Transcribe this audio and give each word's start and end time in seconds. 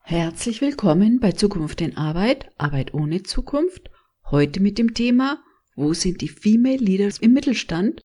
Herzlich 0.01 0.59
willkommen 0.59 1.21
bei 1.21 1.31
Zukunft 1.31 1.79
in 1.79 1.95
Arbeit, 1.95 2.51
Arbeit 2.57 2.93
ohne 2.93 3.23
Zukunft. 3.23 3.89
Heute 4.29 4.59
mit 4.59 4.77
dem 4.77 4.93
Thema 4.93 5.41
Wo 5.77 5.93
sind 5.93 6.19
die 6.19 6.27
Female 6.27 6.75
Leaders 6.75 7.19
im 7.19 7.31
Mittelstand? 7.31 8.01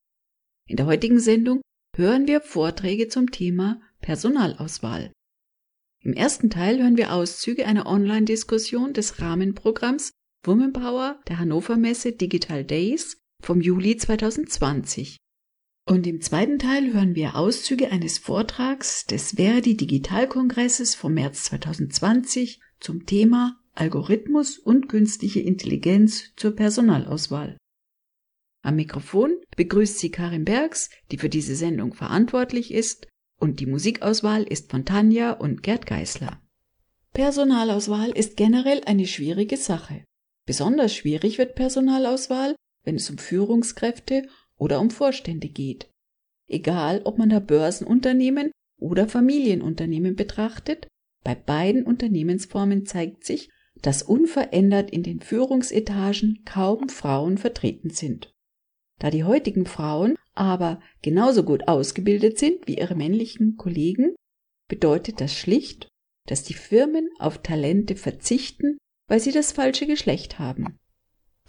In 0.68 0.76
der 0.76 0.86
heutigen 0.86 1.18
Sendung 1.18 1.60
hören 1.96 2.28
wir 2.28 2.40
Vorträge 2.40 3.09
zum 3.09 3.32
Thema 3.32 3.80
Personalauswahl. 4.00 5.10
Im 6.04 6.12
ersten 6.12 6.50
Teil 6.50 6.80
hören 6.80 6.96
wir 6.96 7.12
Auszüge 7.12 7.66
einer 7.66 7.87
Online-Diskussion 7.87 8.92
des 8.92 9.20
Rahmenprogramms 9.20 10.12
Womanpower 10.45 11.18
der 11.26 11.40
Hannover 11.40 11.76
Messe 11.78 12.12
Digital 12.12 12.65
Days 12.65 13.16
vom 13.43 13.60
Juli 13.60 13.96
2020. 13.96 15.16
Und 15.88 16.04
im 16.09 16.20
zweiten 16.20 16.59
Teil 16.59 16.92
hören 16.92 17.15
wir 17.15 17.37
Auszüge 17.37 17.92
eines 17.92 18.18
Vortrags 18.18 19.06
des 19.06 19.37
Verdi 19.37 19.76
Digitalkongresses 19.76 20.96
vom 20.96 21.15
März 21.15 21.45
2020 21.45 22.60
zum 22.80 23.06
Thema 23.06 23.60
Algorithmus 23.73 24.59
und 24.59 24.88
künstliche 24.88 25.38
Intelligenz 25.38 26.34
zur 26.34 26.56
Personalauswahl. 26.56 27.56
Am 28.62 28.74
Mikrofon 28.74 29.37
begrüßt 29.56 30.01
sie 30.01 30.10
Karin 30.10 30.45
Bergs, 30.45 30.90
die 31.12 31.18
für 31.18 31.28
diese 31.28 31.54
Sendung 31.54 31.95
verantwortlich 31.95 32.74
ist, 32.74 33.06
und 33.38 33.60
die 33.60 33.66
Musikauswahl 33.66 34.43
ist 34.43 34.73
von 34.73 34.84
Tanja 34.84 35.32
und 35.32 35.62
Gerd 35.62 35.87
Geißler. 35.87 36.43
Personalauswahl 37.12 38.10
ist 38.10 38.37
generell 38.37 38.82
eine 38.87 39.06
schwierige 39.06 39.56
Sache. 39.56 40.04
Besonders 40.46 40.96
schwierig 40.96 41.38
wird 41.38 41.54
Personalauswahl, 41.54 42.56
wenn 42.82 42.96
es 42.96 43.09
um 43.09 43.18
Führungskräfte 43.18 44.26
oder 44.59 44.80
um 44.80 44.90
Vorstände 44.90 45.49
geht. 45.49 45.90
Egal, 46.49 47.02
ob 47.04 47.18
man 47.18 47.29
da 47.29 47.40
Börsenunternehmen 47.40 48.52
oder 48.79 49.09
Familienunternehmen 49.09 50.15
betrachtet, 50.15 50.87
bei 51.24 51.35
beiden 51.35 51.85
Unternehmensformen 51.85 52.87
zeigt 52.87 53.24
sich, 53.24 53.51
dass 53.82 54.02
unverändert 54.02 54.90
in 54.90 55.02
den 55.02 55.21
Führungsetagen 55.21 56.43
kaum 56.45 56.88
Frauen 56.88 57.37
vertreten 57.37 57.90
sind. 57.90 58.32
Da 58.99 59.10
die 59.10 59.24
heutigen 59.24 59.66
Frauen 59.66 60.16
aber 60.34 60.80
genauso 61.02 61.43
gut 61.43 61.68
ausgebildet 61.68 62.38
sind 62.38 62.66
wie 62.66 62.79
ihre 62.79 62.95
männlichen 62.95 63.57
Kollegen, 63.57 64.15
bedeutet 64.69 65.21
das 65.21 65.34
schlicht, 65.34 65.88
dass 66.27 66.43
die 66.43 66.54
Firmen 66.54 67.09
auf 67.19 67.38
Talente 67.38 67.97
verzichten, 67.97 68.78
weil 69.09 69.21
sie 69.21 69.32
das 69.32 69.53
falsche 69.53 69.87
Geschlecht 69.87 70.38
haben. 70.38 70.78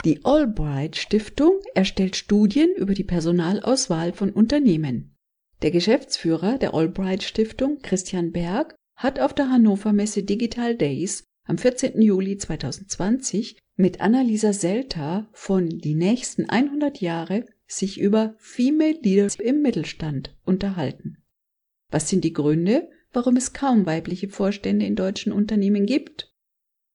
Die 0.05 0.23
Albright 0.23 0.95
Stiftung 0.95 1.59
erstellt 1.73 2.15
Studien 2.15 2.69
über 2.75 2.93
die 2.93 3.03
Personalauswahl 3.03 4.13
von 4.13 4.31
Unternehmen. 4.31 5.15
Der 5.63 5.71
Geschäftsführer 5.71 6.57
der 6.59 6.73
Albright 6.73 7.23
Stiftung, 7.23 7.79
Christian 7.81 8.31
Berg, 8.31 8.75
hat 8.95 9.19
auf 9.19 9.33
der 9.33 9.49
Hannover 9.49 9.93
Messe 9.93 10.23
Digital 10.23 10.75
Days 10.75 11.23
am 11.45 11.57
14. 11.57 12.01
Juli 12.01 12.37
2020 12.37 13.57
mit 13.75 14.01
Annalisa 14.01 14.53
Selter 14.53 15.29
von 15.33 15.69
Die 15.69 15.95
nächsten 15.95 16.49
100 16.49 17.01
Jahre 17.01 17.45
sich 17.65 17.99
über 17.99 18.35
Female 18.37 18.99
Leaders 19.01 19.35
im 19.35 19.61
Mittelstand 19.61 20.35
unterhalten. 20.45 21.17
Was 21.89 22.09
sind 22.09 22.23
die 22.23 22.33
Gründe, 22.33 22.89
warum 23.13 23.35
es 23.35 23.53
kaum 23.53 23.85
weibliche 23.85 24.29
Vorstände 24.29 24.85
in 24.85 24.95
deutschen 24.95 25.31
Unternehmen 25.31 25.85
gibt? 25.85 26.33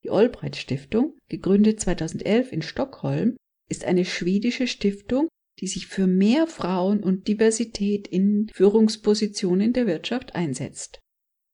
Die 0.04 0.10
Albright 0.10 0.56
Stiftung, 0.56 1.18
gegründet 1.28 1.80
2011 1.80 2.52
in 2.52 2.62
Stockholm, 2.62 3.36
ist 3.68 3.84
eine 3.84 4.04
schwedische 4.04 4.66
Stiftung, 4.66 5.28
die 5.60 5.66
sich 5.66 5.86
für 5.86 6.06
mehr 6.06 6.46
Frauen 6.46 7.02
und 7.02 7.28
Diversität 7.28 8.08
in 8.08 8.50
Führungspositionen 8.52 9.72
der 9.72 9.86
Wirtschaft 9.86 10.34
einsetzt. 10.34 10.98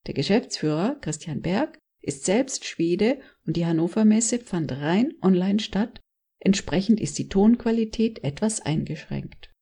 Der 0.07 0.15
Geschäftsführer 0.15 0.97
Christian 1.01 1.43
Berg 1.43 1.79
ist 2.01 2.25
selbst 2.25 2.65
Schwede 2.65 3.21
und 3.47 3.57
die 3.57 3.67
Hannover 3.67 4.05
Messe 4.05 4.39
fand 4.39 4.73
rein 4.73 5.13
online 5.21 5.61
statt, 5.61 6.01
entsprechend 6.41 7.01
ist 7.01 7.19
die 7.19 7.29
Tonqualität 7.29 8.25
etwas 8.25 8.61
eingeschränkt. 8.61 9.53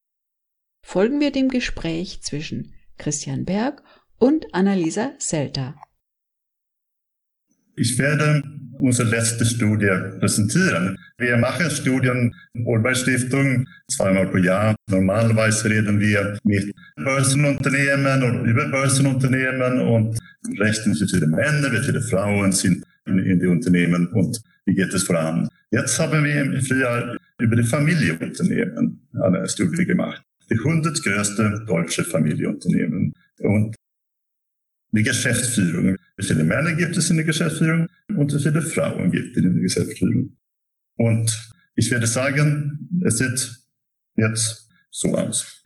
Folgen 0.84 1.18
wir 1.18 1.32
dem 1.32 1.48
Gespräch 1.48 2.22
zwischen 2.22 2.74
Christian 2.98 3.44
Berg 3.44 3.82
und 4.18 4.54
Annalisa 4.54 5.14
Selter. 5.18 5.74
Ich 7.76 7.98
werde 7.98 8.42
unsere 8.78 9.10
letzte 9.10 9.44
Studie 9.44 9.90
präsentieren. 10.18 10.98
Wir 11.18 11.36
machen 11.36 11.70
Studien, 11.70 12.34
Stiftung, 12.94 13.66
zweimal 13.88 14.26
pro 14.28 14.38
Jahr. 14.38 14.74
Normalerweise 14.90 15.68
reden 15.68 16.00
wir 16.00 16.38
mit 16.44 16.74
Börsenunternehmen 16.96 18.22
und 18.22 18.46
über 18.46 18.68
Börsenunternehmen 18.68 19.80
und 19.80 20.18
rechten 20.58 20.94
viele 20.94 21.26
Männer, 21.26 21.70
viele 21.82 22.00
Frauen 22.00 22.52
sind 22.52 22.82
in, 23.06 23.18
in 23.18 23.40
die 23.40 23.46
Unternehmen 23.46 24.06
und 24.08 24.40
wie 24.64 24.74
geht 24.74 24.92
es 24.94 25.04
voran. 25.04 25.48
Jetzt 25.70 25.98
haben 25.98 26.24
wir 26.24 26.42
im 26.42 26.60
Frühjahr 26.62 27.16
über 27.38 27.56
die 27.56 27.62
Familienunternehmen 27.62 29.00
eine 29.20 29.46
Studie 29.48 29.84
gemacht. 29.84 30.22
Die 30.50 30.58
100 30.58 31.02
größte 31.02 31.64
deutsche 31.66 32.04
Familienunternehmen. 32.04 33.12
Und 33.40 33.74
die 34.96 35.02
Geschäftsführung. 35.02 35.96
Wie 36.16 36.24
viele 36.24 36.44
Männer 36.44 36.72
gibt 36.74 36.96
es 36.96 37.10
in 37.10 37.16
der 37.16 37.26
Geschäftsführung 37.26 37.88
und 38.08 38.34
wie 38.34 38.38
viele 38.38 38.62
Frauen 38.62 39.10
gibt 39.10 39.36
es 39.36 39.42
in 39.42 39.52
der 39.52 39.62
Geschäftsführung? 39.62 40.36
Und 40.96 41.50
ich 41.74 41.90
würde 41.90 42.06
sagen, 42.06 42.88
es 43.04 43.18
sieht 43.18 43.56
jetzt 44.16 44.68
so 44.90 45.14
aus. 45.14 45.62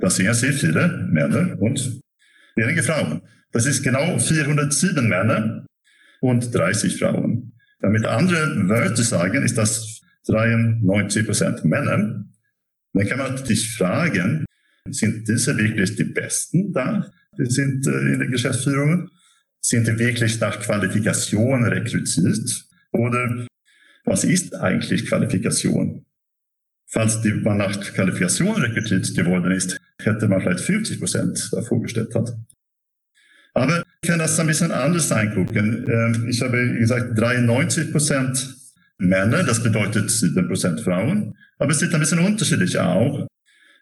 Das 0.00 0.16
sind 0.16 0.32
sehr 0.34 0.52
viele 0.52 1.06
Männer 1.10 1.56
und 1.60 2.00
wenige 2.56 2.82
Frauen. 2.82 3.22
Das 3.52 3.66
ist 3.66 3.82
genau 3.82 4.18
407 4.18 5.06
Männer 5.06 5.64
und 6.20 6.52
30 6.54 6.98
Frauen. 6.98 7.52
Ja, 7.82 7.90
mit 7.90 8.06
anderen 8.06 8.68
Wörtern 8.68 8.96
sagen, 8.96 9.44
ist 9.44 9.58
das 9.58 10.00
93 10.26 11.26
Prozent 11.26 11.64
Männer. 11.64 12.24
Dann 12.94 13.06
kann 13.06 13.18
man 13.18 13.34
natürlich 13.34 13.76
fragen, 13.76 14.44
sind 14.90 15.28
diese 15.28 15.56
wirklich 15.56 15.96
die 15.96 16.04
Besten 16.04 16.72
da? 16.72 17.10
Die 17.38 17.46
sind 17.46 17.86
äh, 17.86 18.12
in 18.12 18.18
der 18.18 18.28
Geschäftsführung. 18.28 19.10
Sind 19.60 19.86
die 19.86 19.98
wirklich 19.98 20.40
nach 20.40 20.60
Qualifikation 20.60 21.64
rekrutiert? 21.64 22.66
Oder 22.92 23.46
was 24.04 24.24
ist 24.24 24.54
eigentlich 24.54 25.06
Qualifikation? 25.06 26.04
Falls 26.86 27.22
die, 27.22 27.32
man 27.32 27.56
nach 27.58 27.80
Qualifikation 27.80 28.60
rekrutiert 28.60 29.14
geworden 29.14 29.50
ist, 29.52 29.80
hätte 30.02 30.28
man 30.28 30.40
vielleicht 30.40 30.60
50 30.60 30.98
Prozent 30.98 31.48
da 31.52 31.62
vorgestellt 31.62 32.14
hat. 32.14 32.36
Aber 33.54 33.82
ich 34.02 34.08
kann 34.08 34.18
das 34.18 34.38
ein 34.38 34.48
bisschen 34.48 34.72
anders 34.72 35.10
angucken. 35.10 35.86
Ähm, 35.88 36.28
ich 36.28 36.42
habe 36.42 36.74
gesagt 36.74 37.18
93 37.18 37.90
Prozent 37.90 38.56
Männer, 38.98 39.44
das 39.44 39.62
bedeutet 39.62 40.10
7 40.10 40.46
Prozent 40.46 40.80
Frauen. 40.80 41.34
Aber 41.58 41.70
es 41.70 41.78
sieht 41.78 41.94
ein 41.94 42.00
bisschen 42.00 42.18
unterschiedlich 42.18 42.78
auch. 42.78 43.26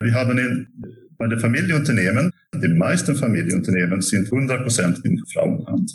Wir 0.00 0.14
haben 0.14 0.38
in, 0.38 0.68
bei 1.22 1.28
den 1.28 1.38
Familienunternehmen 1.38 2.32
die 2.52 2.66
meisten 2.66 3.14
Familienunternehmen 3.14 4.02
sind 4.02 4.24
100 4.24 4.62
Prozent 4.64 5.04
in 5.04 5.24
Frauenhand. 5.32 5.92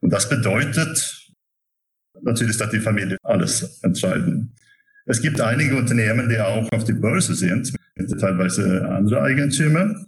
Und 0.00 0.12
das 0.12 0.28
bedeutet 0.28 1.30
natürlich, 2.20 2.58
dass 2.58 2.70
die 2.70 2.80
Familie 2.80 3.16
alles 3.22 3.80
entscheiden. 3.82 4.54
Es 5.06 5.22
gibt 5.22 5.40
einige 5.40 5.74
Unternehmen, 5.76 6.28
die 6.28 6.38
auch 6.38 6.70
auf 6.70 6.84
die 6.84 6.92
Börse 6.92 7.34
sind, 7.34 7.72
mit 7.94 8.20
teilweise 8.20 8.86
andere 8.86 9.22
Eigentümer. 9.22 10.04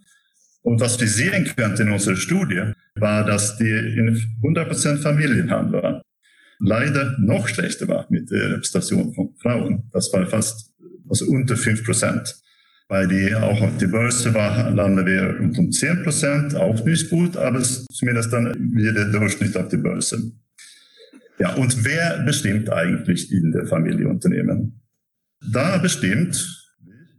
Und 0.61 0.79
was 0.79 1.01
wir 1.01 1.09
sehen 1.09 1.51
könnten 1.57 1.87
in 1.87 1.93
unserer 1.93 2.17
Studie, 2.17 2.73
war, 2.97 3.25
dass 3.25 3.57
die 3.57 3.71
in 3.71 4.21
100 4.43 4.69
Prozent 4.69 5.01
Familienhand 5.01 5.73
war. 5.73 6.03
Leider 6.59 7.17
noch 7.19 7.49
schlechter 7.49 7.89
war 7.89 8.07
mit 8.11 8.31
der 8.31 8.51
Repräsentation 8.51 9.15
von 9.15 9.35
Frauen. 9.41 9.89
Das 9.91 10.13
war 10.13 10.27
fast 10.27 10.71
also 11.09 11.25
unter 11.29 11.57
5 11.57 11.83
Weil 12.89 13.09
die 13.09 13.35
auch 13.35 13.61
auf 13.63 13.77
die 13.79 13.87
Börse 13.87 14.35
war, 14.35 14.71
landen 14.71 15.07
wir 15.07 15.41
um 15.41 15.73
10 15.73 16.03
Prozent, 16.03 16.55
auch 16.55 16.85
nicht 16.85 17.09
gut, 17.09 17.37
aber 17.37 17.63
zumindest 17.63 18.33
dann 18.33 18.55
wieder 18.75 19.07
Durchschnitt 19.11 19.57
auf 19.57 19.69
die 19.69 19.79
Börse. 19.79 20.33
Ja, 21.39 21.55
und 21.55 21.85
wer 21.85 22.23
bestimmt 22.25 22.71
eigentlich 22.71 23.33
in 23.33 23.53
der 23.53 23.67
Familienunternehmen? 23.67 24.81
Da 25.51 25.79
bestimmt 25.79 26.37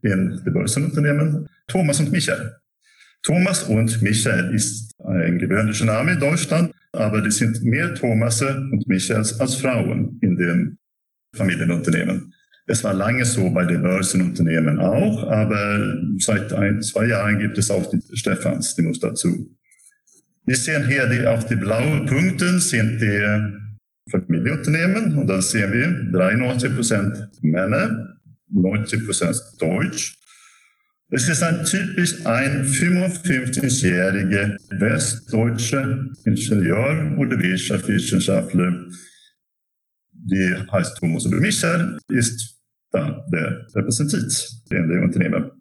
in 0.04 0.40
det 0.46 0.54
Börsenunternehmen 0.54 1.48
Thomas 1.68 2.00
und 2.00 2.12
Michael. 2.12 2.56
Thomas 3.24 3.64
und 3.64 4.02
Michael 4.04 4.54
ist 4.54 4.94
ein 5.04 5.40
gewöhnlicher 5.40 5.86
Name 5.86 6.14
in 6.14 6.20
Deutschland, 6.20 6.72
aber 6.92 7.26
es 7.26 7.38
sind 7.38 7.64
mehr 7.64 7.94
Thomasse 7.96 8.56
und 8.72 8.88
Michaels 8.88 9.40
als 9.40 9.56
Frauen 9.56 10.20
in 10.22 10.38
dem 10.38 10.78
Familienunternehmen. 11.36 12.35
Es 12.68 12.84
war 12.84 12.94
lange 12.94 13.26
so 13.26 13.50
bei 13.52 13.66
den 13.66 13.84
Börsenunternehmen 13.84 14.80
auch, 14.80 15.24
aber 15.30 15.98
seit 16.18 16.52
ein, 16.52 16.82
zwei 16.82 17.06
Jahren 17.08 17.38
gibt 17.40 17.58
es 17.60 17.70
auch 17.70 17.88
die 17.90 18.82
muss 18.82 19.00
dazu. 19.00 19.56
Wir 20.46 20.56
sehen 20.56 20.88
hier 20.88 21.08
die, 21.08 21.26
auf 21.28 21.46
die 21.46 21.56
blauen 21.56 22.06
Punkte 22.08 22.60
sind 22.60 23.00
die 23.00 24.10
Familienunternehmen 24.10 25.16
und 25.18 25.28
dann 25.28 25.42
sehen 25.42 25.72
wir 25.74 26.12
93 26.12 26.76
Prozent 26.76 27.30
Männer, 27.42 28.18
90 28.52 29.06
Prozent 29.06 29.42
Deutsch. 29.60 30.18
Es 31.10 31.30
ist 31.30 31.44
ein 31.44 31.64
typisch 31.66 32.26
ein 32.26 32.66
55-jähriger 32.66 34.58
westdeutscher 34.70 36.04
Ingenieur 36.26 37.16
oder 37.18 37.40
Wirtschaftswissenschaftler, 37.40 38.88
die 40.12 40.56
heißt 40.72 40.98
Thomas 40.98 41.26
Michael, 41.26 42.00
ist 42.08 42.55
der 43.32 43.68
Repräsentant 43.76 44.62
in 44.70 44.88
dem 44.88 45.04
Unternehmen. 45.04 45.52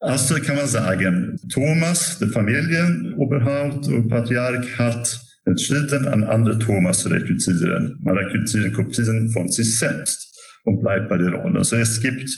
Also 0.00 0.36
kann 0.36 0.56
man 0.56 0.66
sagen, 0.66 1.40
Thomas, 1.52 2.18
der 2.18 2.28
Familienoberhaupt 2.28 3.88
und 3.88 4.08
Patriarch, 4.08 4.78
hat 4.78 5.20
entschieden, 5.44 6.06
einen 6.06 6.24
anderen 6.24 6.60
Thomas 6.60 7.00
zu 7.00 7.08
rekrutieren. 7.08 7.98
Man 8.00 8.16
rekrutiert 8.16 8.74
Kopien 8.74 9.30
von 9.30 9.48
sich 9.48 9.78
selbst 9.78 10.38
und 10.64 10.80
bleibt 10.80 11.08
bei 11.08 11.18
der 11.18 11.32
Rolle. 11.32 11.58
Also 11.58 11.76
es 11.76 12.00
gibt 12.00 12.30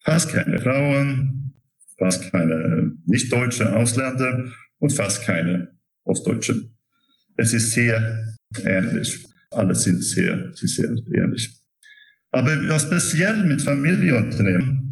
fast 0.00 0.30
keine 0.30 0.60
Frauen, 0.60 1.54
fast 1.98 2.30
keine 2.30 2.92
nicht-deutsche 3.06 3.74
Ausländer 3.74 4.44
und 4.78 4.92
fast 4.92 5.22
keine 5.24 5.68
Ostdeutsche. 6.04 6.68
Es 7.36 7.54
ist 7.54 7.72
sehr 7.72 8.36
ähnlich. 8.64 9.24
Alle 9.50 9.74
sind 9.74 10.02
sehr, 10.02 10.50
sehr 10.54 10.90
ähnlich. 11.14 11.61
Aber 12.32 12.50
was 12.68 12.82
speziell 12.82 13.44
mit 13.44 13.62
Familienunternehmen 13.62 14.82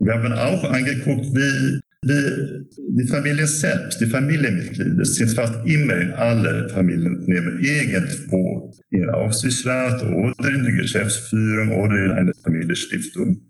wir 0.00 0.14
haben 0.14 0.32
auch 0.32 0.64
angeguckt, 0.64 1.26
wie, 1.34 1.78
wie 2.02 3.02
die 3.02 3.06
Familie 3.06 3.46
selbst, 3.46 4.00
die 4.00 4.06
Familienmitglieder, 4.06 5.04
sind 5.04 5.32
fast 5.32 5.54
immer 5.66 5.94
in 5.96 6.12
alle 6.12 6.70
Familienunternehmen 6.70 7.60
irgendwo 7.60 8.72
in 8.88 9.10
Aufsichtsrat 9.10 10.02
oder 10.02 10.48
in 10.48 10.64
der 10.64 10.72
Geschäftsführung 10.72 11.72
oder 11.72 12.04
in 12.06 12.10
einer 12.12 12.32
Familienstiftung. 12.42 13.42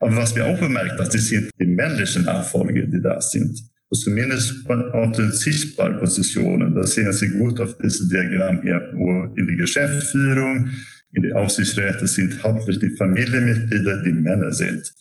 Aber 0.00 0.16
was 0.16 0.34
wir 0.34 0.46
auch 0.46 0.58
bemerkt, 0.58 0.98
dass 0.98 1.10
das 1.10 1.28
sind 1.28 1.50
die 1.60 1.66
männlichen 1.66 2.24
Nachfolger, 2.24 2.82
die 2.82 3.00
da 3.00 3.20
sind. 3.20 3.60
Och 3.90 3.98
zumindest 3.98 4.68
auf 4.68 5.12
den 5.12 5.32
sichtbaren 5.32 5.98
Positionen, 5.98 6.74
da 6.74 6.82
sehen 6.82 7.10
Sie 7.12 7.30
gut 7.30 7.58
auf 7.58 7.78
diesem 7.78 8.10
Diagramm 8.10 8.60
hier, 8.60 8.92
in 9.34 9.46
der 9.46 9.56
Geschäftsführung, 9.56 10.68
in 11.12 11.22
der 11.22 11.36
Aufsichtsräte 11.36 12.06
sind 12.06 12.42
hauptsächlich 12.42 12.90
die 12.90 12.96
Familienmitglieder, 12.96 14.02
die 14.02 14.12
Männer 14.12 14.52
sind. 14.52 14.92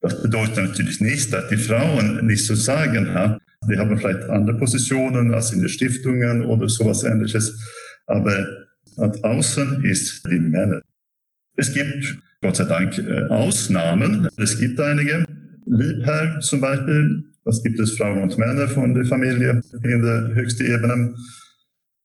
Das 0.00 0.22
bedeutet 0.22 0.56
natürlich 0.56 1.00
nicht, 1.00 1.32
dass 1.32 1.48
die 1.48 1.56
Frauen 1.56 2.26
nicht 2.26 2.46
zu 2.46 2.54
sagen 2.54 3.12
haben. 3.12 3.38
Die 3.68 3.76
haben 3.76 3.98
vielleicht 3.98 4.22
andere 4.30 4.56
Positionen 4.56 5.34
als 5.34 5.52
in 5.52 5.60
den 5.60 5.68
Stiftungen 5.68 6.44
oder 6.44 6.68
sowas 6.68 7.04
ähnliches. 7.04 7.60
Aber 8.06 8.46
außen 8.96 9.84
ist 9.84 10.26
die 10.30 10.38
Männer. 10.38 10.80
Es 11.56 11.72
gibt 11.72 12.18
Gott 12.42 12.56
sei 12.56 12.64
Dank 12.64 12.96
äh, 12.98 13.26
Ausnahmen. 13.28 14.28
Es 14.36 14.58
gibt 14.58 14.80
einige. 14.80 15.24
Liebherr 15.66 16.40
zum 16.40 16.60
Beispiel. 16.60 17.24
Das 17.44 17.62
gibt 17.62 17.78
es 17.78 17.96
Frauen 17.96 18.22
und 18.22 18.38
Männer 18.38 18.66
von 18.68 18.94
der 18.94 19.04
Familie 19.04 19.60
in 19.82 20.02
der 20.02 20.34
höchsten 20.34 20.64
Ebene. 20.64 21.14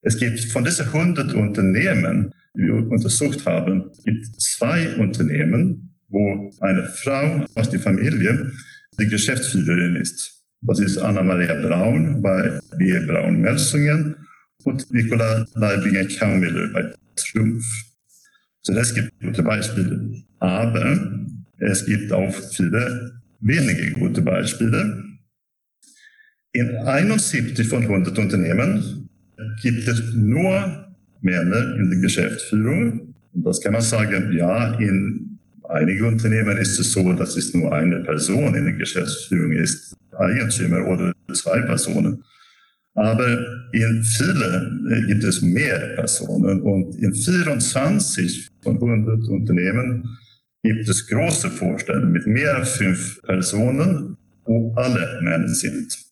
Es 0.02 0.18
gibt 0.18 0.40
von 0.40 0.64
diesen 0.64 0.86
100 0.86 1.34
Unternehmen, 1.34 2.32
untersucht 2.56 3.44
haben, 3.46 3.90
gibt 4.04 4.40
zwei 4.40 4.96
Unternehmen, 4.96 5.94
wo 6.08 6.50
eine 6.60 6.84
Frau 6.84 7.44
aus 7.54 7.70
der 7.70 7.80
Familie 7.80 8.52
die 8.98 9.08
Geschäftsführerin 9.08 9.96
ist. 9.96 10.42
Das 10.62 10.80
ist 10.80 10.98
Anna-Maria 10.98 11.54
Braun 11.54 12.22
bei 12.22 12.58
B. 12.78 12.98
Braun 13.06 13.40
Melsungen 13.40 14.16
und 14.64 14.90
Nicola 14.90 15.46
Leibingen-Kaumiller 15.54 16.68
bei 16.72 16.94
Trumpf. 17.14 17.64
So 18.62 18.74
das 18.74 18.94
gibt 18.94 19.12
gute 19.20 19.42
Beispiele. 19.42 20.22
Aber 20.38 20.98
es 21.58 21.86
gibt 21.86 22.12
auch 22.12 22.34
viele 22.34 23.20
wenige 23.40 23.92
gute 23.92 24.22
Beispiele. 24.22 25.04
In 26.52 26.76
71 26.76 27.68
von 27.68 27.82
100 27.82 28.18
Unternehmen 28.18 29.08
gibt 29.62 29.86
es 29.86 30.14
nur 30.14 30.85
Männer 31.26 31.76
in 31.76 31.90
der 31.90 31.98
Geschäftsführung. 31.98 33.14
Und 33.34 33.46
das 33.46 33.60
kann 33.60 33.72
man 33.72 33.82
sagen, 33.82 34.32
ja, 34.32 34.78
in 34.78 35.38
einige 35.68 36.06
Unternehmen 36.06 36.56
ist 36.56 36.78
es 36.78 36.92
so, 36.92 37.12
dass 37.12 37.36
es 37.36 37.52
nur 37.52 37.72
eine 37.72 38.00
Person 38.00 38.54
in 38.54 38.64
der 38.64 38.74
Geschäftsführung 38.74 39.52
ist, 39.52 39.94
Eigentümer 40.16 40.86
oder 40.86 41.12
zwei 41.32 41.60
Personen. 41.62 42.22
Aber 42.94 43.28
in 43.72 44.02
vielen 44.02 44.88
äh, 44.90 45.06
gibt 45.06 45.24
es 45.24 45.42
mehr 45.42 45.78
Personen 45.96 46.62
und 46.62 46.94
in 46.96 47.12
24 47.14 48.48
von 48.62 48.76
100 48.76 49.28
Unternehmen 49.28 50.16
gibt 50.62 50.88
es 50.88 51.06
große 51.06 51.50
Vorstände 51.50 52.06
mit 52.06 52.26
mehr 52.26 52.56
als 52.56 52.70
fünf 52.76 53.20
Personen, 53.22 54.16
wo 54.46 54.72
alle 54.76 55.20
Männer 55.22 55.48
sind. 55.48 56.05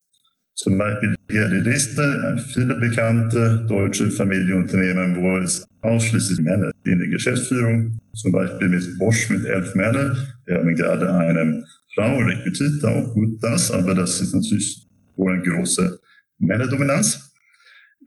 Zum 0.57 0.79
Beispiel 0.79 1.17
hier 1.29 1.49
die 1.49 1.69
Liste, 1.69 2.39
viele 2.53 2.77
bekannte 2.77 3.67
deutsche 3.69 4.09
Familienunternehmen, 4.11 5.17
wo 5.17 5.39
es 5.39 5.67
ausschließlich 5.81 6.41
Männer 6.41 6.71
in 6.85 6.99
der 7.01 7.09
Geschäftsführung, 7.09 7.99
zum 8.15 8.33
Beispiel 8.33 8.69
mit 8.69 8.99
Bosch 8.99 9.29
mit 9.31 9.45
elf 9.47 9.75
Männern. 9.75 10.17
Wir 10.47 10.59
haben 10.59 10.75
gerade 10.77 11.13
eine 11.13 11.65
Frau 11.95 12.19
rekrutiert, 12.19 12.85
auch 12.85 13.13
gut 13.15 13.43
das, 13.43 13.73
aber 13.73 13.95
das 13.95 14.21
ist 14.21 14.33
natürlich 14.33 14.87
wohl 15.17 15.33
eine 15.33 15.43
große 15.43 15.99
Männerdominanz. 16.39 17.33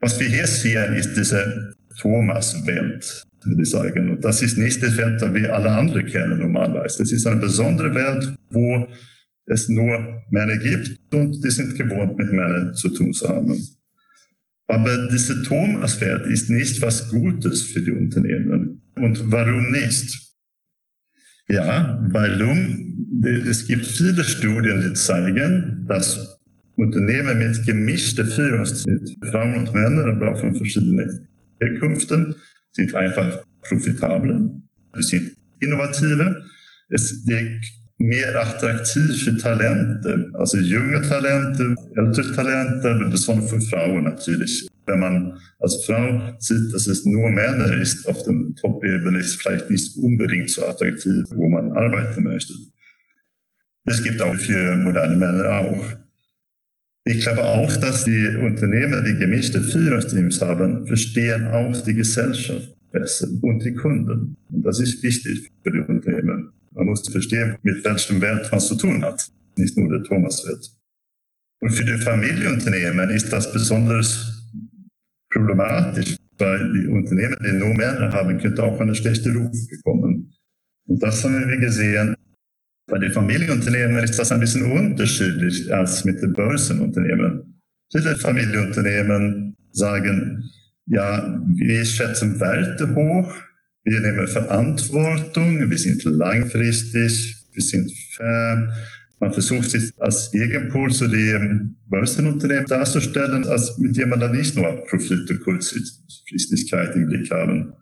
Was 0.00 0.18
wir 0.18 0.28
hier 0.28 0.46
sehen, 0.46 0.94
ist 0.94 1.14
diese 1.16 1.74
Thomas-Welt, 2.00 3.26
würde 3.44 3.62
ich 3.62 3.70
sagen. 3.70 4.10
Und 4.10 4.24
das 4.24 4.40
ist 4.40 4.56
nicht 4.56 4.82
die 4.82 4.96
Welt, 4.96 5.20
die 5.20 5.34
wir 5.34 5.54
alle 5.54 5.70
anderen 5.70 6.06
kennen 6.06 6.38
normalerweise. 6.38 7.02
Es 7.02 7.12
ist 7.12 7.26
eine 7.26 7.40
besondere 7.40 7.94
Welt, 7.94 8.34
wo 8.50 8.88
es 9.48 9.68
nur 9.68 10.22
Männer 10.30 10.56
gibt 10.58 10.98
und 11.12 11.42
die 11.42 11.50
sind 11.50 11.76
gewohnt, 11.76 12.16
mit 12.18 12.32
Männern 12.32 12.74
zu 12.74 12.90
tun 12.90 13.12
zu 13.12 13.28
haben. 13.28 13.56
Aber 14.66 15.08
diese 15.08 15.42
Thomas-Wert 15.42 16.26
ist 16.26 16.50
nicht 16.50 16.82
was 16.82 17.08
Gutes 17.08 17.62
für 17.62 17.80
die 17.80 17.92
Unternehmen. 17.92 18.82
Und 18.96 19.32
warum 19.32 19.70
nicht? 19.70 20.28
Ja, 21.48 22.06
weil 22.10 22.38
es 23.48 23.66
gibt 23.66 23.86
viele 23.86 24.22
Studien, 24.22 24.82
die 24.82 24.92
zeigen, 24.92 25.86
dass 25.88 26.38
Unternehmen 26.76 27.38
mit 27.38 27.64
gemischter 27.64 28.26
Führungsstil, 28.26 29.16
Frauen 29.30 29.54
und 29.54 29.72
Männer, 29.72 30.04
aber 30.04 30.32
auch 30.32 30.40
von 30.40 30.54
verschiedenen 30.54 31.26
Herkünften, 31.58 32.34
sind 32.72 32.94
einfach 32.94 33.42
profitabler, 33.62 34.50
sie 34.96 35.02
sind 35.02 35.36
innovativer. 35.60 36.44
Es, 36.90 37.24
die 37.24 37.60
mer 37.98 38.36
attraktiv 38.36 39.24
för 39.24 39.32
Talente, 39.32 40.30
also 40.34 40.58
junge 40.58 41.00
Talente, 41.08 41.74
ältere 41.96 42.34
Talente, 42.34 43.10
besonders 43.10 43.50
für 43.50 43.60
Frauen 43.60 44.04
natürlich. 44.04 44.68
Wenn 44.86 45.00
man 45.00 45.38
als 45.58 45.84
Frau 45.84 46.34
sieht, 46.38 46.72
dass 46.72 46.86
es 46.86 47.04
nur 47.04 47.28
Männer 47.30 47.72
ist 47.72 48.08
auf 48.08 48.22
dem 48.22 48.54
Top-Ebene, 48.56 49.18
ist 49.18 49.42
vielleicht 49.42 49.68
nicht 49.70 49.96
unbedingt 49.98 50.48
so 50.48 50.64
attraktiv, 50.64 51.24
wo 51.34 51.48
man 51.48 51.72
arbeiten 51.72 52.22
möchte. 52.22 52.54
Es 53.84 54.02
gibt 54.02 54.22
auch 54.22 54.34
für 54.36 54.76
moderne 54.76 55.16
Männer 55.16 55.58
auch. 55.60 55.84
Ich 57.04 57.20
glaube 57.20 57.42
auch, 57.42 57.74
dass 57.76 58.04
die 58.04 58.36
Unternehmen, 58.36 59.04
die 59.04 59.18
gemischte 59.18 59.60
Führungsteams 59.60 60.40
haben, 60.40 60.86
verstehen 60.86 61.46
auch 61.48 61.80
die 61.82 61.94
Gesellschaft 61.94 62.74
besser 62.92 63.28
und 63.42 63.64
die 63.64 63.74
Kunden. 63.74 64.36
Und 64.50 64.62
das 64.62 64.80
ist 64.80 65.02
wichtig 65.02 65.50
für 65.62 65.72
die 65.72 65.80
Unternehmen. 65.80 66.52
Man 66.78 66.86
muss 66.86 67.08
verstehen, 67.08 67.56
mit 67.62 67.84
welchem 67.84 68.20
Wert 68.20 68.52
man 68.52 68.60
zu 68.60 68.76
tun 68.76 69.04
hat, 69.04 69.28
nicht 69.56 69.76
nur 69.76 69.88
der 69.90 70.04
Thomas-Wert. 70.04 70.70
Und 71.60 71.70
für 71.70 71.84
die 71.84 71.98
Familienunternehmen 71.98 73.10
ist 73.10 73.32
das 73.32 73.52
besonders 73.52 74.48
problematisch, 75.28 76.16
weil 76.38 76.72
die 76.72 76.86
Unternehmen, 76.86 77.36
die 77.44 77.52
nur 77.52 77.74
Männer 77.74 78.12
haben, 78.12 78.38
könnte 78.38 78.62
auch 78.62 78.78
eine 78.78 78.94
schlechte 78.94 79.34
Ruf 79.34 79.56
bekommen. 79.68 80.32
Und 80.86 81.02
das 81.02 81.24
haben 81.24 81.48
wir 81.48 81.56
gesehen. 81.56 82.14
Bei 82.88 82.98
den 82.98 83.10
Familienunternehmen 83.10 84.04
ist 84.04 84.16
das 84.16 84.30
ein 84.30 84.38
bisschen 84.38 84.70
unterschiedlich 84.70 85.74
als 85.74 86.04
mit 86.04 86.22
den 86.22 86.32
Börsenunternehmen. 86.32 87.60
Viele 87.90 88.14
Familienunternehmen 88.14 89.56
sagen, 89.72 90.48
ja, 90.86 91.42
wir 91.56 91.84
schätzen 91.84 92.38
Werte 92.38 92.94
hoch, 92.94 93.34
Wir 93.88 94.00
nehmen 94.00 94.28
Verantwortung, 94.28 95.70
wir 95.70 95.78
sind 95.78 96.04
langfristig, 96.04 97.36
wir 97.54 97.62
sind 97.62 97.90
fair. 98.10 98.70
Man 99.18 99.32
versucht 99.32 99.70
sich 99.70 99.90
als 99.96 100.30
Gegenpol 100.30 100.92
zu 100.92 101.08
dem 101.08 101.76
Börsenunternehmen 101.86 102.66
darzustellen, 102.66 103.46
als 103.46 103.78
mit 103.78 103.96
dem 103.96 104.10
man 104.10 104.20
dann 104.20 104.36
nicht 104.36 104.54
nur 104.56 104.84
Profit 104.84 105.30
und 105.30 105.40
Kurzfristigkeit 105.40 106.96
im 106.96 107.06
Blick 107.06 107.30
haben. 107.30 107.72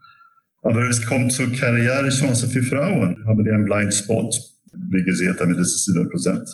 Aber 0.63 0.89
es 0.89 1.05
kommt 1.05 1.33
zu 1.33 1.51
Karrierechancen 1.51 2.51
für 2.51 2.63
Frauen, 2.63 3.25
haben 3.27 3.45
die 3.45 3.51
einen 3.51 3.65
Blind 3.65 3.93
Spot, 3.93 4.33
wie 4.91 5.03
gesagt, 5.03 5.41
damit 5.41 5.59
ist 5.59 5.75
es 5.75 5.85
7 5.87 6.09
Prozent. 6.09 6.49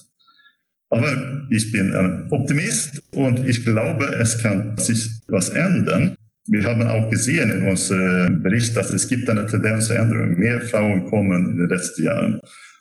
Aber 0.88 1.46
ich 1.50 1.70
bin 1.70 1.94
ein 1.94 2.26
Optimist 2.30 3.02
und 3.10 3.46
ich 3.46 3.66
glaube, 3.66 4.06
es 4.18 4.38
kann 4.38 4.78
sich 4.78 5.10
was 5.28 5.50
ändern. 5.50 6.16
Wir 6.46 6.64
haben 6.64 6.82
auch 6.82 7.08
gesehen 7.08 7.50
in 7.50 7.68
unserem 7.68 8.42
Bericht, 8.42 8.76
dass 8.76 8.92
es 8.92 9.06
gibt 9.08 9.30
eine 9.30 9.46
Tendenz 9.46 9.86
zur 9.86 9.96
Änderung. 9.96 10.38
Mehr 10.38 10.60
Frauen 10.60 11.06
kommen 11.06 11.50
in 11.52 11.56
den 11.56 11.68
letzten 11.68 12.04
Jahren. 12.04 12.40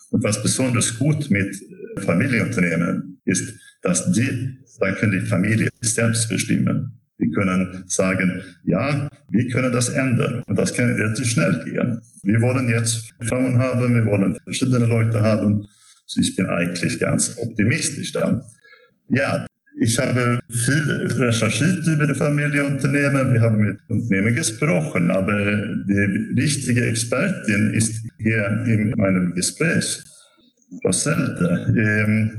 Und 0.10 0.24
was 0.24 0.42
besonders 0.42 0.98
gut 0.98 1.30
mit 1.30 1.56
Familienunternehmen 2.00 3.22
ist, 3.26 3.54
dass 3.82 4.12
die, 4.12 4.58
dann 4.80 4.96
können 4.96 5.12
die 5.12 5.28
Familie 5.28 5.70
selbst 5.82 6.28
bestimmen. 6.30 7.00
Die 7.20 7.30
können 7.30 7.84
sagen, 7.86 8.42
ja, 8.64 9.08
wir 9.30 9.48
können 9.50 9.72
das 9.72 9.90
ändern. 9.90 10.42
Und 10.48 10.58
das 10.58 10.74
kann 10.74 10.94
relativ 10.94 11.30
schnell 11.30 11.64
gehen. 11.64 12.02
Wir 12.24 12.42
wollen 12.42 12.68
jetzt 12.68 13.14
Frauen 13.22 13.60
haben, 13.60 13.94
wir 13.94 14.06
wollen 14.06 14.38
verschiedene 14.44 14.86
Leute 14.86 15.22
haben. 15.22 15.68
Ich 16.16 16.36
bin 16.36 16.48
eigentlich 16.48 17.00
ganz 17.00 17.38
optimistisch 17.38 18.12
dann. 18.12 18.42
Ja, 19.08 19.46
ich 19.80 19.98
habe 19.98 20.40
viel 20.50 21.08
recherchiert 21.18 21.86
über 21.88 22.08
die 22.08 22.14
Familienunternehmen. 22.14 23.34
Wir 23.34 23.42
haben 23.42 23.58
mit 23.58 23.80
Unternehmen 23.88 24.36
gesprochen, 24.36 25.12
aber 25.12 25.34
die 25.88 26.42
richtige 26.42 26.86
Expertin 26.88 27.74
ist 27.74 28.04
hier 28.18 28.64
in 28.68 28.92
meinem 28.92 29.34
Gespräch, 29.34 30.02
Frau 30.82 30.92
Selde. 30.92 31.74
Ähm, 31.78 32.32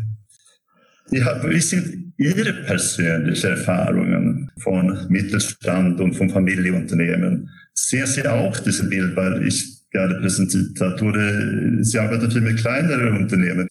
wie 1.10 1.60
sind 1.60 2.12
Ihre 2.16 2.52
persönlichen 2.64 3.50
Erfahrungen 3.50 4.50
von 4.58 5.06
Mittelstand 5.08 6.00
und 6.00 6.14
von 6.14 6.30
Familienunternehmen? 6.30 7.48
Sehen 7.74 8.06
Sie 8.06 8.26
auch 8.26 8.58
diese 8.60 8.88
Bild, 8.88 9.16
weil 9.16 9.46
ich 9.46 9.82
gerade 9.90 10.14
präsentiert 10.20 10.80
habe, 10.80 11.78
Sie 11.82 11.98
arbeiten 11.98 12.30
viel 12.30 12.40
mit 12.40 12.58
kleineren 12.58 13.16
Unternehmen? 13.16 13.68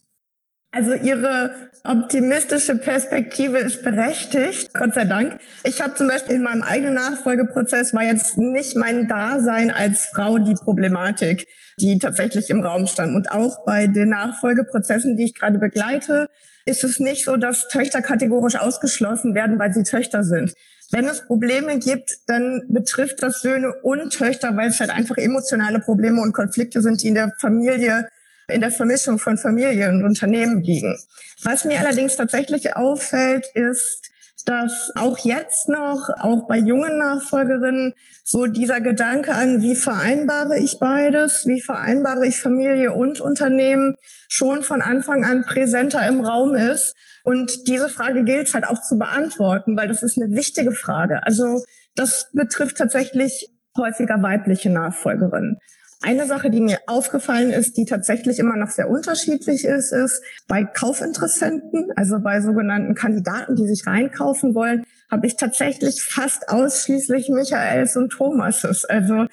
Also 0.73 0.93
Ihre 0.93 1.53
optimistische 1.83 2.77
Perspektive 2.77 3.57
ist 3.57 3.83
berechtigt, 3.83 4.73
Gott 4.73 4.93
sei 4.93 5.03
Dank. 5.03 5.37
Ich 5.65 5.81
habe 5.81 5.95
zum 5.95 6.07
Beispiel 6.07 6.35
in 6.35 6.43
meinem 6.43 6.61
eigenen 6.61 6.93
Nachfolgeprozess 6.93 7.93
war 7.93 8.03
jetzt 8.03 8.37
nicht 8.37 8.77
mein 8.77 9.09
Dasein 9.09 9.69
als 9.69 10.05
Frau 10.05 10.37
die 10.37 10.53
Problematik, 10.53 11.47
die 11.77 11.99
tatsächlich 11.99 12.49
im 12.49 12.61
Raum 12.61 12.87
stand. 12.87 13.15
Und 13.15 13.31
auch 13.31 13.65
bei 13.65 13.87
den 13.87 14.09
Nachfolgeprozessen, 14.09 15.17
die 15.17 15.25
ich 15.25 15.35
gerade 15.35 15.59
begleite, 15.59 16.29
ist 16.65 16.85
es 16.85 16.99
nicht 16.99 17.25
so, 17.25 17.35
dass 17.35 17.67
Töchter 17.67 18.01
kategorisch 18.01 18.55
ausgeschlossen 18.55 19.35
werden, 19.35 19.59
weil 19.59 19.73
sie 19.73 19.83
Töchter 19.83 20.23
sind. 20.23 20.53
Wenn 20.91 21.05
es 21.05 21.25
Probleme 21.25 21.79
gibt, 21.79 22.11
dann 22.27 22.63
betrifft 22.69 23.23
das 23.23 23.41
Söhne 23.41 23.73
und 23.81 24.13
Töchter, 24.13 24.55
weil 24.55 24.69
es 24.69 24.79
halt 24.79 24.91
einfach 24.91 25.17
emotionale 25.17 25.79
Probleme 25.79 26.21
und 26.21 26.33
Konflikte 26.33 26.81
sind, 26.81 27.01
die 27.01 27.09
in 27.09 27.15
der 27.15 27.33
Familie 27.39 28.07
in 28.51 28.61
der 28.61 28.71
Vermischung 28.71 29.19
von 29.19 29.37
Familie 29.37 29.89
und 29.89 30.03
Unternehmen 30.03 30.61
liegen. 30.61 30.97
Was 31.43 31.65
mir 31.65 31.79
allerdings 31.79 32.15
tatsächlich 32.15 32.75
auffällt, 32.75 33.47
ist, 33.53 34.11
dass 34.45 34.91
auch 34.95 35.17
jetzt 35.19 35.69
noch, 35.69 36.09
auch 36.19 36.47
bei 36.47 36.57
jungen 36.57 36.97
Nachfolgerinnen, 36.97 37.93
so 38.23 38.47
dieser 38.47 38.81
Gedanke 38.81 39.33
an, 39.33 39.61
wie 39.61 39.75
vereinbare 39.75 40.57
ich 40.57 40.79
beides, 40.79 41.45
wie 41.45 41.61
vereinbare 41.61 42.27
ich 42.27 42.39
Familie 42.39 42.93
und 42.93 43.21
Unternehmen, 43.21 43.95
schon 44.29 44.63
von 44.63 44.81
Anfang 44.81 45.25
an 45.25 45.43
präsenter 45.43 46.07
im 46.07 46.21
Raum 46.21 46.55
ist. 46.55 46.95
Und 47.23 47.67
diese 47.67 47.89
Frage 47.89 48.23
gilt 48.23 48.53
halt 48.53 48.65
auch 48.65 48.81
zu 48.81 48.97
beantworten, 48.97 49.77
weil 49.77 49.87
das 49.87 50.03
ist 50.03 50.19
eine 50.19 50.35
wichtige 50.35 50.71
Frage. 50.71 51.23
Also 51.25 51.63
das 51.95 52.29
betrifft 52.33 52.77
tatsächlich 52.77 53.49
häufiger 53.77 54.21
weibliche 54.21 54.69
Nachfolgerinnen. 54.69 55.57
Eine 56.03 56.25
Sache, 56.25 56.49
die 56.49 56.61
mir 56.61 56.79
aufgefallen 56.87 57.51
ist, 57.51 57.77
die 57.77 57.85
tatsächlich 57.85 58.39
immer 58.39 58.55
noch 58.55 58.71
sehr 58.71 58.89
unterschiedlich 58.89 59.65
ist, 59.65 59.91
ist 59.91 60.23
bei 60.47 60.63
Kaufinteressenten, 60.63 61.91
also 61.95 62.19
bei 62.19 62.41
sogenannten 62.41 62.95
Kandidaten, 62.95 63.55
die 63.55 63.67
sich 63.67 63.85
reinkaufen 63.85 64.55
wollen, 64.55 64.83
habe 65.11 65.27
ich 65.27 65.35
tatsächlich 65.35 66.01
fast 66.01 66.49
ausschließlich 66.49 67.29
Michaels 67.29 67.97
und 67.97 68.09
Thomases. 68.09 68.85
Also 68.85 69.27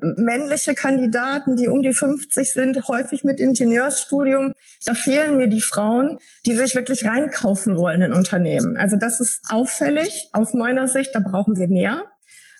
männliche 0.00 0.74
Kandidaten, 0.74 1.56
die 1.56 1.68
um 1.68 1.82
die 1.82 1.92
50 1.92 2.52
sind, 2.52 2.88
häufig 2.88 3.24
mit 3.24 3.40
Ingenieursstudium. 3.40 4.52
Da 4.84 4.94
fehlen 4.94 5.36
mir 5.36 5.48
die 5.48 5.60
Frauen, 5.60 6.18
die 6.46 6.54
sich 6.54 6.74
wirklich 6.74 7.04
reinkaufen 7.04 7.76
wollen 7.76 8.02
in 8.02 8.12
Unternehmen. 8.12 8.76
Also 8.76 8.96
das 8.96 9.20
ist 9.20 9.42
auffällig 9.50 10.28
aus 10.32 10.54
meiner 10.54 10.86
Sicht. 10.86 11.14
Da 11.14 11.20
brauchen 11.20 11.56
wir 11.56 11.68
mehr. 11.68 12.04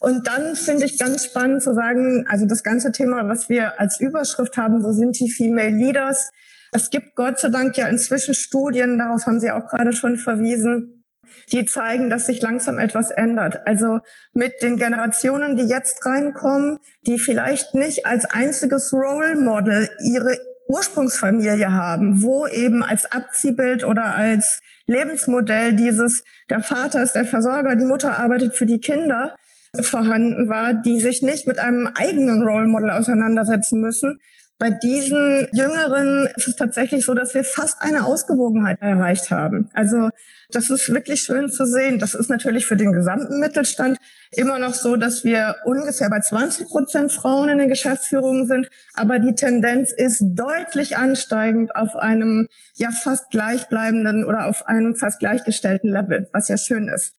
Und 0.03 0.27
dann 0.27 0.57
finde 0.57 0.85
ich 0.85 0.99
ganz 0.99 1.25
spannend 1.25 1.63
zu 1.63 1.75
sagen, 1.75 2.27
also 2.29 2.45
das 2.45 2.65
ganze 2.65 2.91
Thema, 2.91 3.29
was 3.29 3.49
wir 3.49 3.79
als 3.79 4.01
Überschrift 4.01 4.57
haben, 4.57 4.83
wo 4.83 4.91
sind 4.91 5.19
die 5.21 5.31
Female 5.31 5.71
Leaders? 5.71 6.31
Es 6.73 6.91
gibt 6.91 7.15
Gott 7.15 7.39
sei 7.39 7.51
Dank 7.51 7.77
ja 7.77 7.87
inzwischen 7.87 8.35
Studien, 8.35 8.99
darauf 8.99 9.27
haben 9.27 9.39
Sie 9.39 9.53
auch 9.53 9.69
gerade 9.69 9.93
schon 9.93 10.17
verwiesen, 10.17 11.05
die 11.53 11.67
zeigen, 11.67 12.11
dass 12.11 12.27
sich 12.27 12.43
langsam 12.43 12.81
etwas 12.81 13.13
ändert. 13.13 13.65
Also 13.65 14.01
mit 14.33 14.61
den 14.61 14.77
Generationen, 14.77 15.57
die 15.57 15.67
jetzt 15.67 16.05
reinkommen, 16.05 16.79
die 17.07 17.21
vielleicht 17.21 17.75
nicht 17.75 18.05
als 18.05 18.25
einziges 18.25 18.93
Role 18.93 19.37
Model 19.37 19.89
ihre 20.03 20.37
Ursprungsfamilie 20.67 21.73
haben, 21.73 22.23
wo 22.23 22.49
eben 22.49 22.83
als 22.83 23.11
Abziehbild 23.13 23.85
oder 23.85 24.17
als 24.17 24.59
Lebensmodell 24.87 25.75
dieses, 25.75 26.25
der 26.51 26.61
Vater 26.61 27.05
ist 27.05 27.13
der 27.13 27.25
Versorger, 27.25 27.77
die 27.77 27.85
Mutter 27.85 28.19
arbeitet 28.19 28.57
für 28.57 28.67
die 28.67 28.81
Kinder, 28.81 29.37
vorhanden 29.81 30.49
war, 30.49 30.75
die 30.75 31.01
sich 31.01 31.23
nicht 31.23 31.47
mit 31.47 31.59
einem 31.59 31.87
eigenen 31.87 32.43
Role 32.43 32.67
Model 32.67 32.91
auseinandersetzen 32.91 33.81
müssen. 33.81 34.21
Bei 34.59 34.71
diesen 34.71 35.49
Jüngeren 35.53 36.29
ist 36.37 36.47
es 36.47 36.57
tatsächlich 36.57 37.05
so, 37.05 37.15
dass 37.15 37.35
wir 37.35 37.43
fast 37.43 37.81
eine 37.81 38.05
Ausgewogenheit 38.05 38.81
erreicht 38.81 39.31
haben. 39.31 39.71
Also 39.73 40.11
das 40.51 40.71
ist 40.71 40.93
wirklich 40.93 41.23
schön 41.23 41.51
zu 41.51 41.67
sehen. 41.67 41.99
Das 41.99 42.15
ist 42.15 42.29
natürlich 42.29 42.67
für 42.67 42.77
den 42.77 42.93
gesamten 42.93 43.41
Mittelstand 43.41 43.99
immer 44.31 44.61
noch 44.61 44.75
so, 44.75 44.97
dass 44.97 45.25
wir 45.25 45.57
ungefähr 45.65 46.11
bei 46.11 46.21
20 46.21 46.69
Prozent 46.69 47.11
Frauen 47.11 47.49
in 47.49 47.59
den 47.59 47.69
Geschäftsführungen 47.71 48.47
sind. 48.47 48.69
Aber 48.95 49.19
die 49.19 49.35
Tendenz 49.35 49.91
ist 49.91 50.23
deutlich 50.23 50.97
ansteigend 50.97 51.75
auf 51.75 51.97
einem 51.97 52.47
ja 52.75 52.91
fast 52.91 53.31
gleichbleibenden 53.31 54.25
oder 54.25 54.47
auf 54.47 54.67
einem 54.67 54.95
fast 54.95 55.19
gleichgestellten 55.19 55.91
Level, 55.91 56.29
was 56.33 56.47
ja 56.47 56.57
schön 56.57 56.89
ist. 56.89 57.15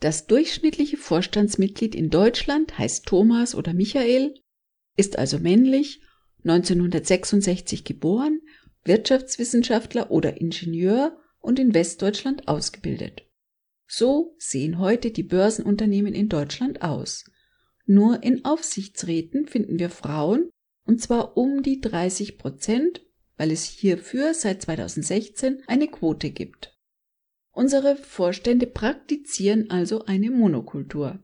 Das 0.00 0.26
durchschnittliche 0.26 0.96
Vorstandsmitglied 0.96 1.94
in 1.94 2.10
Deutschland 2.10 2.78
heißt 2.78 3.06
Thomas 3.06 3.54
oder 3.54 3.74
Michael, 3.74 4.34
ist 4.96 5.18
also 5.18 5.38
männlich, 5.38 6.00
1966 6.44 7.84
geboren, 7.84 8.40
Wirtschaftswissenschaftler 8.84 10.10
oder 10.10 10.40
Ingenieur 10.40 11.18
und 11.40 11.58
in 11.58 11.74
Westdeutschland 11.74 12.46
ausgebildet. 12.46 13.22
So 13.86 14.36
sehen 14.38 14.78
heute 14.78 15.10
die 15.10 15.22
Börsenunternehmen 15.22 16.14
in 16.14 16.28
Deutschland 16.28 16.82
aus. 16.82 17.24
Nur 17.86 18.22
in 18.22 18.44
Aufsichtsräten 18.44 19.46
finden 19.46 19.78
wir 19.78 19.90
Frauen, 19.90 20.50
und 20.84 21.00
zwar 21.00 21.36
um 21.36 21.62
die 21.62 21.80
30 21.80 22.38
Prozent, 22.38 23.02
weil 23.36 23.50
es 23.50 23.64
hierfür 23.64 24.34
seit 24.34 24.62
2016 24.62 25.62
eine 25.66 25.88
Quote 25.88 26.30
gibt. 26.30 26.77
Unsere 27.58 27.96
Vorstände 27.96 28.68
praktizieren 28.68 29.68
also 29.68 30.04
eine 30.04 30.30
Monokultur. 30.30 31.18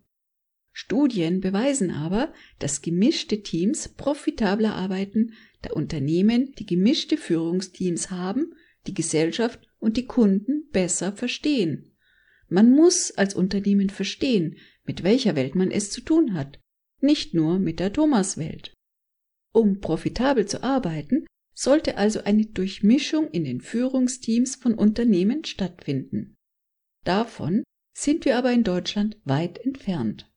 Studien 0.73 1.41
beweisen 1.41 1.93
aber, 1.93 2.33
dass 2.59 2.83
gemischte 2.83 3.45
Teams 3.45 3.87
profitabler 3.91 4.75
arbeiten, 4.75 5.35
da 5.62 5.71
Unternehmen, 5.75 6.53
die 6.59 6.67
gemischte 6.67 7.19
Führungsteams 7.19 8.11
haben, 8.11 8.53
die 8.88 8.95
Gesellschaft 8.95 9.61
und 9.79 9.97
die 9.97 10.07
Kunden 10.07 10.69
besser 10.73 11.12
verstehen. 11.12 11.93
Man 12.49 12.73
muss 12.73 13.12
als 13.12 13.37
Unternehmen 13.37 13.88
verstehen, 13.88 14.57
mit 14.83 15.05
welcher 15.05 15.37
Welt 15.37 15.55
man 15.55 15.71
es 15.71 15.93
zu 15.93 16.00
tun 16.00 16.35
hat, 16.35 16.59
nicht 17.00 17.35
nur 17.35 17.61
mit 17.61 17.79
der 17.79 17.93
Thomaswelt. 17.93 18.75
Um 19.53 19.79
profitabel 19.79 20.47
zu 20.47 20.64
arbeiten, 20.64 21.26
sollte 21.54 21.96
also 21.96 22.25
eine 22.25 22.46
Durchmischung 22.46 23.30
in 23.30 23.44
den 23.44 23.61
Führungsteams 23.61 24.56
von 24.56 24.75
Unternehmen 24.75 25.44
stattfinden. 25.44 26.37
Davon 27.04 27.62
sind 27.92 28.25
wir 28.25 28.37
aber 28.37 28.52
in 28.52 28.64
Deutschland 28.64 29.16
weit 29.25 29.58
entfernt. 29.58 30.30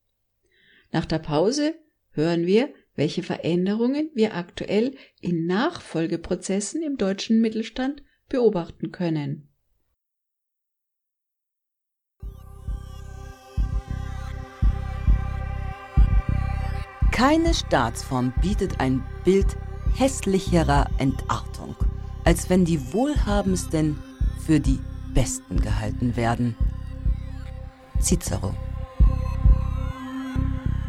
Nach 0.92 1.06
der 1.06 1.20
Pause 1.20 1.76
hören 2.12 2.46
wir, 2.46 2.74
welche 2.96 3.24
Veränderungen 3.24 4.10
wir 4.14 4.36
aktuell 4.36 4.96
in 5.22 5.46
Nachfolgeprozessen 5.46 6.82
im 6.82 6.98
deutschen 6.98 7.42
Mittelstand 7.42 8.04
beobachten 8.30 8.92
können. 8.92 9.50
Keine 17.12 17.56
Staatsform 17.56 18.32
bietet 18.42 18.80
ein 18.80 19.04
Bild 19.26 19.58
hässlicherer 19.98 20.88
Entartung, 21.00 21.76
als 22.24 22.50
wenn 22.50 22.66
die 22.66 22.94
Wohlhabendsten 22.94 23.98
für 24.46 24.60
die 24.60 24.80
Besten 25.14 25.60
gehalten 25.60 26.16
werden. 26.16 26.56
Cicero. 28.00 28.54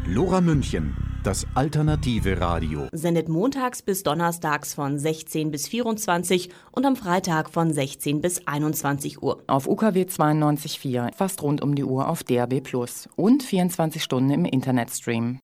Lora 0.05 0.41
München, 0.41 0.95
das 1.23 1.47
alternative 1.55 2.39
Radio. 2.39 2.87
Sendet 2.91 3.29
montags 3.29 3.81
bis 3.81 4.03
donnerstags 4.03 4.75
von 4.75 4.99
16 4.99 5.49
bis 5.49 5.67
24 5.67 6.49
und 6.71 6.85
am 6.85 6.95
Freitag 6.95 7.49
von 7.49 7.73
16 7.73 8.21
bis 8.21 8.45
21 8.45 9.23
Uhr. 9.23 9.41
Auf 9.47 9.67
UKW 9.67 10.03
92.4, 10.03 11.15
fast 11.15 11.41
rund 11.41 11.61
um 11.61 11.73
die 11.73 11.83
Uhr 11.83 12.07
auf 12.07 12.23
DAB 12.23 12.61
Plus 12.61 13.09
und 13.15 13.41
24 13.41 14.03
Stunden 14.03 14.29
im 14.29 14.45
Internetstream. 14.45 15.39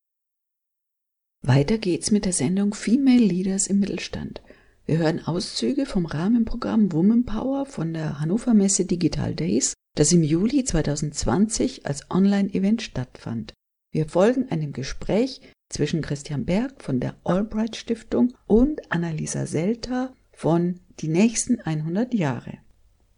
Weiter 1.47 1.77
geht's 1.77 2.09
mit 2.09 2.25
der 2.25 2.33
Sendung 2.33 2.73
Female 2.73 3.23
Leaders 3.23 3.67
im 3.67 3.79
Mittelstand. 3.79 4.41
Wir 4.87 4.97
hören 4.97 5.23
Auszüge 5.27 5.85
vom 5.85 6.07
Rahmenprogramm 6.07 6.91
Woman 6.91 7.23
Power 7.23 7.67
von 7.67 7.93
der 7.93 8.19
Hannover 8.19 8.55
Messe 8.55 8.85
Digital 8.85 9.35
Days, 9.35 9.75
das 9.95 10.11
im 10.11 10.23
Juli 10.23 10.63
2020 10.63 11.85
als 11.85 12.09
Online-Event 12.09 12.81
stattfand. 12.81 13.53
Wir 13.91 14.09
folgen 14.09 14.49
einem 14.49 14.73
Gespräch 14.73 15.41
zwischen 15.69 16.01
Christian 16.01 16.45
Berg 16.45 16.81
von 16.81 16.99
der 16.99 17.15
Albright 17.23 17.75
Stiftung 17.75 18.33
und 18.47 18.91
Annalisa 18.91 19.45
Selter 19.45 20.15
von 20.31 20.79
Die 20.99 21.09
nächsten 21.09 21.59
100 21.59 22.15
Jahre. 22.15 22.57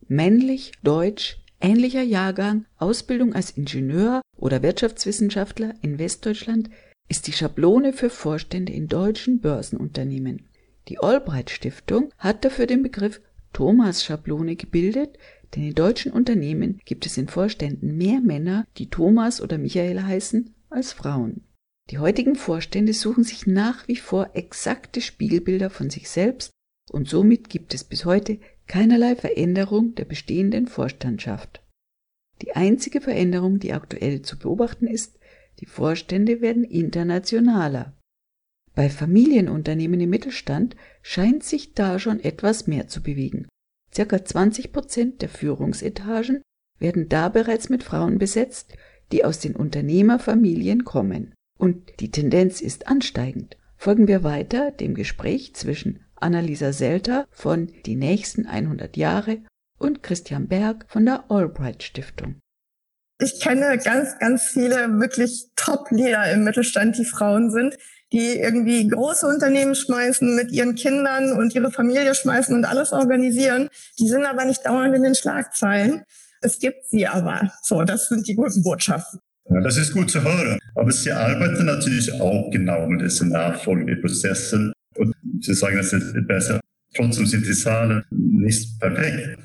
Männlich, 0.09 0.73
deutsch, 0.83 1.39
ähnlicher 1.61 2.03
Jahrgang, 2.03 2.65
Ausbildung 2.77 3.33
als 3.33 3.51
Ingenieur 3.51 4.21
oder 4.35 4.61
Wirtschaftswissenschaftler 4.63 5.75
in 5.81 5.97
Westdeutschland 5.97 6.69
ist 7.09 7.27
die 7.27 7.33
Schablone 7.33 7.93
für 7.93 8.09
Vorstände 8.09 8.73
in 8.73 8.87
deutschen 8.87 9.39
Börsenunternehmen. 9.39 10.47
Die 10.87 10.99
Albright 10.99 11.49
Stiftung 11.49 12.11
hat 12.17 12.45
dafür 12.45 12.65
den 12.65 12.83
Begriff 12.83 13.21
Thomas-Schablone 13.53 14.55
gebildet, 14.55 15.17
denn 15.55 15.63
in 15.63 15.75
deutschen 15.75 16.11
Unternehmen 16.11 16.79
gibt 16.85 17.05
es 17.05 17.17
in 17.17 17.27
Vorständen 17.27 17.97
mehr 17.97 18.19
Männer, 18.19 18.65
die 18.77 18.89
Thomas 18.89 19.41
oder 19.41 19.57
Michael 19.57 20.03
heißen, 20.03 20.53
als 20.69 20.93
Frauen. 20.93 21.41
Die 21.89 21.99
heutigen 21.99 22.35
Vorstände 22.35 22.93
suchen 22.93 23.23
sich 23.23 23.47
nach 23.47 23.87
wie 23.87 23.95
vor 23.95 24.31
exakte 24.33 24.99
Spiegelbilder 24.99 25.69
von 25.69 25.89
sich 25.89 26.09
selbst 26.09 26.51
und 26.91 27.07
somit 27.07 27.49
gibt 27.49 27.73
es 27.73 27.85
bis 27.85 28.03
heute 28.03 28.39
keinerlei 28.67 29.15
Veränderung 29.15 29.95
der 29.95 30.05
bestehenden 30.05 30.67
Vorstandschaft. 30.67 31.61
Die 32.41 32.55
einzige 32.55 33.01
Veränderung, 33.01 33.59
die 33.59 33.73
aktuell 33.73 34.21
zu 34.21 34.37
beobachten 34.37 34.87
ist, 34.87 35.17
die 35.59 35.65
Vorstände 35.65 36.41
werden 36.41 36.63
internationaler. 36.63 37.93
Bei 38.75 38.89
Familienunternehmen 38.89 39.99
im 39.99 40.09
Mittelstand 40.09 40.75
scheint 41.01 41.43
sich 41.43 41.73
da 41.73 41.97
schon 41.97 42.19
etwas 42.19 42.67
mehr 42.67 42.87
zu 42.87 43.01
bewegen. 43.01 43.47
Circa 43.93 44.23
20 44.23 44.71
Prozent 44.71 45.21
der 45.21 45.29
Führungsetagen 45.29 46.41
werden 46.77 47.09
da 47.09 47.29
bereits 47.29 47.69
mit 47.69 47.83
Frauen 47.83 48.19
besetzt, 48.19 48.73
die 49.11 49.25
aus 49.25 49.39
den 49.39 49.55
Unternehmerfamilien 49.55 50.83
kommen. 50.83 51.33
Und 51.57 51.99
die 52.01 52.11
Tendenz 52.11 52.61
ist 52.61 52.87
ansteigend. 52.87 53.57
Folgen 53.77 54.07
wir 54.07 54.23
weiter 54.23 54.71
dem 54.71 54.93
Gespräch 54.93 55.55
zwischen 55.55 55.99
Annalisa 56.15 56.73
Selter 56.73 57.27
von 57.31 57.71
Die 57.85 57.95
nächsten 57.95 58.45
100 58.45 58.97
Jahre 58.97 59.39
und 59.79 60.03
Christian 60.03 60.47
Berg 60.47 60.85
von 60.87 61.05
der 61.05 61.31
Albright 61.31 61.83
Stiftung. 61.83 62.35
Ich 63.19 63.39
kenne 63.39 63.79
ganz, 63.83 64.19
ganz 64.19 64.43
viele 64.43 64.99
wirklich 64.99 65.47
Top-Leader 65.55 66.31
im 66.31 66.43
Mittelstand, 66.43 66.97
die 66.97 67.05
Frauen 67.05 67.49
sind, 67.49 67.77
die 68.13 68.39
irgendwie 68.39 68.87
große 68.87 69.25
Unternehmen 69.27 69.73
schmeißen, 69.73 70.35
mit 70.35 70.51
ihren 70.51 70.75
Kindern 70.75 71.33
und 71.33 71.55
ihre 71.55 71.71
Familie 71.71 72.13
schmeißen 72.13 72.55
und 72.55 72.65
alles 72.65 72.93
organisieren. 72.93 73.69
Die 73.99 74.07
sind 74.07 74.23
aber 74.25 74.45
nicht 74.45 74.65
dauernd 74.65 74.95
in 74.95 75.03
den 75.03 75.15
Schlagzeilen. 75.15 76.03
Es 76.41 76.59
gibt 76.59 76.85
sie 76.87 77.07
aber. 77.07 77.51
So, 77.63 77.83
das 77.83 78.07
sind 78.07 78.27
die 78.27 78.35
guten 78.35 78.61
Botschaften. 78.61 79.19
Ja, 79.49 79.61
das 79.61 79.77
ist 79.77 79.93
gut 79.93 80.11
zu 80.11 80.23
hören. 80.23 80.59
Aber 80.75 80.91
Sie 80.91 81.11
arbeiten 81.11 81.65
natürlich 81.65 82.13
auch 82.21 82.51
genau 82.51 82.87
mit 82.87 83.01
diesen 83.01 83.29
Nachfolgeprozessen. 83.29 84.73
Und 84.95 85.15
Sie 85.41 85.53
sagen, 85.53 85.79
es 85.79 85.91
ist 85.91 86.13
besser. 86.27 86.59
Trotzdem 86.95 87.25
sind 87.25 87.45
die 87.45 87.53
Zahlen 87.53 88.03
nicht 88.11 88.79
perfekt. 88.79 89.39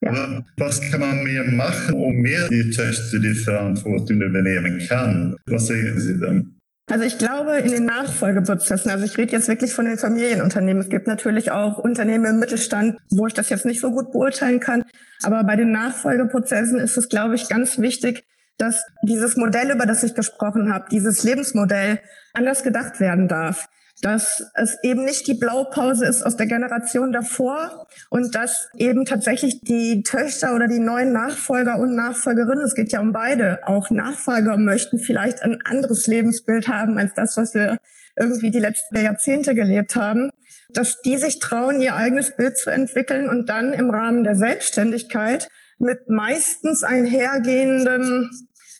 Ja. 0.00 0.10
Aber 0.10 0.44
was 0.56 0.80
kann 0.80 1.00
man 1.00 1.22
mehr 1.24 1.44
machen, 1.44 1.94
um 1.94 2.16
mehr 2.16 2.48
die 2.48 2.70
Töchter 2.70 3.18
die 3.18 3.34
Verantwortung 3.34 4.22
übernehmen 4.22 4.80
kann? 4.88 5.36
Was 5.46 5.66
sehen 5.66 6.00
Sie 6.00 6.18
denn? 6.18 6.56
Also 6.90 7.04
ich 7.04 7.18
glaube, 7.18 7.58
in 7.58 7.70
den 7.70 7.84
Nachfolgeprozessen, 7.84 8.90
also 8.90 9.04
ich 9.04 9.16
rede 9.16 9.32
jetzt 9.32 9.46
wirklich 9.46 9.72
von 9.72 9.84
den 9.84 9.96
Familienunternehmen. 9.96 10.82
Es 10.82 10.88
gibt 10.88 11.06
natürlich 11.06 11.52
auch 11.52 11.78
Unternehmen 11.78 12.24
im 12.24 12.38
Mittelstand, 12.40 12.98
wo 13.10 13.28
ich 13.28 13.34
das 13.34 13.48
jetzt 13.48 13.64
nicht 13.64 13.80
so 13.80 13.92
gut 13.92 14.10
beurteilen 14.10 14.58
kann. 14.58 14.84
Aber 15.22 15.44
bei 15.44 15.54
den 15.54 15.70
Nachfolgeprozessen 15.70 16.80
ist 16.80 16.96
es, 16.96 17.08
glaube 17.08 17.36
ich, 17.36 17.48
ganz 17.48 17.78
wichtig, 17.78 18.24
dass 18.58 18.84
dieses 19.02 19.36
Modell, 19.36 19.70
über 19.70 19.86
das 19.86 20.02
ich 20.02 20.14
gesprochen 20.14 20.72
habe, 20.72 20.86
dieses 20.90 21.22
Lebensmodell 21.22 22.00
anders 22.32 22.64
gedacht 22.64 22.98
werden 22.98 23.28
darf 23.28 23.68
dass 24.02 24.50
es 24.54 24.78
eben 24.82 25.04
nicht 25.04 25.26
die 25.26 25.34
Blaupause 25.34 26.06
ist 26.06 26.22
aus 26.22 26.36
der 26.36 26.46
Generation 26.46 27.12
davor 27.12 27.86
und 28.08 28.34
dass 28.34 28.68
eben 28.76 29.04
tatsächlich 29.04 29.60
die 29.60 30.02
Töchter 30.02 30.54
oder 30.54 30.68
die 30.68 30.78
neuen 30.78 31.12
Nachfolger 31.12 31.78
und 31.78 31.94
Nachfolgerinnen, 31.94 32.64
es 32.64 32.74
geht 32.74 32.92
ja 32.92 33.00
um 33.00 33.12
beide, 33.12 33.60
auch 33.66 33.90
Nachfolger 33.90 34.56
möchten 34.56 34.98
vielleicht 34.98 35.42
ein 35.42 35.60
anderes 35.64 36.06
Lebensbild 36.06 36.68
haben 36.68 36.98
als 36.98 37.14
das, 37.14 37.36
was 37.36 37.54
wir 37.54 37.78
irgendwie 38.16 38.50
die 38.50 38.58
letzten 38.58 38.96
Jahrzehnte 38.96 39.54
gelebt 39.54 39.96
haben, 39.96 40.30
dass 40.72 41.00
die 41.02 41.16
sich 41.16 41.38
trauen, 41.38 41.80
ihr 41.80 41.96
eigenes 41.96 42.36
Bild 42.36 42.56
zu 42.56 42.70
entwickeln 42.70 43.28
und 43.28 43.48
dann 43.48 43.72
im 43.72 43.90
Rahmen 43.90 44.24
der 44.24 44.36
Selbstständigkeit 44.36 45.48
mit 45.78 46.08
meistens 46.08 46.84
einhergehendem 46.84 48.30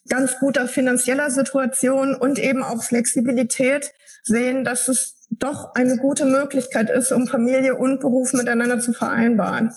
ganz 0.08 0.38
guter 0.38 0.66
finanzieller 0.66 1.30
Situation 1.30 2.14
und 2.14 2.38
eben 2.38 2.62
auch 2.62 2.82
Flexibilität 2.82 3.92
sehen, 4.22 4.64
dass 4.64 4.88
es 4.88 5.26
doch 5.30 5.74
eine 5.74 5.96
gute 5.96 6.24
Möglichkeit 6.24 6.90
ist, 6.90 7.12
um 7.12 7.26
Familie 7.26 7.76
und 7.76 8.00
Beruf 8.00 8.32
miteinander 8.32 8.80
zu 8.80 8.92
vereinbaren. 8.92 9.70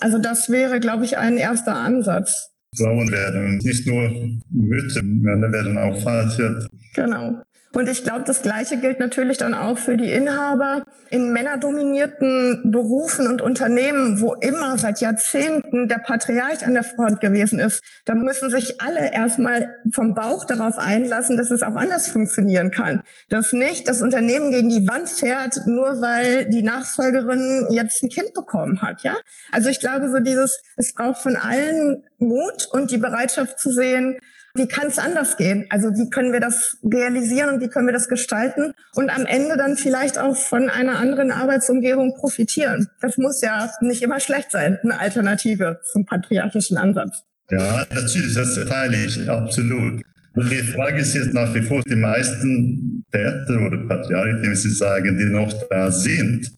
Also 0.00 0.18
das 0.18 0.50
wäre, 0.50 0.80
glaube 0.80 1.04
ich, 1.04 1.18
ein 1.18 1.36
erster 1.36 1.76
Ansatz. 1.76 2.50
Frauen 2.76 3.10
werden 3.10 3.58
nicht 3.58 3.86
nur 3.86 4.10
Mütter, 4.50 5.02
Männer 5.02 5.52
werden 5.52 5.76
auch 5.76 6.00
Vater. 6.02 6.66
Genau. 6.94 7.42
Und 7.74 7.88
ich 7.88 8.04
glaube, 8.04 8.24
das 8.26 8.42
Gleiche 8.42 8.76
gilt 8.76 9.00
natürlich 9.00 9.38
dann 9.38 9.54
auch 9.54 9.78
für 9.78 9.96
die 9.96 10.12
Inhaber 10.12 10.84
in 11.08 11.32
männerdominierten 11.32 12.70
Berufen 12.70 13.26
und 13.26 13.40
Unternehmen, 13.40 14.20
wo 14.20 14.34
immer 14.34 14.76
seit 14.76 15.00
Jahrzehnten 15.00 15.88
der 15.88 15.98
Patriarch 15.98 16.66
an 16.66 16.74
der 16.74 16.84
Front 16.84 17.20
gewesen 17.20 17.58
ist. 17.58 17.82
Da 18.04 18.14
müssen 18.14 18.50
sich 18.50 18.80
alle 18.82 19.12
erstmal 19.12 19.74
vom 19.90 20.14
Bauch 20.14 20.44
darauf 20.44 20.78
einlassen, 20.78 21.38
dass 21.38 21.50
es 21.50 21.62
auch 21.62 21.74
anders 21.74 22.08
funktionieren 22.08 22.70
kann. 22.70 23.02
Dass 23.30 23.52
nicht 23.54 23.88
das 23.88 24.02
Unternehmen 24.02 24.50
gegen 24.50 24.68
die 24.68 24.86
Wand 24.86 25.08
fährt, 25.08 25.66
nur 25.66 26.02
weil 26.02 26.46
die 26.50 26.62
Nachfolgerin 26.62 27.68
jetzt 27.70 28.02
ein 28.02 28.10
Kind 28.10 28.34
bekommen 28.34 28.82
hat, 28.82 29.02
ja? 29.02 29.16
Also 29.50 29.70
ich 29.70 29.80
glaube, 29.80 30.10
so 30.10 30.18
dieses, 30.20 30.62
es 30.76 30.92
braucht 30.94 31.22
von 31.22 31.36
allen 31.36 32.04
Mut 32.18 32.68
und 32.70 32.90
die 32.90 32.98
Bereitschaft 32.98 33.58
zu 33.58 33.70
sehen, 33.70 34.18
wie 34.54 34.68
kann 34.68 34.88
es 34.88 34.98
anders 34.98 35.36
gehen? 35.36 35.66
Also 35.70 35.88
wie 35.94 36.10
können 36.10 36.32
wir 36.32 36.40
das 36.40 36.76
realisieren 36.84 37.54
und 37.54 37.60
wie 37.60 37.68
können 37.68 37.86
wir 37.86 37.92
das 37.92 38.08
gestalten 38.08 38.74
und 38.94 39.10
am 39.10 39.24
Ende 39.24 39.56
dann 39.56 39.76
vielleicht 39.76 40.18
auch 40.18 40.36
von 40.36 40.68
einer 40.68 40.98
anderen 40.98 41.30
Arbeitsumgebung 41.30 42.14
profitieren? 42.14 42.88
Das 43.00 43.16
muss 43.16 43.40
ja 43.40 43.70
nicht 43.80 44.02
immer 44.02 44.20
schlecht 44.20 44.50
sein, 44.50 44.78
eine 44.82 45.00
Alternative 45.00 45.80
zum 45.90 46.04
patriarchischen 46.04 46.76
Ansatz. 46.76 47.22
Ja, 47.50 47.86
natürlich, 47.94 48.34
das 48.34 48.54
teile 48.54 48.96
ich 49.04 49.28
absolut. 49.28 50.02
Die 50.34 50.62
Frage 50.62 51.00
ist 51.00 51.14
jetzt 51.14 51.34
nach 51.34 51.54
wie 51.54 51.62
vor, 51.62 51.82
die 51.82 51.96
meisten 51.96 53.04
Täter 53.12 53.60
oder 53.66 53.78
Patriarchen, 53.86 54.50
wie 54.50 54.56
Sie 54.56 54.70
sagen, 54.70 55.18
die 55.18 55.26
noch 55.26 55.52
da 55.68 55.90
sind. 55.90 56.50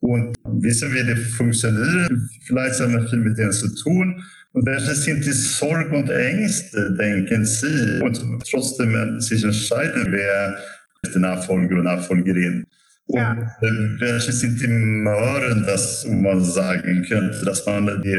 Und 0.00 0.36
wissen 0.44 0.92
wir, 0.92 1.04
die 1.04 1.16
funktionieren, 1.16 2.28
vielleicht 2.46 2.78
haben 2.80 2.92
wir 2.92 3.08
viel 3.08 3.20
mit 3.20 3.38
denen 3.38 3.52
zu 3.52 3.74
tun. 3.74 4.22
Und 4.56 4.64
welche 4.64 4.94
sind 4.94 5.22
die 5.22 5.32
Sorgen 5.32 5.94
und 5.94 6.08
Ängste, 6.08 6.90
denken 6.92 7.44
Sie? 7.44 8.00
Und 8.00 8.18
trotzdem 8.50 9.20
sich 9.20 9.44
entscheiden, 9.44 10.06
wer 10.08 10.56
ist 11.02 11.12
der 11.12 11.20
Nachfolger 11.20 11.76
und 11.76 11.84
Nachfolgerin. 11.84 12.66
Ja. 13.08 13.32
Und 13.60 14.00
welche 14.00 14.32
sind 14.32 14.58
die 14.58 14.66
Möhren, 14.66 15.62
dass 15.66 16.06
man 16.08 16.42
sagen 16.42 17.04
könnte, 17.06 17.44
dass 17.44 17.66
man 17.66 18.00
die 18.00 18.16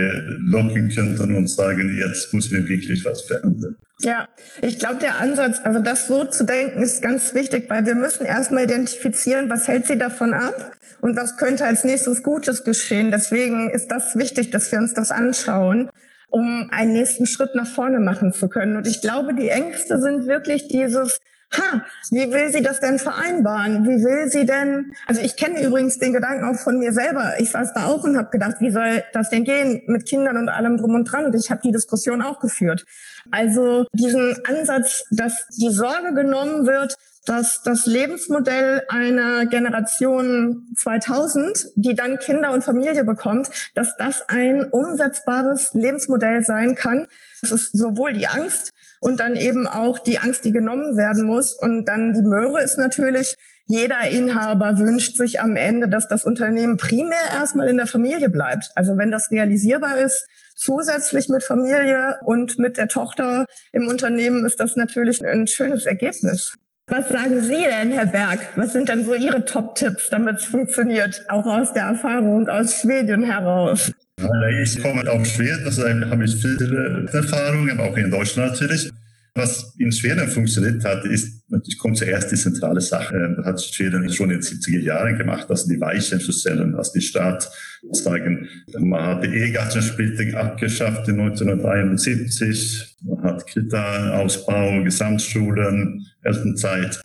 locken 0.47 0.89
könnte 0.89 1.23
und 1.23 1.47
sagen, 1.47 1.97
jetzt 1.97 2.32
muss 2.36 2.52
wir 2.52 2.69
wirklich 2.69 3.04
was 3.04 3.23
verändern. 3.23 3.76
Ja, 4.02 4.28
ich 4.62 4.78
glaube, 4.78 5.00
der 5.02 5.19
Ansatz, 5.19 5.58
also 5.63 5.80
das 5.80 6.06
so 6.06 6.23
zu 6.26 6.45
denken, 6.45 6.84
ist 6.84 7.02
ganz 7.02 7.34
wichtig, 7.34 7.67
weil 7.67 7.84
wir 7.88 7.95
müssen 7.95 8.28
erstmal 8.28 8.65
identifizieren, 8.65 9.50
was 9.50 9.67
hält 9.67 9.88
sie 9.88 9.97
davon 9.97 10.36
ab 10.36 10.71
und 11.02 11.17
was 11.17 11.36
könnte 11.38 11.65
als 11.65 11.84
nächstes 11.84 12.21
Gutes 12.21 12.63
geschehen. 12.63 13.10
Deswegen 13.10 13.71
ist 13.71 13.88
das 13.88 14.15
wichtig, 14.15 14.52
dass 14.52 14.71
wir 14.71 14.78
uns 14.78 14.93
das 14.93 15.10
anschauen 15.10 15.89
um 16.30 16.70
einen 16.72 16.94
nächsten 16.94 17.26
Schritt 17.26 17.56
nach 17.56 17.68
vorne 17.68 18.00
machen 18.00 18.34
zu 18.34 18.50
können. 18.50 18.78
Und 18.78 18.88
ich 18.88 19.02
glaube, 19.02 19.34
die 19.34 19.50
Ängste 19.50 20.00
sind 20.02 20.28
wirklich 20.28 20.68
dieses, 20.68 21.20
ha, 21.54 21.86
wie 22.12 22.32
will 22.32 22.52
sie 22.52 22.62
das 22.62 22.80
denn 22.80 23.00
vereinbaren? 23.00 23.86
Wie 23.86 24.04
will 24.04 24.30
sie 24.30 24.46
denn, 24.46 24.94
also 25.06 25.22
ich 25.22 25.36
kenne 25.36 25.63
übrigens 25.63 26.00
den 26.00 26.13
Gedanken 26.13 26.46
auch 26.46 26.60
von 26.60 26.80
mir 26.80 26.92
selber. 26.92 27.34
Ich 27.40 27.52
saß 27.52 27.74
da 27.74 27.86
auch 27.88 28.04
und 28.04 28.18
habe 28.18 28.30
gedacht, 28.30 28.58
wie 28.60 28.72
soll 28.72 29.04
das 29.13 29.30
denn 29.30 29.44
gehen 29.44 29.82
mit 29.88 30.06
Kindern 30.08 30.38
und 30.38 30.50
allem 30.50 30.78
drum 30.78 30.96
und 30.96 31.06
dran? 31.06 31.26
Und 31.26 31.36
ich 31.36 31.50
habe 31.50 31.62
die 31.63 31.72
Diskussion 31.72 32.22
auch 32.22 32.40
geführt. 32.40 32.86
Also 33.32 33.86
diesen 33.94 34.36
Ansatz, 34.46 35.06
dass 35.12 35.48
die 35.58 35.70
Sorge 35.70 36.13
genommen 36.13 36.66
wird, 36.68 36.98
dass 37.28 37.62
das 37.62 37.86
Lebensmodell 37.86 38.84
einer 38.88 39.46
Generation 39.46 40.68
2000, 40.76 41.68
die 41.76 41.94
dann 41.94 42.18
Kinder 42.18 42.52
und 42.54 42.63
Familie 42.63 43.04
bekommt, 43.04 43.50
dass 43.76 43.96
das 43.98 44.28
ein 44.30 44.66
umsetzbares 44.66 45.74
Lebensmodell 45.74 46.44
sein 46.44 46.76
kann. 46.76 47.08
Das 47.42 47.52
ist 47.52 47.78
sowohl 47.78 48.13
die 48.13 48.28
Angst, 48.28 48.74
und 49.00 49.20
dann 49.20 49.36
eben 49.36 49.68
auch 49.68 50.00
die 50.00 50.20
Angst, 50.20 50.46
die 50.46 50.52
genommen 50.52 50.98
werden 50.98 51.26
muss. 51.26 51.54
Und 51.54 51.86
dann 51.86 52.13
die 52.13 52.22
Möhre 52.22 52.62
ist 52.62 52.78
natürlich, 52.78 53.36
jeder 53.66 54.10
Inhaber 54.10 54.78
wünscht 54.80 55.18
sich 55.18 55.42
am 55.42 55.56
Ende, 55.56 55.90
dass 55.90 56.08
das 56.08 56.24
Unternehmen 56.24 56.78
primär 56.78 57.20
erstmal 57.34 57.68
in 57.68 57.78
der 57.78 57.88
Familie 57.88 58.30
bleibt. 58.30 58.72
Also 58.76 58.98
wenn 58.98 59.12
das 59.12 59.30
realisierbar 59.30 59.98
ist, 59.98 60.26
zusätzlich 60.56 61.30
mit 61.30 61.44
Familie 61.44 62.18
und 62.24 62.58
mit 62.58 62.78
der 62.78 62.88
Tochter 62.88 63.46
im 63.72 63.88
Unternehmen 63.88 64.46
ist 64.46 64.60
das 64.60 64.76
natürlich 64.76 65.24
ein 65.26 65.48
schönes 65.48 65.86
Ergebnis. 65.86 66.58
Was 66.89 67.10
sagen 67.10 67.41
Sie 67.41 67.65
denn, 67.65 67.91
Herr 67.91 68.06
Berg? 68.06 68.39
Was 68.56 68.71
sind 68.71 68.88
denn 68.88 69.04
so 69.04 69.13
Ihre 69.13 69.43
Top-Tipps, 69.43 70.10
damit 70.10 70.38
es 70.38 70.45
funktioniert, 70.45 71.21
auch 71.28 71.45
aus 71.45 71.73
der 71.73 71.84
Erfahrung 71.84 72.47
aus 72.47 72.80
Schweden 72.80 73.23
heraus? 73.23 73.91
Ich 74.63 74.82
komme 74.82 75.10
aus 75.12 75.28
Schweden, 75.28 75.65
also 75.65 75.84
habe 75.84 76.23
ich 76.23 76.36
viele 76.38 77.06
Erfahrungen, 77.12 77.78
auch 77.82 77.97
in 77.97 78.10
Deutschland 78.10 78.54
natürlich. 78.54 78.89
Was 79.38 79.76
in 79.78 79.91
Schweden 79.91 80.28
funktioniert 80.28 80.84
hat, 80.84 81.06
ist, 81.06 81.47
natürlich 81.47 81.78
kommt 81.78 81.95
zuerst 81.95 82.32
die 82.32 82.36
zentrale 82.36 82.82
Sache. 82.82 83.36
Das 83.38 83.45
hat 83.45 83.62
Schweden 83.62 84.12
schon 84.12 84.32
in 84.32 84.39
den 84.39 84.41
70er 84.41 84.80
Jahren 84.80 85.15
gemacht, 85.15 85.45
also 85.47 85.69
die 85.69 85.80
Weichen 85.80 86.19
zu 86.19 86.32
stellen, 86.32 86.73
als 86.73 86.91
die 86.91 87.02
Staat 87.02 87.47
sagen, 87.91 88.50
man 88.80 89.06
hat 89.06 89.23
die 89.23 89.28
Ehegattensplitting 89.28 90.34
abgeschafft 90.34 91.08
in 91.08 91.19
1971, 91.19 92.97
man 93.04 93.23
hat 93.26 93.45
Kita-Ausbau, 93.45 94.84
Gesamtschulen, 94.84 96.08
Elternzeit. 96.23 97.00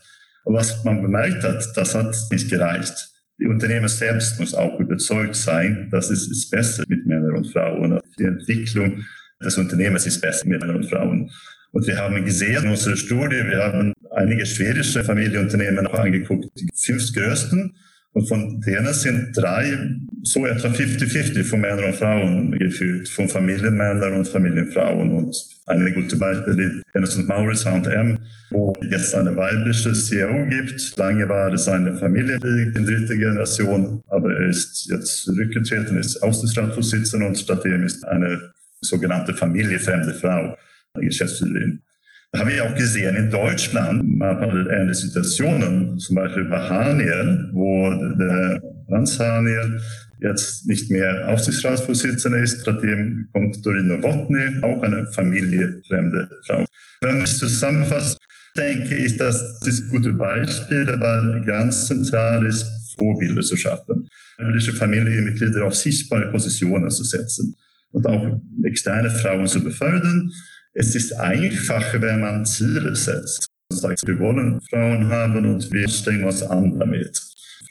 Und 0.44 0.54
was 0.54 0.82
man 0.84 1.02
bemerkt 1.02 1.44
hat, 1.44 1.68
das 1.76 1.94
hat 1.94 2.16
nicht 2.30 2.48
gereicht. 2.48 3.10
Die 3.40 3.46
Unternehmer 3.46 3.88
selbst 3.88 4.40
muss 4.40 4.54
auch 4.54 4.80
überzeugt 4.80 5.34
sein, 5.34 5.88
dass 5.90 6.08
es 6.08 6.30
ist 6.30 6.50
besser 6.50 6.84
mit 6.88 7.04
Männern 7.04 7.36
und 7.36 7.52
Frauen. 7.52 8.00
Die 8.18 8.24
Entwicklung 8.24 9.04
des 9.44 9.58
Unternehmens 9.58 10.06
ist 10.06 10.22
besser 10.22 10.46
mit 10.46 10.60
Männern 10.60 10.76
und 10.76 10.88
Frauen. 10.88 11.30
Und 11.72 11.86
wir 11.86 11.96
haben 11.96 12.24
gesehen 12.24 12.64
in 12.64 12.70
unserer 12.70 12.96
Studie, 12.96 13.44
wir 13.48 13.64
haben 13.64 13.94
einige 14.14 14.44
schwedische 14.44 15.02
Familienunternehmen 15.02 15.86
angeguckt, 15.86 16.48
die 16.58 16.68
fünf 16.74 17.12
größten. 17.14 17.74
Und 18.14 18.28
von 18.28 18.60
denen 18.60 18.92
sind 18.92 19.34
drei 19.34 19.74
so 20.22 20.44
etwa 20.44 20.68
50-50 20.68 21.44
von 21.44 21.62
Männern 21.62 21.84
und 21.86 21.94
Frauen 21.94 22.58
geführt, 22.58 23.08
von 23.08 23.26
Familienmännern 23.26 24.12
und 24.12 24.28
Familienfrauen. 24.28 25.14
Und 25.14 25.34
einige 25.64 26.02
gute 26.02 26.16
Beispiele, 26.16 26.82
Hennes 26.92 27.16
und 27.16 27.26
Maurits, 27.26 27.64
H&M, 27.64 28.18
wo 28.50 28.74
jetzt 28.90 29.14
eine 29.14 29.34
weibliche 29.34 29.94
CEO 29.94 30.46
gibt. 30.50 30.94
Lange 30.98 31.26
war 31.26 31.54
es 31.54 31.66
eine 31.68 31.96
Familie 31.96 32.34
in 32.34 32.84
dritter 32.84 33.16
Generation, 33.16 34.02
aber 34.08 34.34
er 34.34 34.48
ist 34.48 34.90
jetzt 34.90 35.22
zurückgetreten, 35.22 35.96
ist 35.96 36.22
Aussichtsratsvorsitzender 36.22 37.26
und 37.28 37.38
stattdem 37.38 37.82
ist 37.84 38.06
eine 38.06 38.52
sogenannte 38.82 39.32
familiefremde 39.32 40.12
Frau 40.12 40.54
Geschäftsführerin. 41.00 41.82
Da 42.32 42.40
haben 42.40 42.50
wir 42.50 42.64
auch 42.64 42.74
gesehen, 42.74 43.14
in 43.16 43.30
Deutschland 43.30 44.18
man 44.18 44.40
hat 44.40 44.52
ähnliche 44.52 45.06
Situationen, 45.06 45.98
zum 45.98 46.16
Beispiel 46.16 46.44
bei 46.44 46.58
Haniel, 46.58 47.50
wo 47.52 47.90
der 48.18 48.62
Franz 48.88 49.18
Haniel 49.18 49.80
jetzt 50.20 50.66
nicht 50.66 50.90
mehr 50.90 51.28
Aufsichtsratsvorsitzender 51.28 52.38
ist, 52.38 52.64
seitdem 52.64 53.28
kommt 53.32 53.64
Dorina 53.66 54.02
Wotny, 54.02 54.62
auch 54.62 54.82
eine 54.82 55.06
familiefremde 55.08 56.30
Frau. 56.46 56.64
Wenn 57.00 57.16
man 57.16 57.24
es 57.24 57.38
zusammenfasst, 57.38 58.18
denke 58.56 58.94
ich, 58.94 59.16
dass 59.16 59.60
das 59.60 59.88
gute 59.88 60.12
Beispiele, 60.12 60.98
weil 61.00 61.44
ganz 61.44 61.88
zentral 61.88 62.46
ist, 62.46 62.64
Vorbilder 62.96 63.42
zu 63.42 63.56
schaffen. 63.56 64.08
Jüdische 64.38 64.72
Familienmitglieder 64.72 65.64
auf 65.64 65.74
sichtbare 65.74 66.30
Positionen 66.30 66.90
zu 66.90 67.04
setzen 67.04 67.54
und 67.90 68.06
auch 68.06 68.40
externe 68.64 69.10
Frauen 69.10 69.46
zu 69.46 69.62
befördern 69.62 70.30
es 70.74 70.94
ist 70.94 71.12
einfacher, 71.12 72.00
wenn 72.00 72.20
man 72.20 72.46
Ziele 72.46 72.94
setzt. 72.96 73.46
Sagt, 73.70 74.06
wir 74.06 74.18
wollen 74.18 74.60
Frauen 74.70 75.08
haben 75.08 75.46
und 75.46 75.72
wir 75.72 75.88
stellen 75.88 76.24
uns 76.24 76.42
an 76.42 76.78
damit. 76.78 77.20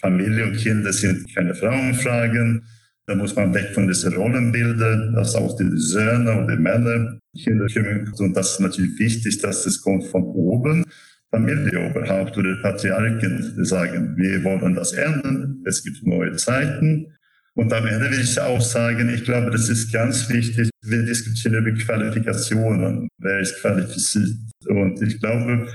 Familie 0.01 0.45
und 0.45 0.57
Kinder 0.57 0.91
sind 0.91 1.33
keine 1.35 1.53
Frauenfragen. 1.53 2.63
Da 3.05 3.15
muss 3.15 3.35
man 3.35 3.53
weg 3.53 3.71
von 3.73 3.87
diesen 3.87 4.13
Rollenbildern, 4.13 5.13
dass 5.13 5.35
auch 5.35 5.55
die 5.57 5.69
Söhne 5.75 6.31
und 6.37 6.47
die 6.47 6.57
Männer 6.57 7.19
Kinder 7.37 7.67
kümmern. 7.67 8.11
Und 8.17 8.35
das 8.35 8.53
ist 8.53 8.59
natürlich 8.59 8.97
wichtig, 8.99 9.39
dass 9.39 9.65
es 9.65 9.81
kommt 9.81 10.05
von 10.05 10.23
oben. 10.23 10.85
Familieoberhaupt 11.31 12.37
oder 12.37 12.57
Patriarchen, 12.61 13.63
sagen, 13.63 14.17
wir 14.17 14.43
wollen 14.43 14.75
das 14.75 14.91
ändern, 14.91 15.63
es 15.65 15.81
gibt 15.83 16.05
neue 16.05 16.35
Zeiten. 16.35 17.07
Und 17.53 17.73
am 17.73 17.85
Ende 17.85 18.09
will 18.09 18.21
ich 18.21 18.39
auch 18.39 18.61
sagen, 18.61 19.09
ich 19.09 19.25
glaube, 19.25 19.51
das 19.51 19.67
ist 19.67 19.91
ganz 19.91 20.29
wichtig. 20.29 20.69
Wir 20.83 21.03
diskutieren 21.03 21.65
über 21.65 21.77
Qualifikationen. 21.77 23.09
Wer 23.17 23.39
ist 23.39 23.59
qualifiziert? 23.59 24.37
Und 24.67 25.01
ich 25.01 25.19
glaube, 25.19 25.67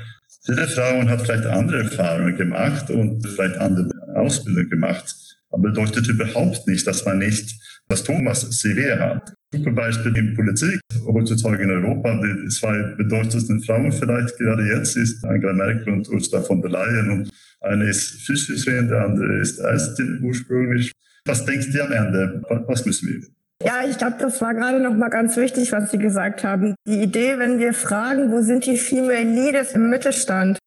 viele 0.47 0.67
Frauen 0.69 1.11
haben 1.11 1.23
vielleicht 1.23 1.45
andere 1.45 1.83
Erfahrungen 1.83 2.37
gemacht 2.37 2.91
und 2.91 3.27
vielleicht 3.27 3.59
andere 3.59 3.91
Ausbildungen 4.15 4.71
gemacht. 4.71 5.15
Aber 5.51 5.65
bedeutet 5.65 6.09
überhaupt 6.09 6.67
nicht, 6.67 6.87
dass 6.87 7.05
man 7.05 7.19
nicht 7.19 7.55
was 7.89 8.03
Thomas 8.03 8.51
CV 8.51 8.99
hat. 8.99 9.33
Zum 9.53 9.75
Beispiel 9.75 10.17
in 10.17 10.35
Politik, 10.35 10.81
heutzutage 11.07 11.63
in 11.63 11.71
Europa, 11.71 12.21
die 12.21 12.49
zwei 12.49 12.83
bedeutendsten 12.97 13.63
Frauen 13.63 13.93
vielleicht 13.93 14.37
gerade 14.39 14.67
jetzt 14.67 14.97
ist 14.97 15.25
Angela 15.25 15.53
Merkel 15.53 15.93
und 15.93 16.09
Ursula 16.09 16.43
von 16.43 16.61
der 16.63 16.71
Leyen. 16.71 17.11
Und 17.11 17.31
eine 17.61 17.89
ist 17.89 18.23
Physikerin, 18.27 18.89
der 18.89 19.05
andere 19.05 19.39
ist 19.39 19.59
Ärztin 19.59 20.21
ursprünglich. 20.23 20.93
Was 21.27 21.45
denkst 21.45 21.73
du 21.73 21.83
am 21.83 21.93
Ende? 21.93 22.43
Was 22.67 22.87
müssen 22.87 23.09
wir? 23.09 23.67
Ja, 23.67 23.89
ich 23.89 23.99
glaube, 23.99 24.17
das 24.19 24.41
war 24.41 24.55
gerade 24.55 24.81
noch 24.81 24.95
mal 24.95 25.09
ganz 25.09 25.37
wichtig, 25.37 25.73
was 25.73 25.91
Sie 25.91 25.99
gesagt 25.99 26.45
haben. 26.45 26.75
Die 26.87 27.03
Idee, 27.03 27.39
wenn 27.39 27.59
wir 27.59 27.73
fragen, 27.73 28.31
wo 28.31 28.43
sind 28.43 28.67
die 28.67 28.77
Female 28.77 29.25
Leaders 29.25 29.73
im 29.73 29.89
Mittelstand, 29.89 30.59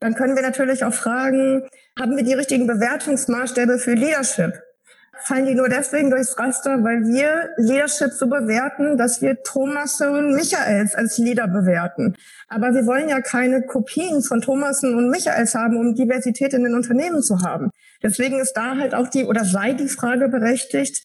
dann 0.00 0.14
können 0.14 0.34
wir 0.34 0.42
natürlich 0.42 0.84
auch 0.84 0.94
fragen, 0.94 1.62
haben 1.98 2.16
wir 2.16 2.24
die 2.24 2.34
richtigen 2.34 2.66
Bewertungsmaßstäbe 2.66 3.78
für 3.78 3.94
Leadership? 3.94 4.54
fallen 5.20 5.46
die 5.46 5.54
nur 5.54 5.68
deswegen 5.68 6.10
durchs 6.10 6.38
Raster, 6.38 6.82
weil 6.84 7.04
wir 7.04 7.50
Leadership 7.56 8.12
so 8.12 8.26
bewerten, 8.26 8.96
dass 8.96 9.20
wir 9.20 9.42
Thomas 9.42 10.00
und 10.00 10.34
Michaels 10.34 10.94
als 10.94 11.18
Leader 11.18 11.48
bewerten. 11.48 12.14
Aber 12.48 12.74
wir 12.74 12.86
wollen 12.86 13.08
ja 13.08 13.20
keine 13.20 13.62
Kopien 13.62 14.22
von 14.22 14.40
Thomasen 14.40 14.94
und 14.94 15.10
Michaels 15.10 15.54
haben, 15.54 15.76
um 15.76 15.94
Diversität 15.94 16.54
in 16.54 16.64
den 16.64 16.74
Unternehmen 16.74 17.22
zu 17.22 17.40
haben. 17.42 17.70
Deswegen 18.02 18.38
ist 18.38 18.52
da 18.54 18.76
halt 18.76 18.94
auch 18.94 19.08
die, 19.08 19.24
oder 19.24 19.44
sei 19.44 19.72
die 19.72 19.88
Frage 19.88 20.28
berechtigt, 20.28 21.04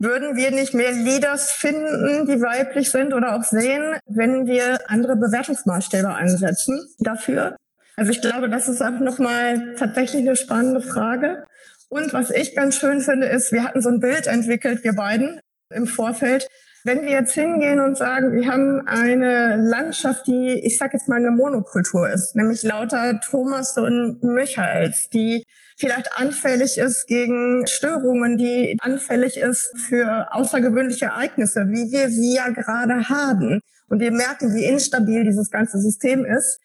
würden 0.00 0.36
wir 0.36 0.50
nicht 0.52 0.74
mehr 0.74 0.92
Leaders 0.92 1.50
finden, 1.50 2.26
die 2.26 2.40
weiblich 2.40 2.90
sind 2.90 3.12
oder 3.12 3.34
auch 3.34 3.42
sehen, 3.42 3.98
wenn 4.06 4.46
wir 4.46 4.78
andere 4.88 5.16
Bewertungsmaßstäbe 5.16 6.14
einsetzen 6.14 6.88
dafür? 6.98 7.56
Also 7.96 8.12
ich 8.12 8.20
glaube, 8.20 8.48
das 8.48 8.68
ist 8.68 8.80
auch 8.80 9.00
nochmal 9.00 9.74
tatsächlich 9.76 10.22
eine 10.22 10.36
spannende 10.36 10.80
Frage. 10.80 11.44
Und 11.88 12.12
was 12.12 12.30
ich 12.30 12.54
ganz 12.54 12.76
schön 12.76 13.00
finde, 13.00 13.26
ist, 13.26 13.50
wir 13.50 13.64
hatten 13.64 13.82
so 13.82 13.88
ein 13.88 13.98
Bild 13.98 14.28
entwickelt, 14.28 14.84
wir 14.84 14.92
beiden 14.92 15.40
im 15.74 15.86
Vorfeld. 15.86 16.46
Wenn 16.84 17.02
wir 17.02 17.10
jetzt 17.10 17.32
hingehen 17.32 17.80
und 17.80 17.96
sagen, 17.96 18.32
wir 18.32 18.46
haben 18.46 18.86
eine 18.86 19.56
Landschaft, 19.56 20.26
die, 20.26 20.60
ich 20.64 20.78
sag 20.78 20.92
jetzt 20.92 21.08
mal, 21.08 21.16
eine 21.16 21.30
Monokultur 21.30 22.08
ist, 22.08 22.36
nämlich 22.36 22.62
lauter 22.62 23.20
Thomas 23.20 23.76
und 23.76 24.22
Michaels, 24.22 25.08
die 25.10 25.44
vielleicht 25.76 26.16
anfällig 26.16 26.78
ist 26.78 27.06
gegen 27.06 27.66
Störungen, 27.66 28.36
die 28.36 28.76
anfällig 28.80 29.36
ist 29.36 29.72
für 29.76 30.32
außergewöhnliche 30.32 31.06
Ereignisse, 31.06 31.66
wie 31.68 31.92
wir 31.92 32.10
sie 32.10 32.34
ja 32.34 32.48
gerade 32.48 33.08
haben. 33.08 33.60
Und 33.88 34.00
wir 34.00 34.10
merken, 34.10 34.54
wie 34.54 34.64
instabil 34.64 35.24
dieses 35.24 35.50
ganze 35.50 35.78
System 35.78 36.24
ist. 36.24 36.60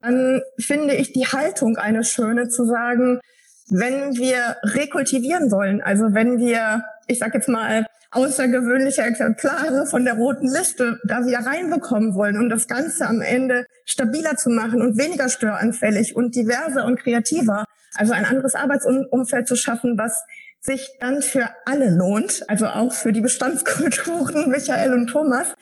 Dann 0.00 0.42
finde 0.58 0.94
ich 0.94 1.12
die 1.12 1.26
Haltung 1.26 1.76
eine 1.76 2.04
schöne 2.04 2.48
zu 2.48 2.66
sagen, 2.66 3.20
wenn 3.68 4.16
wir 4.16 4.56
rekultivieren 4.62 5.50
wollen, 5.50 5.80
also 5.80 6.12
wenn 6.12 6.38
wir, 6.38 6.84
ich 7.06 7.18
sage 7.18 7.38
jetzt 7.38 7.48
mal, 7.48 7.86
außergewöhnliche 8.10 9.02
Exemplare 9.02 9.86
von 9.86 10.04
der 10.04 10.14
roten 10.14 10.48
Liste 10.48 10.98
da 11.04 11.26
wieder 11.26 11.40
reinbekommen 11.40 12.14
wollen, 12.14 12.38
um 12.38 12.48
das 12.48 12.66
Ganze 12.68 13.06
am 13.06 13.20
Ende 13.20 13.66
stabiler 13.84 14.36
zu 14.36 14.50
machen 14.50 14.80
und 14.80 14.98
weniger 14.98 15.28
störanfällig 15.28 16.16
und 16.16 16.34
diverser 16.34 16.84
und 16.86 16.98
kreativer, 16.98 17.64
also 17.94 18.12
ein 18.12 18.24
anderes 18.24 18.54
Arbeitsumfeld 18.54 19.46
zu 19.46 19.56
schaffen, 19.56 19.98
was 19.98 20.24
sich 20.60 20.88
dann 21.00 21.22
für 21.22 21.48
alle 21.64 21.90
lohnt, 21.90 22.44
also 22.48 22.66
auch 22.66 22.92
für 22.92 23.12
die 23.12 23.20
Bestandskulturen 23.20 24.50
Michael 24.50 24.92
und 24.92 25.08
Thomas, 25.08 25.54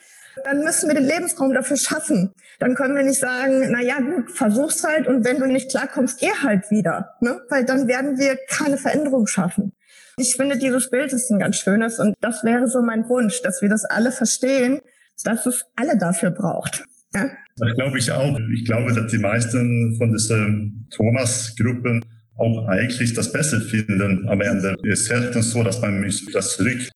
dann 0.43 0.63
müssen 0.63 0.89
wir 0.89 0.95
den 0.95 1.05
Lebensraum 1.05 1.53
dafür 1.53 1.77
schaffen. 1.77 2.33
Dann 2.59 2.75
können 2.75 2.95
wir 2.95 3.03
nicht 3.03 3.19
sagen, 3.19 3.67
na 3.69 3.81
ja, 3.81 3.99
gut, 3.99 4.31
versuch's 4.31 4.83
halt 4.83 5.07
und 5.07 5.23
wenn 5.23 5.39
du 5.39 5.47
nicht 5.47 5.69
klarkommst, 5.69 6.19
geh 6.19 6.31
halt 6.43 6.69
wieder, 6.71 7.15
ne? 7.21 7.41
Weil 7.49 7.65
dann 7.65 7.87
werden 7.87 8.17
wir 8.17 8.37
keine 8.49 8.77
Veränderung 8.77 9.27
schaffen. 9.27 9.73
Ich 10.17 10.35
finde, 10.35 10.57
dieses 10.57 10.89
Bild 10.89 11.11
ist 11.11 11.29
ein 11.29 11.39
ganz 11.39 11.57
schönes 11.57 11.99
und 11.99 12.15
das 12.21 12.43
wäre 12.43 12.67
so 12.67 12.81
mein 12.81 13.07
Wunsch, 13.09 13.41
dass 13.41 13.61
wir 13.61 13.69
das 13.69 13.83
alle 13.83 14.11
verstehen, 14.11 14.79
dass 15.23 15.45
es 15.45 15.65
alle 15.75 15.97
dafür 15.97 16.31
braucht. 16.31 16.85
Ja? 17.13 17.29
Das 17.57 17.73
glaube 17.75 17.97
ich 17.97 18.11
auch. 18.11 18.37
Ich 18.53 18.65
glaube, 18.65 18.93
dass 18.93 19.11
die 19.11 19.17
meisten 19.17 19.95
von 19.97 20.11
diesen 20.11 20.87
Thomas-Gruppen 20.91 22.03
auch 22.37 22.67
eigentlich 22.67 23.13
das 23.13 23.31
Beste 23.31 23.59
finden 23.61 24.27
am 24.27 24.41
Ende. 24.41 24.75
Es 24.83 25.01
ist 25.01 25.05
selten 25.05 25.41
so, 25.41 25.63
dass 25.63 25.81
man 25.81 25.99
mich 25.99 26.25
das 26.31 26.57
zurück. 26.57 26.89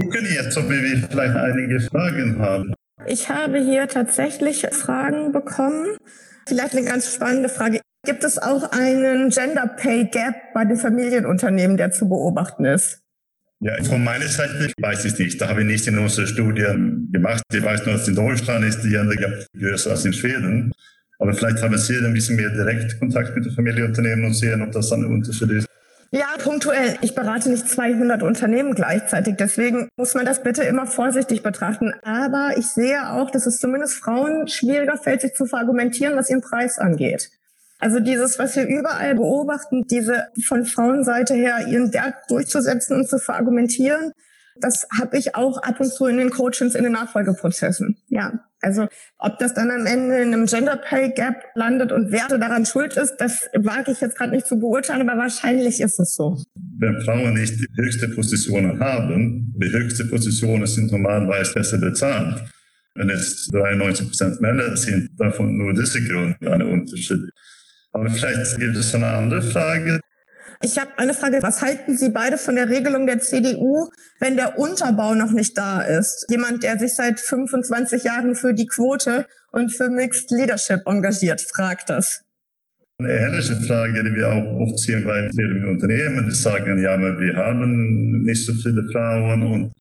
Gucken 0.00 0.26
jetzt, 0.34 0.56
ob 0.56 0.70
wir 0.70 0.78
vielleicht 1.10 1.36
einige 1.36 1.80
Fragen 1.80 2.38
haben. 2.38 2.74
Ich 3.06 3.28
habe 3.28 3.58
hier 3.58 3.88
tatsächlich 3.88 4.66
Fragen 4.72 5.32
bekommen. 5.32 5.96
Vielleicht 6.46 6.74
eine 6.74 6.86
ganz 6.86 7.14
spannende 7.14 7.48
Frage. 7.48 7.80
Gibt 8.04 8.24
es 8.24 8.36
auch 8.36 8.72
einen 8.72 9.30
Gender 9.30 9.68
Pay 9.68 10.06
Gap 10.06 10.34
bei 10.54 10.64
den 10.64 10.76
Familienunternehmen, 10.76 11.76
der 11.76 11.92
zu 11.92 12.08
beobachten 12.08 12.64
ist? 12.64 13.00
Ja, 13.60 13.80
von 13.84 14.02
meiner 14.02 14.26
Seite 14.26 14.72
weiß 14.80 15.04
ich 15.04 15.16
nicht. 15.20 15.40
Da 15.40 15.48
habe 15.48 15.60
ich 15.60 15.68
nicht 15.68 15.86
in 15.86 15.96
unsere 15.96 16.26
Studien 16.26 17.08
gemacht. 17.12 17.44
Ich 17.52 17.62
weiß 17.62 17.86
nur, 17.86 17.94
dass 17.94 18.08
in 18.08 18.16
Deutschland 18.16 18.64
ist 18.64 18.82
die 18.82 18.90
Gender 18.90 19.14
Gap 19.14 19.46
größer 19.56 19.92
als 19.92 20.04
in 20.04 20.12
Schweden. 20.12 20.72
Aber 21.20 21.32
vielleicht 21.32 21.62
haben 21.62 21.78
Sie 21.78 21.96
ein 21.96 22.12
bisschen 22.12 22.34
mehr 22.34 22.50
Direktkontakt 22.50 23.36
mit 23.36 23.44
den 23.44 23.52
Familienunternehmen 23.52 24.24
und 24.24 24.34
sehen, 24.34 24.62
ob 24.62 24.72
das 24.72 24.88
dann 24.88 25.04
ein 25.04 25.12
Unterschied 25.12 25.50
ist. 25.50 25.68
Ja, 26.10 26.26
punktuell. 26.42 26.96
Ich 27.02 27.14
berate 27.14 27.50
nicht 27.50 27.68
200 27.68 28.24
Unternehmen 28.24 28.74
gleichzeitig. 28.74 29.36
Deswegen 29.38 29.88
muss 29.96 30.14
man 30.14 30.26
das 30.26 30.42
bitte 30.42 30.64
immer 30.64 30.88
vorsichtig 30.88 31.44
betrachten. 31.44 31.94
Aber 32.02 32.54
ich 32.56 32.66
sehe 32.66 33.12
auch, 33.12 33.30
dass 33.30 33.46
es 33.46 33.60
zumindest 33.60 33.94
Frauen 33.94 34.48
schwieriger 34.48 34.96
fällt, 34.96 35.20
sich 35.20 35.34
zu 35.34 35.46
verargumentieren, 35.46 36.16
was 36.16 36.28
ihren 36.28 36.40
Preis 36.40 36.80
angeht. 36.80 37.30
Also 37.82 37.98
dieses, 37.98 38.38
was 38.38 38.54
wir 38.54 38.64
überall 38.64 39.16
beobachten, 39.16 39.82
diese 39.90 40.28
von 40.46 40.64
Frauenseite 40.64 41.34
her 41.34 41.66
ihren 41.66 41.92
Wert 41.92 42.14
durchzusetzen 42.28 42.96
und 42.96 43.08
zu 43.08 43.18
verargumentieren, 43.18 44.12
das 44.60 44.86
habe 44.96 45.18
ich 45.18 45.34
auch 45.34 45.60
ab 45.60 45.80
und 45.80 45.92
zu 45.92 46.06
in 46.06 46.18
den 46.18 46.30
Coachings, 46.30 46.76
in 46.76 46.84
den 46.84 46.92
Nachfolgeprozessen. 46.92 47.96
Ja, 48.06 48.44
also 48.60 48.86
ob 49.18 49.36
das 49.40 49.54
dann 49.54 49.72
am 49.72 49.84
Ende 49.84 50.22
in 50.22 50.32
einem 50.32 50.46
Gender 50.46 50.76
Pay 50.76 51.10
Gap 51.10 51.42
landet 51.56 51.90
und 51.90 52.12
wer 52.12 52.28
daran 52.28 52.66
schuld 52.66 52.96
ist, 52.96 53.16
das 53.16 53.48
wage 53.52 53.90
ich 53.90 54.00
jetzt 54.00 54.16
gerade 54.16 54.30
nicht 54.30 54.46
zu 54.46 54.60
beurteilen, 54.60 55.08
aber 55.08 55.18
wahrscheinlich 55.18 55.80
ist 55.80 55.98
es 55.98 56.14
so. 56.14 56.40
Wenn 56.78 57.00
Frauen 57.00 57.34
nicht 57.34 57.58
die 57.58 57.66
höchste 57.82 58.06
Positionen 58.10 58.78
haben, 58.78 59.52
die 59.56 59.72
höchste 59.72 60.04
Positionen 60.04 60.68
sind 60.68 60.92
normalerweise 60.92 61.52
besser 61.52 61.78
bezahlt. 61.78 62.44
Wenn 62.94 63.10
es 63.10 63.48
93 63.48 64.06
Prozent 64.06 64.40
Männer 64.40 64.76
sind, 64.76 65.10
davon 65.18 65.56
nur 65.56 65.72
diese 65.74 66.00
Grund 66.06 66.36
ein 66.46 66.62
Unterschied. 66.62 67.28
Aber 67.92 68.08
vielleicht 68.10 68.58
gibt 68.58 68.76
es 68.76 68.94
eine 68.94 69.06
andere 69.06 69.42
Frage. 69.42 70.00
Ich 70.64 70.78
habe 70.78 70.90
eine 70.96 71.12
Frage. 71.12 71.42
Was 71.42 71.60
halten 71.60 71.96
Sie 71.96 72.10
beide 72.10 72.38
von 72.38 72.54
der 72.54 72.68
Regelung 72.68 73.06
der 73.06 73.18
CDU, 73.18 73.90
wenn 74.20 74.36
der 74.36 74.58
Unterbau 74.58 75.14
noch 75.14 75.32
nicht 75.32 75.58
da 75.58 75.82
ist? 75.82 76.26
Jemand, 76.30 76.62
der 76.62 76.78
sich 76.78 76.94
seit 76.94 77.18
25 77.18 78.04
Jahren 78.04 78.36
für 78.36 78.54
die 78.54 78.66
Quote 78.66 79.26
und 79.50 79.70
für 79.70 79.90
Mixed 79.90 80.30
Leadership 80.30 80.82
engagiert, 80.86 81.40
fragt 81.40 81.90
das. 81.90 82.22
Eine 82.98 83.12
ähnliche 83.12 83.56
Frage, 83.56 84.04
die 84.04 84.14
wir 84.14 84.28
auch 84.28 84.60
oft 84.60 84.78
sehen 84.78 85.04
bei 85.04 85.28
vielen 85.34 85.68
Unternehmen, 85.68 86.28
die 86.28 86.34
sagen, 86.34 86.80
ja, 86.80 86.94
aber 86.94 87.18
wir 87.18 87.34
haben 87.34 88.22
nicht 88.22 88.46
so 88.46 88.52
viele 88.52 88.88
Frauen 88.92 89.42
und 89.42 89.72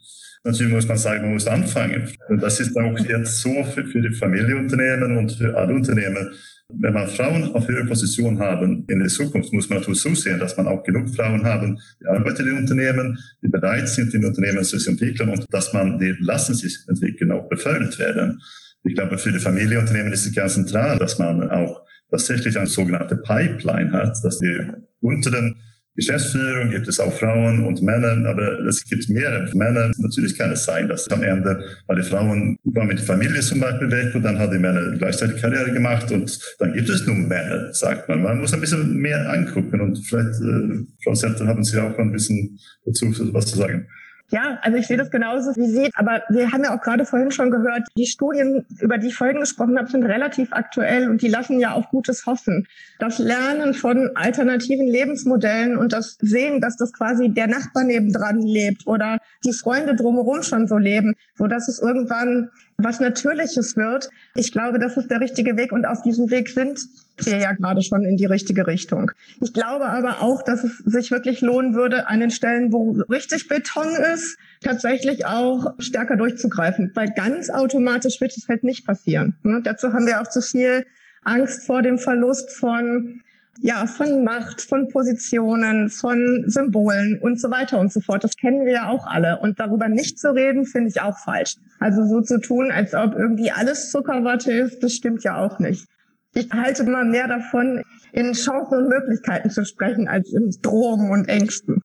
natürlich 0.43 0.73
muss 0.73 0.87
man 0.87 0.97
sagen, 0.97 1.23
man 1.23 1.33
muss 1.33 1.45
anfangen. 1.45 2.09
Und 2.29 2.41
das 2.41 2.59
ist 2.59 2.75
auch 2.75 2.97
jetzt 2.97 3.37
so 3.37 3.63
für, 3.65 3.85
für 3.85 4.01
die 4.01 4.15
Familienunternehmen 4.15 5.17
und 5.17 5.33
für 5.33 5.55
alle 5.55 5.75
Unternehmen 5.75 6.33
wenn 6.79 6.93
man 6.93 7.07
Frauen 7.07 7.53
auf 7.53 7.67
höhere 7.67 7.85
Positionen 7.85 8.39
haben 8.39 8.85
in 8.87 8.99
der 8.99 9.07
Zukunft, 9.07 9.51
muss 9.53 9.69
man 9.69 9.79
natürlich 9.79 10.01
so 10.01 10.13
sehen, 10.13 10.39
dass 10.39 10.57
man 10.57 10.67
auch 10.67 10.83
genug 10.83 11.09
Frauen 11.15 11.43
haben, 11.43 11.79
die 11.99 12.07
arbeiten 12.07 12.47
in 12.47 12.57
Unternehmen, 12.57 13.17
die 13.41 13.47
bereit 13.47 13.87
sind, 13.89 14.13
in 14.13 14.25
Unternehmen 14.25 14.63
zu 14.63 14.77
entwickeln 14.89 15.29
und 15.29 15.45
dass 15.51 15.73
man 15.73 15.99
die 15.99 16.15
lassen 16.19 16.55
sich 16.55 16.79
entwickeln, 16.87 17.31
auch 17.31 17.47
befördert 17.49 17.97
werden. 17.99 18.41
Ich 18.83 18.95
glaube, 18.95 19.17
für 19.17 19.31
die 19.31 19.39
Familienunternehmen 19.39 20.11
ist 20.11 20.25
es 20.25 20.33
ganz 20.33 20.55
zentral, 20.55 20.97
dass 20.97 21.19
man 21.19 21.49
auch 21.49 21.81
tatsächlich 22.09 22.57
eine 22.57 22.67
sogenannte 22.67 23.17
Pipeline 23.17 23.91
hat, 23.91 24.17
dass 24.23 24.39
die 24.39 24.67
unteren 24.99 25.55
Geschäftsführung 25.95 26.69
gibt 26.69 26.87
es 26.87 26.99
auch 26.99 27.11
Frauen 27.13 27.65
und 27.65 27.81
Männer, 27.81 28.29
aber 28.29 28.59
es 28.61 28.83
gibt 28.85 29.09
mehr 29.09 29.49
Männer. 29.53 29.91
Natürlich 29.97 30.37
kann 30.37 30.51
es 30.51 30.63
sein, 30.63 30.87
dass 30.87 31.09
am 31.09 31.21
Ende, 31.21 31.63
weil 31.87 31.97
die 31.97 32.07
Frauen 32.07 32.57
waren 32.63 32.87
mit 32.87 32.99
der 32.99 33.05
Familie 33.05 33.41
zum 33.41 33.59
Beispiel 33.59 33.91
weg 33.91 34.15
und 34.15 34.23
dann 34.23 34.39
haben 34.39 34.51
die 34.51 34.59
Männer 34.59 34.97
gleichzeitig 34.97 35.41
Karriere 35.41 35.71
gemacht 35.71 36.09
und 36.11 36.39
dann 36.59 36.73
gibt 36.73 36.87
es 36.89 37.05
nur 37.05 37.15
Männer, 37.15 37.73
sagt 37.73 38.07
man. 38.07 38.23
Man 38.23 38.39
muss 38.39 38.53
ein 38.53 38.61
bisschen 38.61 38.95
mehr 38.97 39.29
angucken 39.29 39.81
und 39.81 39.97
vielleicht, 40.07 40.39
äh, 40.39 40.85
Frau 41.03 41.13
Setter, 41.13 41.45
haben 41.45 41.63
Sie 41.63 41.77
auch 41.77 41.97
ein 41.97 42.11
bisschen 42.11 42.57
dazu 42.85 43.13
was 43.33 43.47
zu 43.47 43.57
sagen. 43.57 43.87
Ja, 44.31 44.59
also 44.61 44.77
ich 44.77 44.87
sehe 44.87 44.95
das 44.95 45.11
genauso 45.11 45.53
wie 45.57 45.67
Sie. 45.67 45.89
Aber 45.95 46.23
wir 46.29 46.51
haben 46.51 46.63
ja 46.63 46.75
auch 46.75 46.81
gerade 46.81 47.05
vorhin 47.05 47.31
schon 47.31 47.51
gehört, 47.51 47.87
die 47.97 48.05
Studien, 48.05 48.65
über 48.79 48.97
die 48.97 49.07
ich 49.07 49.15
vorhin 49.15 49.41
gesprochen 49.41 49.77
habe, 49.77 49.89
sind 49.89 50.03
relativ 50.03 50.53
aktuell 50.53 51.09
und 51.09 51.21
die 51.21 51.27
lassen 51.27 51.59
ja 51.59 51.73
auf 51.73 51.89
Gutes 51.89 52.25
hoffen. 52.25 52.65
Das 52.97 53.19
Lernen 53.19 53.73
von 53.73 54.11
alternativen 54.15 54.87
Lebensmodellen 54.87 55.77
und 55.77 55.91
das 55.91 56.17
Sehen, 56.21 56.61
dass 56.61 56.77
das 56.77 56.93
quasi 56.93 57.29
der 57.29 57.47
Nachbar 57.47 57.83
nebendran 57.83 58.39
lebt 58.39 58.87
oder 58.87 59.19
die 59.43 59.53
Freunde 59.53 59.95
drumherum 59.95 60.43
schon 60.43 60.65
so 60.65 60.77
leben, 60.77 61.15
so 61.35 61.47
dass 61.47 61.67
es 61.67 61.79
irgendwann 61.79 62.49
was 62.77 62.99
Natürliches 62.99 63.75
wird. 63.75 64.09
Ich 64.35 64.51
glaube, 64.51 64.79
das 64.79 64.95
ist 64.95 65.11
der 65.11 65.19
richtige 65.19 65.57
Weg 65.57 65.73
und 65.73 65.85
auf 65.85 66.01
diesem 66.03 66.29
Weg 66.31 66.49
sind 66.49 66.79
wir 67.17 67.37
ja 67.37 67.53
gerade 67.53 67.81
schon 67.81 68.03
in 68.03 68.17
die 68.17 68.25
richtige 68.25 68.67
Richtung. 68.67 69.11
Ich 69.39 69.53
glaube 69.53 69.85
aber 69.85 70.21
auch, 70.21 70.41
dass 70.43 70.63
es 70.63 70.77
sich 70.79 71.11
wirklich 71.11 71.41
lohnen 71.41 71.73
würde, 71.73 72.07
an 72.07 72.19
den 72.19 72.31
Stellen, 72.31 72.71
wo 72.71 73.01
richtig 73.09 73.47
Beton 73.47 73.89
ist, 74.13 74.37
tatsächlich 74.61 75.25
auch 75.25 75.73
stärker 75.79 76.15
durchzugreifen, 76.15 76.91
weil 76.95 77.09
ganz 77.15 77.49
automatisch 77.49 78.21
wird 78.21 78.35
es 78.35 78.47
halt 78.47 78.63
nicht 78.63 78.85
passieren. 78.85 79.35
Ne? 79.43 79.61
Dazu 79.63 79.93
haben 79.93 80.05
wir 80.05 80.21
auch 80.21 80.27
zu 80.27 80.41
viel 80.41 80.85
Angst 81.23 81.65
vor 81.65 81.81
dem 81.81 81.99
Verlust 81.99 82.51
von 82.51 83.21
ja, 83.59 83.85
von 83.85 84.23
Macht, 84.23 84.61
von 84.61 84.87
Positionen, 84.87 85.89
von 85.89 86.45
Symbolen 86.47 87.19
und 87.21 87.39
so 87.39 87.51
weiter 87.51 87.79
und 87.79 87.91
so 87.91 87.99
fort. 87.99 88.23
Das 88.23 88.35
kennen 88.35 88.65
wir 88.65 88.73
ja 88.73 88.89
auch 88.89 89.05
alle. 89.05 89.39
Und 89.39 89.59
darüber 89.59 89.87
nicht 89.87 90.17
zu 90.17 90.33
reden, 90.33 90.65
finde 90.65 90.89
ich 90.89 91.01
auch 91.01 91.17
falsch. 91.17 91.55
Also 91.79 92.05
so 92.05 92.21
zu 92.21 92.39
tun, 92.39 92.71
als 92.71 92.95
ob 92.95 93.15
irgendwie 93.15 93.51
alles 93.51 93.91
Zuckerwatte 93.91 94.51
ist, 94.51 94.81
das 94.81 94.93
stimmt 94.93 95.23
ja 95.23 95.37
auch 95.37 95.59
nicht. 95.59 95.85
Ich 96.33 96.49
halte 96.51 96.83
immer 96.83 97.03
mehr 97.03 97.27
davon, 97.27 97.83
in 98.13 98.33
Chancen 98.33 98.77
und 98.77 98.89
Möglichkeiten 98.89 99.49
zu 99.49 99.65
sprechen, 99.65 100.07
als 100.07 100.31
in 100.33 100.49
Drohungen 100.61 101.11
und 101.11 101.27
Ängsten. 101.27 101.81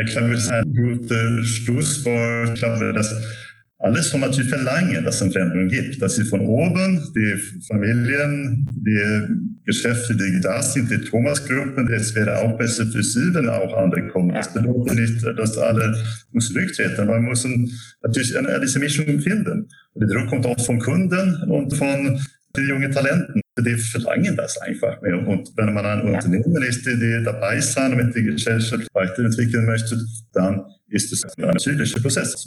Ich 0.00 0.10
glaube, 0.10 0.30
das 0.30 0.44
ist 0.44 0.50
ein 0.50 0.74
guter 0.74 1.44
Schlusswort. 1.44 2.48
Ich 2.54 2.60
glaube, 2.60 2.92
dass 2.92 3.14
alles 3.78 4.08
soll 4.08 4.20
natürlich 4.20 4.48
verlangen, 4.48 5.04
dass 5.04 5.16
es 5.16 5.22
eine 5.22 5.32
Veränderung 5.32 5.68
gibt. 5.68 6.00
Dass 6.00 6.16
sie 6.16 6.24
von 6.24 6.40
oben, 6.40 7.12
die 7.14 7.36
Familien, 7.68 8.66
die 8.72 9.66
Geschäfte, 9.66 10.16
die 10.16 10.40
da 10.40 10.62
sind, 10.62 10.90
die 10.90 10.98
Thomas-Gruppen, 10.98 11.86
das 11.86 12.14
wäre 12.14 12.38
auch 12.38 12.56
besser 12.56 12.86
für 12.86 13.02
sie, 13.02 13.34
wenn 13.34 13.48
auch 13.48 13.76
andere 13.76 14.08
kommen. 14.08 14.34
Das 14.34 14.52
bedeutet 14.52 14.98
nicht, 14.98 15.22
dass 15.38 15.58
alle 15.58 15.96
muss 16.32 16.54
rücktreten. 16.54 17.06
Man 17.06 17.24
muss 17.24 17.46
natürlich 18.02 18.38
eine, 18.38 18.58
diese 18.58 18.78
Mischung 18.78 19.20
finden. 19.20 19.68
Und 19.92 20.00
der 20.00 20.08
Druck 20.08 20.28
kommt 20.28 20.46
auch 20.46 20.64
von 20.64 20.78
Kunden 20.78 21.42
und 21.50 21.76
von 21.76 22.18
den 22.56 22.68
jungen 22.68 22.90
Talenten. 22.90 23.40
Die 23.58 23.76
verlangen 23.76 24.36
das 24.36 24.58
einfach. 24.58 25.00
Und 25.02 25.56
wenn 25.56 25.72
man 25.72 25.86
ein 25.86 26.06
ja. 26.06 26.14
Unternehmen 26.14 26.62
ist, 26.62 26.84
die 26.86 27.22
dabei 27.24 27.60
sind 27.60 27.92
und 27.92 27.96
mit 27.96 28.14
der 28.14 28.22
Gesellschaft 28.22 28.88
weiterentwickeln 28.92 29.64
möchte, 29.64 30.04
dann 30.32 30.66
ist 30.88 31.12
es 31.12 31.24
ein 31.24 31.48
natürlicher 31.48 32.00
Prozess. 32.00 32.46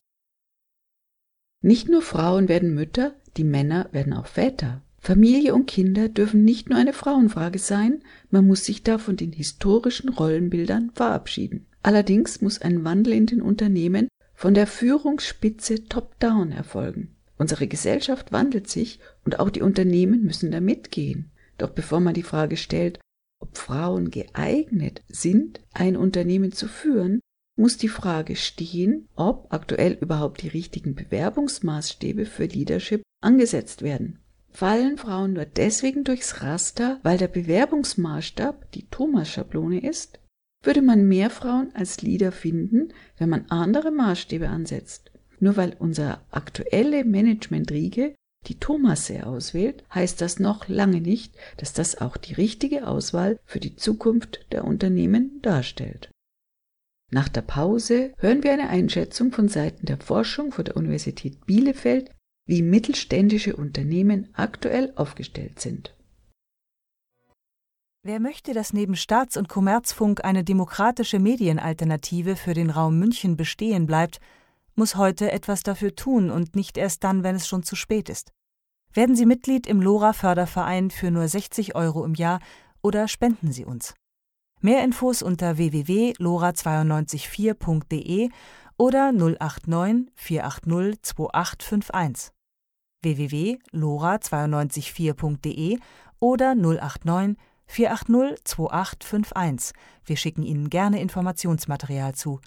Nicht 1.61 1.89
nur 1.89 2.01
Frauen 2.01 2.49
werden 2.49 2.73
Mütter, 2.73 3.15
die 3.37 3.43
Männer 3.43 3.89
werden 3.91 4.13
auch 4.13 4.27
Väter. 4.27 4.83
Familie 4.99 5.53
und 5.53 5.67
Kinder 5.67 6.09
dürfen 6.09 6.43
nicht 6.43 6.69
nur 6.69 6.77
eine 6.77 6.93
Frauenfrage 6.93 7.59
sein, 7.59 8.03
man 8.29 8.45
muss 8.45 8.65
sich 8.65 8.83
da 8.83 8.97
von 8.97 9.15
den 9.15 9.31
historischen 9.31 10.09
Rollenbildern 10.09 10.91
verabschieden. 10.93 11.65
Allerdings 11.81 12.41
muss 12.41 12.61
ein 12.61 12.83
Wandel 12.83 13.13
in 13.13 13.25
den 13.25 13.41
Unternehmen 13.41 14.09
von 14.33 14.53
der 14.53 14.67
Führungsspitze 14.67 15.87
top-down 15.87 16.51
erfolgen. 16.51 17.16
Unsere 17.37 17.67
Gesellschaft 17.67 18.31
wandelt 18.31 18.67
sich 18.67 18.99
und 19.23 19.39
auch 19.39 19.49
die 19.49 19.61
Unternehmen 19.61 20.23
müssen 20.23 20.51
da 20.51 20.59
mitgehen. 20.59 21.31
Doch 21.57 21.69
bevor 21.69 21.99
man 21.99 22.13
die 22.13 22.23
Frage 22.23 22.57
stellt, 22.57 22.99
ob 23.39 23.57
Frauen 23.57 24.09
geeignet 24.09 25.03
sind, 25.07 25.61
ein 25.73 25.95
Unternehmen 25.95 26.51
zu 26.51 26.67
führen, 26.67 27.19
muss 27.55 27.77
die 27.77 27.89
Frage 27.89 28.35
stehen, 28.35 29.07
ob 29.15 29.51
aktuell 29.51 29.93
überhaupt 29.93 30.41
die 30.43 30.47
richtigen 30.47 30.95
Bewerbungsmaßstäbe 30.95 32.25
für 32.25 32.45
Leadership 32.45 33.03
angesetzt 33.21 33.81
werden. 33.81 34.19
Fallen 34.49 34.97
Frauen 34.97 35.33
nur 35.33 35.45
deswegen 35.45 36.03
durchs 36.03 36.41
Raster, 36.41 36.99
weil 37.03 37.17
der 37.17 37.27
Bewerbungsmaßstab 37.27 38.71
die 38.71 38.87
Thomas-Schablone 38.89 39.87
ist? 39.87 40.19
Würde 40.63 40.81
man 40.81 41.07
mehr 41.07 41.29
Frauen 41.29 41.69
als 41.75 42.01
Leader 42.01 42.31
finden, 42.31 42.93
wenn 43.17 43.29
man 43.29 43.45
andere 43.49 43.91
Maßstäbe 43.91 44.49
ansetzt? 44.49 45.11
Nur 45.39 45.57
weil 45.57 45.75
unsere 45.79 46.19
aktuelle 46.31 47.05
Managementriege 47.05 48.15
die 48.47 48.59
Thomasse 48.59 49.25
auswählt, 49.25 49.83
heißt 49.93 50.21
das 50.21 50.39
noch 50.39 50.67
lange 50.67 51.01
nicht, 51.01 51.35
dass 51.57 51.73
das 51.73 51.99
auch 51.99 52.17
die 52.17 52.33
richtige 52.33 52.87
Auswahl 52.87 53.39
für 53.45 53.59
die 53.59 53.75
Zukunft 53.75 54.45
der 54.51 54.63
Unternehmen 54.63 55.41
darstellt. 55.41 56.09
Nach 57.11 57.29
der 57.29 57.41
Pause 57.41 58.13
hören 58.17 58.43
wir 58.43 58.51
eine 58.51 58.69
Einschätzung 58.69 59.31
von 59.31 59.47
Seiten 59.47 59.85
der 59.85 59.97
Forschung 59.97 60.51
von 60.51 60.65
der 60.65 60.75
Universität 60.75 61.45
Bielefeld, 61.45 62.11
wie 62.45 62.61
mittelständische 62.61 63.55
Unternehmen 63.55 64.29
aktuell 64.33 64.93
aufgestellt 64.95 65.59
sind. 65.59 65.93
Wer 68.03 68.19
möchte, 68.21 68.53
dass 68.53 68.71
neben 68.71 68.95
Staats- 68.95 69.35
und 69.35 69.49
Kommerzfunk 69.49 70.23
eine 70.23 70.43
demokratische 70.45 71.19
Medienalternative 71.19 72.37
für 72.37 72.53
den 72.53 72.69
Raum 72.69 72.99
München 72.99 73.35
bestehen 73.35 73.85
bleibt, 73.85 74.21
muss 74.77 74.95
heute 74.95 75.29
etwas 75.31 75.63
dafür 75.63 75.95
tun 75.95 76.31
und 76.31 76.55
nicht 76.55 76.77
erst 76.77 77.03
dann, 77.03 77.23
wenn 77.23 77.35
es 77.35 77.47
schon 77.47 77.63
zu 77.63 77.75
spät 77.75 78.09
ist. 78.09 78.31
Werden 78.93 79.15
Sie 79.15 79.25
Mitglied 79.25 79.65
im 79.67 79.81
LoRa-Förderverein 79.81 80.91
für 80.91 81.09
nur 81.11 81.27
60 81.27 81.75
Euro 81.75 82.05
im 82.05 82.13
Jahr 82.13 82.39
oder 82.81 83.07
spenden 83.07 83.51
Sie 83.51 83.65
uns. 83.65 83.95
Mehr 84.61 84.83
Infos 84.83 85.21
unter 85.21 85.57
www.lora924.de 85.57 88.29
oder 88.77 89.11
089 89.11 90.11
480 90.15 91.01
2851 91.01 92.31
www.lora924.de 93.03 95.77
oder 96.19 96.55
089 96.55 97.37
480 97.67 98.43
2851. 98.43 99.75
Wir 100.05 100.17
schicken 100.17 100.43
Ihnen 100.43 100.69
gerne 100.69 101.01
Informationsmaterial 101.01 102.13
zu. 102.15 102.39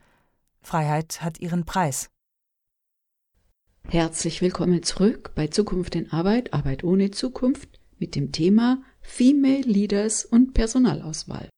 Freiheit 0.63 1.23
hat 1.23 1.41
ihren 1.41 1.65
Preis. 1.65 2.11
Herzlich 3.89 4.41
willkommen 4.41 4.83
zurück 4.83 5.33
bei 5.35 5.49
Zukunft 5.49 5.95
in 5.95 6.11
Arbeit, 6.13 6.55
Arbeit 6.55 6.85
ohne 6.85 7.11
Zukunft 7.11 7.81
mit 7.99 8.15
dem 8.15 8.33
Thema 8.33 8.83
Female 9.01 9.63
Leaders 9.63 10.25
und 10.25 10.55
Personalauswahl. 10.55 11.49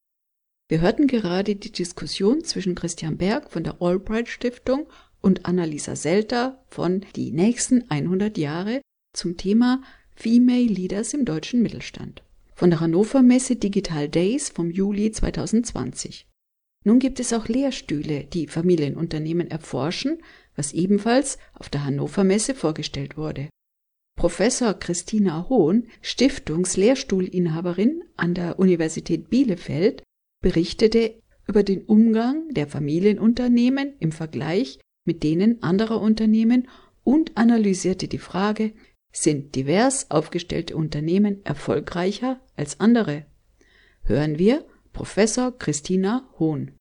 Wir 0.69 0.81
hörten 0.81 1.07
gerade 1.07 1.55
die 1.57 1.73
Diskussion 1.73 2.43
zwischen 2.45 2.75
Christian 2.75 3.19
Berg 3.19 3.51
von 3.51 3.65
der 3.65 3.83
Albright 3.83 4.29
Stiftung 4.29 4.87
und 5.21 5.45
Annalisa 5.47 5.97
Selter 5.97 6.65
von 6.69 7.05
Die 7.17 7.33
nächsten 7.33 7.91
100 7.91 8.39
Jahre 8.39 8.81
zum 9.13 9.37
Thema 9.37 9.83
Female 10.15 10.65
Leaders 10.65 11.13
im 11.15 11.25
deutschen 11.25 11.63
Mittelstand 11.63 12.23
von 12.55 12.71
der 12.71 12.81
Hannover 12.81 13.23
Messe 13.23 13.57
Digital 13.57 14.09
Days 14.09 14.49
vom 14.49 14.71
Juli 14.71 15.11
2020. 15.11 16.27
Nun 16.85 16.99
gibt 16.99 17.21
es 17.21 17.33
auch 17.33 17.49
Lehrstühle, 17.49 18.25
die 18.25 18.49
Familienunternehmen 18.49 19.51
erforschen, 19.51 20.19
was 20.57 20.73
ebenfalls 20.73 21.39
auf 21.55 21.69
der 21.69 21.85
Hannover 21.85 22.25
Messe 22.25 22.55
vorgestellt 22.55 23.17
wurde. 23.17 23.49
Professor 24.17 24.75
Christina 24.75 25.49
Hohn, 25.49 25.87
Stiftungslehrstuhlinhaberin 26.03 28.03
an 28.17 28.35
der 28.35 28.59
Universität 28.59 29.31
Bielefeld, 29.31 30.03
berichtete 30.43 31.23
über 31.47 31.63
den 31.63 31.83
Umgang 31.83 32.49
der 32.51 32.67
Familienunternehmen 32.67 33.95
im 33.99 34.13
Vergleich 34.13 34.79
mit 35.05 35.23
denen 35.23 35.63
anderer 35.63 36.01
Unternehmen 36.01 36.69
und 37.05 37.37
analysierte 37.37 38.07
die 38.07 38.19
Frage, 38.19 38.73
sind 39.13 39.57
divers 39.57 40.11
aufgestellte 40.11 40.77
Unternehmen 40.77 41.45
erfolgreicher 41.45 42.41
als 42.57 42.81
andere? 42.81 43.27
Hören 44.03 44.39
wir 44.39 44.65
Professor 44.93 45.57
Christina 45.59 46.29
Hohn. 46.39 46.73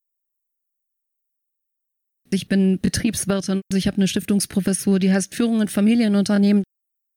Ich 2.30 2.48
bin 2.48 2.80
Betriebswirtin. 2.80 3.62
Ich 3.74 3.88
habe 3.88 3.98
eine 3.98 4.08
Stiftungsprofessur, 4.08 5.00
die 5.00 5.12
heißt 5.12 5.34
Führung 5.34 5.62
in 5.62 5.68
Familienunternehmen. 5.68 6.64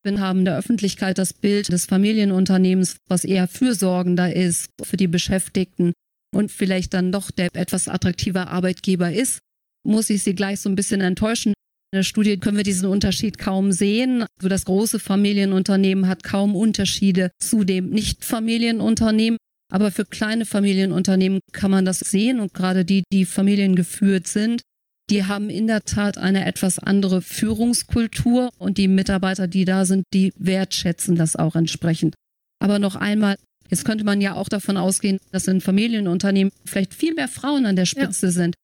Wir 0.04 0.20
haben 0.20 0.40
in 0.40 0.44
der 0.44 0.59
Öffentlichkeit 0.59 1.18
das 1.18 1.33
Bild 1.33 1.68
des 1.68 1.87
Familienunternehmens, 1.87 2.96
was 3.09 3.24
eher 3.24 3.48
fürsorgender 3.48 4.35
ist 4.35 4.68
für 4.83 4.96
die 4.96 5.07
Beschäftigten 5.07 5.92
und 6.35 6.50
vielleicht 6.50 6.94
dann 6.94 7.11
doch 7.11 7.30
der 7.30 7.54
etwas 7.54 7.88
attraktive 7.88 8.48
Arbeitgeber 8.48 9.12
ist, 9.12 9.38
muss 9.85 10.11
ich 10.11 10.22
Sie 10.22 10.35
gleich 10.35 10.61
so 10.61 10.68
ein 10.68 10.74
bisschen 10.74 11.00
enttäuschen. 11.00 11.54
In 11.92 11.98
der 11.98 12.02
Studie 12.02 12.38
können 12.38 12.57
wir 12.57 12.64
diesen 12.64 12.88
Unterschied 12.88 13.38
kaum 13.38 13.72
sehen. 13.72 14.24
Also 14.38 14.48
das 14.48 14.64
große 14.64 14.98
Familienunternehmen 14.98 16.09
hat 16.09 16.24
kaum 16.24 16.57
Unterschiede 16.57 17.30
zu 17.38 17.64
dem 17.64 17.90
Nicht-Familienunternehmen. 17.90 19.38
Aber 19.74 19.90
für 19.90 20.04
kleine 20.04 20.46
Familienunternehmen 20.46 21.40
kann 21.50 21.72
man 21.72 21.84
das 21.84 21.98
sehen 21.98 22.38
und 22.38 22.54
gerade 22.54 22.84
die, 22.84 23.02
die 23.12 23.24
familiengeführt 23.24 24.28
sind, 24.28 24.62
die 25.10 25.24
haben 25.24 25.50
in 25.50 25.66
der 25.66 25.82
Tat 25.82 26.16
eine 26.16 26.46
etwas 26.46 26.78
andere 26.78 27.20
Führungskultur 27.20 28.50
und 28.56 28.78
die 28.78 28.87
Mitarbeiter, 28.87 29.48
die 29.48 29.64
da 29.64 29.84
sind, 29.84 30.04
die 30.14 30.32
wertschätzen 30.37 31.16
das 31.16 31.34
auch 31.34 31.56
entsprechend. 31.56 32.14
Aber 32.62 32.78
noch 32.78 32.94
einmal, 32.94 33.34
jetzt 33.68 33.84
könnte 33.84 34.04
man 34.04 34.20
ja 34.20 34.37
auch 34.37 34.48
davon 34.48 34.76
ausgehen, 34.76 35.18
dass 35.32 35.48
in 35.48 35.60
Familienunternehmen 35.60 36.52
vielleicht 36.64 36.94
viel 36.94 37.14
mehr 37.14 37.26
Frauen 37.26 37.66
an 37.66 37.74
der 37.74 37.87
Spitze 37.87 38.26
ja. 38.26 38.32
sind. 38.32 38.54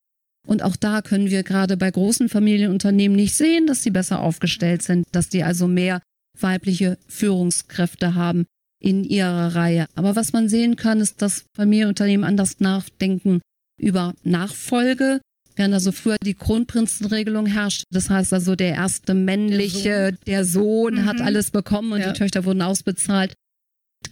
Und 0.47 0.63
auch 0.63 0.77
da 0.77 1.03
können 1.03 1.29
wir 1.29 1.43
gerade 1.43 1.77
bei 1.77 1.91
großen 1.91 2.29
Familienunternehmen 2.29 3.17
nicht 3.17 3.35
sehen, 3.35 3.67
dass 3.67 3.83
sie 3.83 3.91
besser 3.91 4.21
aufgestellt 4.21 4.83
sind, 4.83 5.09
dass 5.11 5.29
die 5.29 5.43
also 5.43 5.67
mehr 5.67 6.03
weibliche 6.39 6.99
Führungskräfte 7.09 8.15
haben 8.15 8.47
in 8.81 9.05
ihrer 9.05 9.55
Reihe. 9.55 9.87
Aber 9.95 10.17
was 10.17 10.33
man 10.33 10.49
sehen 10.49 10.77
kann, 10.77 11.01
ist, 11.01 11.23
dass 11.23 11.45
Familienunternehmen 11.55 12.25
anders 12.25 12.61
nachdenken 12.61 13.41
über 13.79 14.15
Nachfolge, 14.25 15.21
während 15.57 15.75
also 15.75 15.93
früher 15.93 16.17
die 16.23 16.35
Kronprinzenregelung 16.35 17.47
herrscht. 17.47 17.85
Das 17.91 18.11
heißt 18.11 18.33
also, 18.33 18.57
der 18.57 18.75
erste 18.75 19.15
männliche, 19.15 20.17
der 20.27 20.45
Sohn, 20.45 20.95
der 20.95 20.95
Sohn 20.95 20.95
mhm. 20.95 21.05
hat 21.07 21.21
alles 21.21 21.51
bekommen 21.51 21.93
und 21.93 22.01
ja. 22.01 22.13
die 22.13 22.19
Töchter 22.19 22.45
wurden 22.45 22.63
ausbezahlt. 22.63 23.35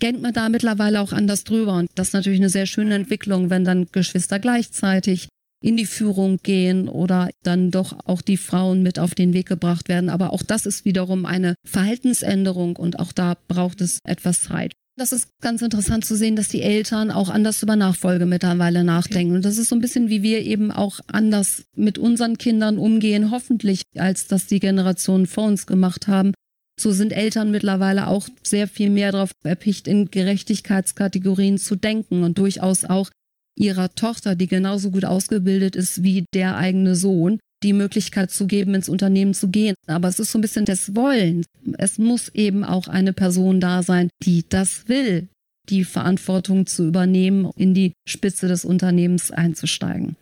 Denkt 0.03 0.21
man 0.21 0.35
da 0.35 0.51
mittlerweile 0.51 1.01
auch 1.01 1.13
anders 1.13 1.45
drüber. 1.45 1.75
Und 1.75 1.91
das 1.95 2.09
ist 2.09 2.13
natürlich 2.13 2.41
eine 2.41 2.51
sehr 2.51 2.67
schöne 2.67 2.95
Entwicklung, 2.95 3.49
wenn 3.49 3.65
dann 3.65 3.89
Geschwister 3.91 4.39
gleichzeitig 4.39 5.29
in 5.61 5.77
die 5.77 5.87
Führung 5.87 6.39
gehen 6.43 6.89
oder 6.89 7.31
dann 7.43 7.71
doch 7.71 7.97
auch 8.07 8.23
die 8.23 8.37
Frauen 8.37 8.83
mit 8.83 8.99
auf 8.99 9.15
den 9.15 9.33
Weg 9.33 9.47
gebracht 9.47 9.89
werden. 9.89 10.11
Aber 10.11 10.33
auch 10.33 10.43
das 10.43 10.67
ist 10.67 10.85
wiederum 10.85 11.27
eine 11.27 11.55
Verhaltensänderung 11.65 12.77
und 12.77 12.99
auch 12.99 13.13
da 13.13 13.37
braucht 13.49 13.81
es 13.81 13.99
etwas 14.05 14.43
Zeit. 14.43 14.73
Das 14.97 15.13
ist 15.13 15.29
ganz 15.41 15.63
interessant 15.63 16.05
zu 16.05 16.17
sehen, 16.17 16.35
dass 16.35 16.49
die 16.49 16.63
Eltern 16.63 17.13
auch 17.13 17.29
anders 17.29 17.63
über 17.63 17.77
Nachfolge 17.77 18.27
mittlerweile 18.27 18.83
nachdenken. 18.83 19.37
Und 19.37 19.45
das 19.45 19.57
ist 19.57 19.69
so 19.69 19.77
ein 19.77 19.81
bisschen, 19.81 20.09
wie 20.09 20.25
wir 20.25 20.43
eben 20.43 20.73
auch 20.73 20.99
anders 21.07 21.63
mit 21.77 21.99
unseren 21.99 22.37
Kindern 22.37 22.79
umgehen, 22.79 23.31
hoffentlich, 23.31 23.83
als 23.97 24.27
das 24.27 24.47
die 24.47 24.59
Generationen 24.59 25.29
vor 25.29 25.45
uns 25.45 25.69
gemacht 25.69 26.09
haben. 26.09 26.33
So 26.81 26.91
sind 26.91 27.13
Eltern 27.13 27.53
mittlerweile 27.53 28.09
auch 28.09 28.29
sehr 28.43 28.67
viel 28.67 28.91
mehr 28.91 29.13
darauf 29.13 29.31
erpicht, 29.45 29.87
in 29.87 30.11
Gerechtigkeitskategorien 30.11 31.59
zu 31.59 31.77
denken 31.77 32.25
und 32.25 32.39
durchaus 32.39 32.85
auch 32.85 33.11
ihrer 33.59 33.91
Tochter, 33.95 34.35
die 34.35 34.47
genauso 34.47 34.91
gut 34.91 35.05
ausgebildet 35.05 35.77
ist 35.77 36.03
wie 36.03 36.25
der 36.35 36.57
eigene 36.57 36.95
Sohn, 36.95 37.39
die 37.63 37.73
Möglichkeit 37.73 38.31
zu 38.31 38.47
geben, 38.47 38.75
ins 38.75 38.89
Unternehmen 38.89 39.35
zu 39.35 39.49
gehen. 39.49 39.75
Aber 39.87 40.09
es 40.09 40.19
ist 40.19 40.33
so 40.33 40.39
ein 40.39 40.43
bisschen 40.43 40.65
das 40.65 40.95
Wollen. 40.95 41.45
Es 41.77 41.99
muss 41.99 42.29
eben 42.31 42.65
auch 42.65 42.89
eine 42.89 43.13
Person 43.13 43.61
da 43.61 43.83
sein, 43.83 44.09
die 44.23 44.45
das 44.49 44.89
will, 44.89 45.29
die 45.69 45.85
Verantwortung 45.85 46.67
zu 46.67 46.87
übernehmen, 46.87 47.51
in 47.57 47.75
die 47.75 47.93
Spitze 48.09 48.49
des 48.49 48.65
Unternehmens 48.65 49.31
einzusteigen. 49.31 50.17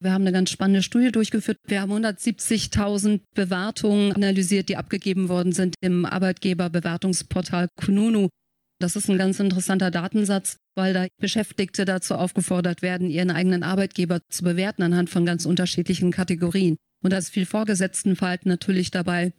Wir 0.00 0.12
haben 0.12 0.22
eine 0.22 0.32
ganz 0.32 0.50
spannende 0.50 0.82
Studie 0.82 1.10
durchgeführt. 1.10 1.58
Wir 1.66 1.80
haben 1.80 1.92
170.000 1.92 3.20
Bewertungen 3.34 4.12
analysiert, 4.12 4.68
die 4.68 4.76
abgegeben 4.76 5.28
worden 5.28 5.52
sind 5.52 5.74
im 5.80 6.04
Arbeitgeberbewertungsportal 6.04 7.66
Kununu. 7.76 8.28
Das 8.80 8.94
ist 8.94 9.10
ein 9.10 9.18
ganz 9.18 9.40
interessanter 9.40 9.90
Datensatz, 9.90 10.56
weil 10.76 10.94
da 10.94 11.06
Beschäftigte 11.20 11.84
dazu 11.84 12.14
aufgefordert 12.14 12.80
werden, 12.80 13.10
ihren 13.10 13.30
eigenen 13.30 13.64
Arbeitgeber 13.64 14.20
zu 14.28 14.44
bewerten 14.44 14.82
anhand 14.82 15.10
von 15.10 15.26
ganz 15.26 15.46
unterschiedlichen 15.46 16.12
Kategorien. 16.12 16.76
Und 17.02 17.12
da 17.12 17.18
ist 17.18 17.30
viel 17.30 17.46
Vorgesetztenverhalten 17.46 18.48
natürlich 18.48 18.90
dabei. 18.90 19.32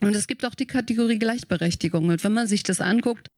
Und 0.00 0.16
es 0.16 0.26
gibt 0.26 0.46
auch 0.46 0.54
die 0.54 0.66
Kategorie 0.66 1.18
Gleichberechtigung. 1.18 2.08
Und 2.08 2.24
wenn 2.24 2.32
man 2.32 2.46
sich 2.46 2.62
das 2.62 2.80
anguckt, 2.80 3.28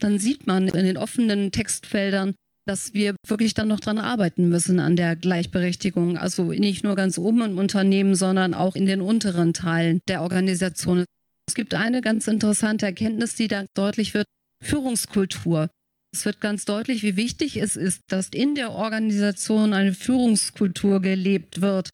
dann 0.00 0.18
sieht 0.18 0.46
man 0.46 0.68
in 0.68 0.84
den 0.84 0.96
offenen 0.96 1.50
Textfeldern, 1.50 2.34
dass 2.64 2.94
wir 2.94 3.16
wirklich 3.26 3.54
dann 3.54 3.68
noch 3.68 3.80
dran 3.80 3.98
arbeiten 3.98 4.48
müssen 4.48 4.78
an 4.78 4.94
der 4.94 5.16
Gleichberechtigung. 5.16 6.16
Also 6.16 6.52
nicht 6.52 6.84
nur 6.84 6.94
ganz 6.94 7.18
oben 7.18 7.42
im 7.42 7.58
Unternehmen, 7.58 8.14
sondern 8.14 8.54
auch 8.54 8.76
in 8.76 8.86
den 8.86 9.00
unteren 9.00 9.52
Teilen 9.52 10.00
der 10.06 10.22
Organisation. 10.22 11.04
Es 11.46 11.54
gibt 11.54 11.74
eine 11.74 12.02
ganz 12.02 12.28
interessante 12.28 12.86
Erkenntnis, 12.86 13.34
die 13.34 13.48
da 13.48 13.64
deutlich 13.74 14.14
wird. 14.14 14.26
Führungskultur. 14.62 15.68
Es 16.12 16.24
wird 16.24 16.40
ganz 16.40 16.64
deutlich, 16.64 17.02
wie 17.02 17.16
wichtig 17.16 17.56
es 17.58 17.76
ist, 17.76 18.00
dass 18.08 18.28
in 18.30 18.54
der 18.54 18.72
Organisation 18.72 19.72
eine 19.72 19.92
Führungskultur 19.92 21.00
gelebt 21.00 21.60
wird, 21.60 21.90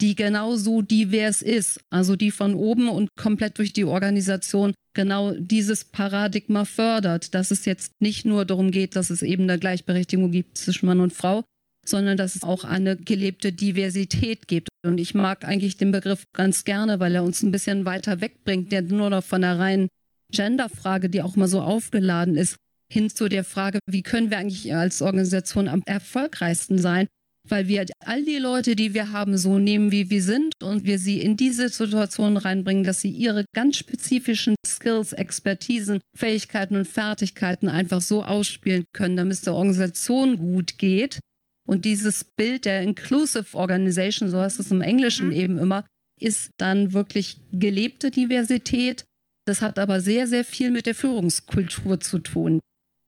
die 0.00 0.14
genauso 0.14 0.82
divers 0.82 1.42
ist, 1.42 1.80
also 1.90 2.16
die 2.16 2.30
von 2.30 2.54
oben 2.54 2.88
und 2.88 3.08
komplett 3.16 3.58
durch 3.58 3.72
die 3.72 3.84
Organisation 3.84 4.74
genau 4.94 5.32
dieses 5.32 5.84
Paradigma 5.84 6.64
fördert, 6.64 7.34
dass 7.34 7.50
es 7.50 7.64
jetzt 7.64 7.92
nicht 8.00 8.24
nur 8.24 8.44
darum 8.44 8.70
geht, 8.70 8.96
dass 8.96 9.10
es 9.10 9.22
eben 9.22 9.44
eine 9.44 9.58
Gleichberechtigung 9.58 10.30
gibt 10.30 10.58
zwischen 10.58 10.86
Mann 10.86 11.00
und 11.00 11.12
Frau, 11.12 11.44
sondern 11.84 12.16
dass 12.16 12.34
es 12.34 12.42
auch 12.42 12.64
eine 12.64 12.96
gelebte 12.96 13.52
Diversität 13.52 14.48
gibt. 14.48 14.68
Und 14.84 14.98
ich 14.98 15.14
mag 15.14 15.44
eigentlich 15.44 15.76
den 15.76 15.92
Begriff 15.92 16.24
ganz 16.32 16.64
gerne, 16.64 17.00
weil 17.00 17.14
er 17.14 17.24
uns 17.24 17.42
ein 17.42 17.52
bisschen 17.52 17.84
weiter 17.84 18.20
wegbringt, 18.20 18.72
der 18.72 18.82
nur 18.82 19.10
noch 19.10 19.24
von 19.24 19.42
der 19.42 19.58
reinen 19.58 19.88
Genderfrage, 20.32 21.08
die 21.08 21.22
auch 21.22 21.36
mal 21.36 21.48
so 21.48 21.60
aufgeladen 21.60 22.36
ist, 22.36 22.56
hin 22.92 23.10
zu 23.10 23.28
der 23.28 23.44
Frage, 23.44 23.80
wie 23.86 24.02
können 24.02 24.30
wir 24.30 24.38
eigentlich 24.38 24.74
als 24.74 25.02
Organisation 25.02 25.68
am 25.68 25.82
erfolgreichsten 25.86 26.78
sein, 26.78 27.06
weil 27.48 27.68
wir 27.68 27.86
all 28.00 28.24
die 28.24 28.38
Leute, 28.38 28.76
die 28.76 28.94
wir 28.94 29.12
haben, 29.12 29.38
so 29.38 29.58
nehmen, 29.58 29.90
wie 29.92 30.10
wir 30.10 30.22
sind 30.22 30.52
und 30.62 30.84
wir 30.84 30.98
sie 30.98 31.20
in 31.20 31.36
diese 31.36 31.68
Situation 31.68 32.36
reinbringen, 32.36 32.84
dass 32.84 33.00
sie 33.00 33.10
ihre 33.10 33.44
ganz 33.54 33.76
spezifischen 33.76 34.56
Skills, 34.66 35.12
Expertisen, 35.12 36.00
Fähigkeiten 36.16 36.76
und 36.76 36.88
Fertigkeiten 36.88 37.68
einfach 37.68 38.00
so 38.00 38.24
ausspielen 38.24 38.84
können, 38.92 39.16
damit 39.16 39.34
es 39.34 39.42
der 39.42 39.54
Organisation 39.54 40.38
gut 40.38 40.78
geht. 40.78 41.20
Und 41.68 41.84
dieses 41.84 42.24
Bild 42.24 42.64
der 42.64 42.82
Inclusive 42.82 43.56
Organization, 43.56 44.30
so 44.30 44.38
heißt 44.38 44.60
es 44.60 44.70
im 44.70 44.80
Englischen 44.80 45.28
mhm. 45.28 45.32
eben 45.32 45.58
immer, 45.58 45.84
ist 46.20 46.50
dann 46.58 46.92
wirklich 46.92 47.40
gelebte 47.52 48.10
Diversität. 48.10 49.04
Das 49.46 49.62
hat 49.62 49.78
aber 49.78 50.00
sehr, 50.00 50.26
sehr 50.26 50.44
viel 50.44 50.70
mit 50.70 50.86
der 50.86 50.94
Führungskultur 50.94 52.00
zu 52.00 52.18
tun. 52.18 52.60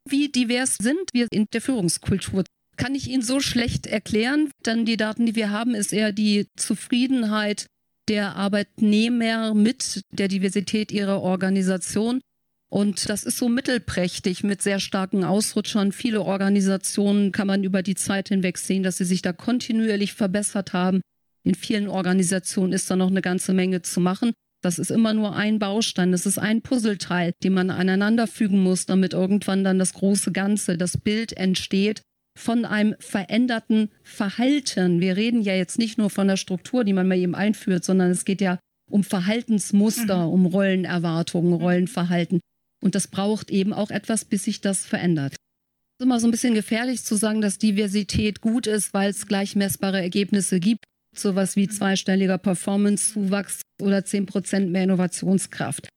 Wie 0.09 0.31
divers 0.31 0.77
sind 0.81 1.11
wir 1.13 1.27
in 1.31 1.47
der 1.53 1.61
Führungskultur? 1.61 2.45
kann 2.79 2.95
ich 2.95 3.11
Ihnen 3.11 3.23
so 3.23 3.41
schlecht 3.41 3.87
erklären. 3.87 4.51
Dann 4.63 4.87
die 4.87 4.97
Daten, 4.97 5.27
die 5.27 5.35
wir 5.35 5.51
haben, 5.51 5.75
ist 5.75 5.93
eher 5.93 6.13
die 6.13 6.47
Zufriedenheit 6.57 7.67
der 8.09 8.37
Arbeitnehmer 8.37 9.53
mit 9.53 10.01
der 10.13 10.29
Diversität 10.29 10.91
ihrer 10.93 11.21
Organisation. 11.21 12.23
Und 12.71 13.09
das 13.09 13.25
ist 13.25 13.37
so 13.37 13.49
mittelprächtig 13.49 14.45
mit 14.45 14.63
sehr 14.63 14.81
starken 14.81 15.25
Ausrutschern. 15.25 15.93
Viele 15.93 16.23
Organisationen 16.23 17.33
kann 17.33 17.47
man 17.47 17.65
über 17.65 17.83
die 17.83 17.95
Zeit 17.95 18.29
hinweg 18.29 18.57
sehen, 18.59 18.83
dass 18.83 18.99
sie 18.99 19.05
sich 19.05 19.21
da 19.21 19.33
kontinuierlich 19.33 20.15
verbessert 20.15 20.73
haben. 20.73 21.03
In 21.45 21.55
vielen 21.55 21.89
Organisationen 21.89 22.73
ist 22.73 22.91
da 22.91 22.97
noch 22.97 23.11
eine 23.11 23.23
ganze 23.23 23.53
Menge 23.53 23.83
zu 23.83 24.01
machen. 24.01 24.33
Das 24.61 24.79
ist 24.79 24.91
immer 24.91 25.15
nur 25.15 25.37
ein 25.37 25.59
Baustein, 25.59 26.11
das 26.11 26.27
ist 26.27 26.39
ein 26.39 26.63
Puzzleteil, 26.63 27.33
den 27.45 27.53
man 27.53 27.71
aneinanderfügen 27.71 28.61
muss, 28.61 28.87
damit 28.87 29.13
irgendwann 29.13 29.63
dann 29.63 29.79
das 29.79 29.93
große 29.93 30.33
Ganze, 30.33 30.77
das 30.77 30.97
Bild 30.99 31.33
entsteht, 31.37 32.03
von 32.37 32.65
einem 32.65 32.95
veränderten 32.99 33.91
Verhalten. 34.03 35.01
Wir 35.01 35.17
reden 35.17 35.43
ja 35.43 35.55
jetzt 35.55 35.79
nicht 35.79 35.99
nur 35.99 36.11
von 36.11 36.29
der 36.29 36.37
Struktur, 36.37 36.85
die 36.85 36.93
man 36.93 37.09
mal 37.09 37.19
eben 37.19 37.35
einführt, 37.35 37.85
sondern 37.85 38.11
es 38.11 38.25
geht 38.25 38.41
ja 38.41 38.59
um 38.91 39.05
Verhaltensmuster, 39.05 40.27
mhm. 40.27 40.33
um 40.33 40.47
Rollenerwartungen, 40.47 41.51
mhm. 41.51 41.63
Rollenverhalten. 41.63 42.41
Und 42.81 42.95
das 42.95 43.09
braucht 43.09 43.51
eben 43.51 43.73
auch 43.73 43.91
etwas, 43.91 44.25
bis 44.25 44.45
sich 44.45 44.61
das 44.61 44.87
verändert. 44.87 45.33
Es 45.33 46.01
ist 46.01 46.07
immer 46.07 46.21
so 46.21 46.29
ein 46.29 46.31
bisschen 46.31 46.55
gefährlich 46.55 47.03
zu 47.05 47.17
sagen, 47.17 47.41
dass 47.41 47.59
Diversität 47.59 48.41
gut 48.41 48.67
ist, 48.67 48.95
weil 48.95 49.11
es 49.11 49.27
gleich 49.27 49.57
messbare 49.57 50.01
Ergebnisse 50.01 50.61
gibt. 50.61 50.85
Sowas 51.17 51.57
wie 51.57 51.69
zweistelliger 51.69 52.39
Performance-Zuwachs 52.39 53.63
oder 53.81 53.99
10% 53.99 54.67
mehr 54.67 54.85
Innovationskraft 54.85 55.89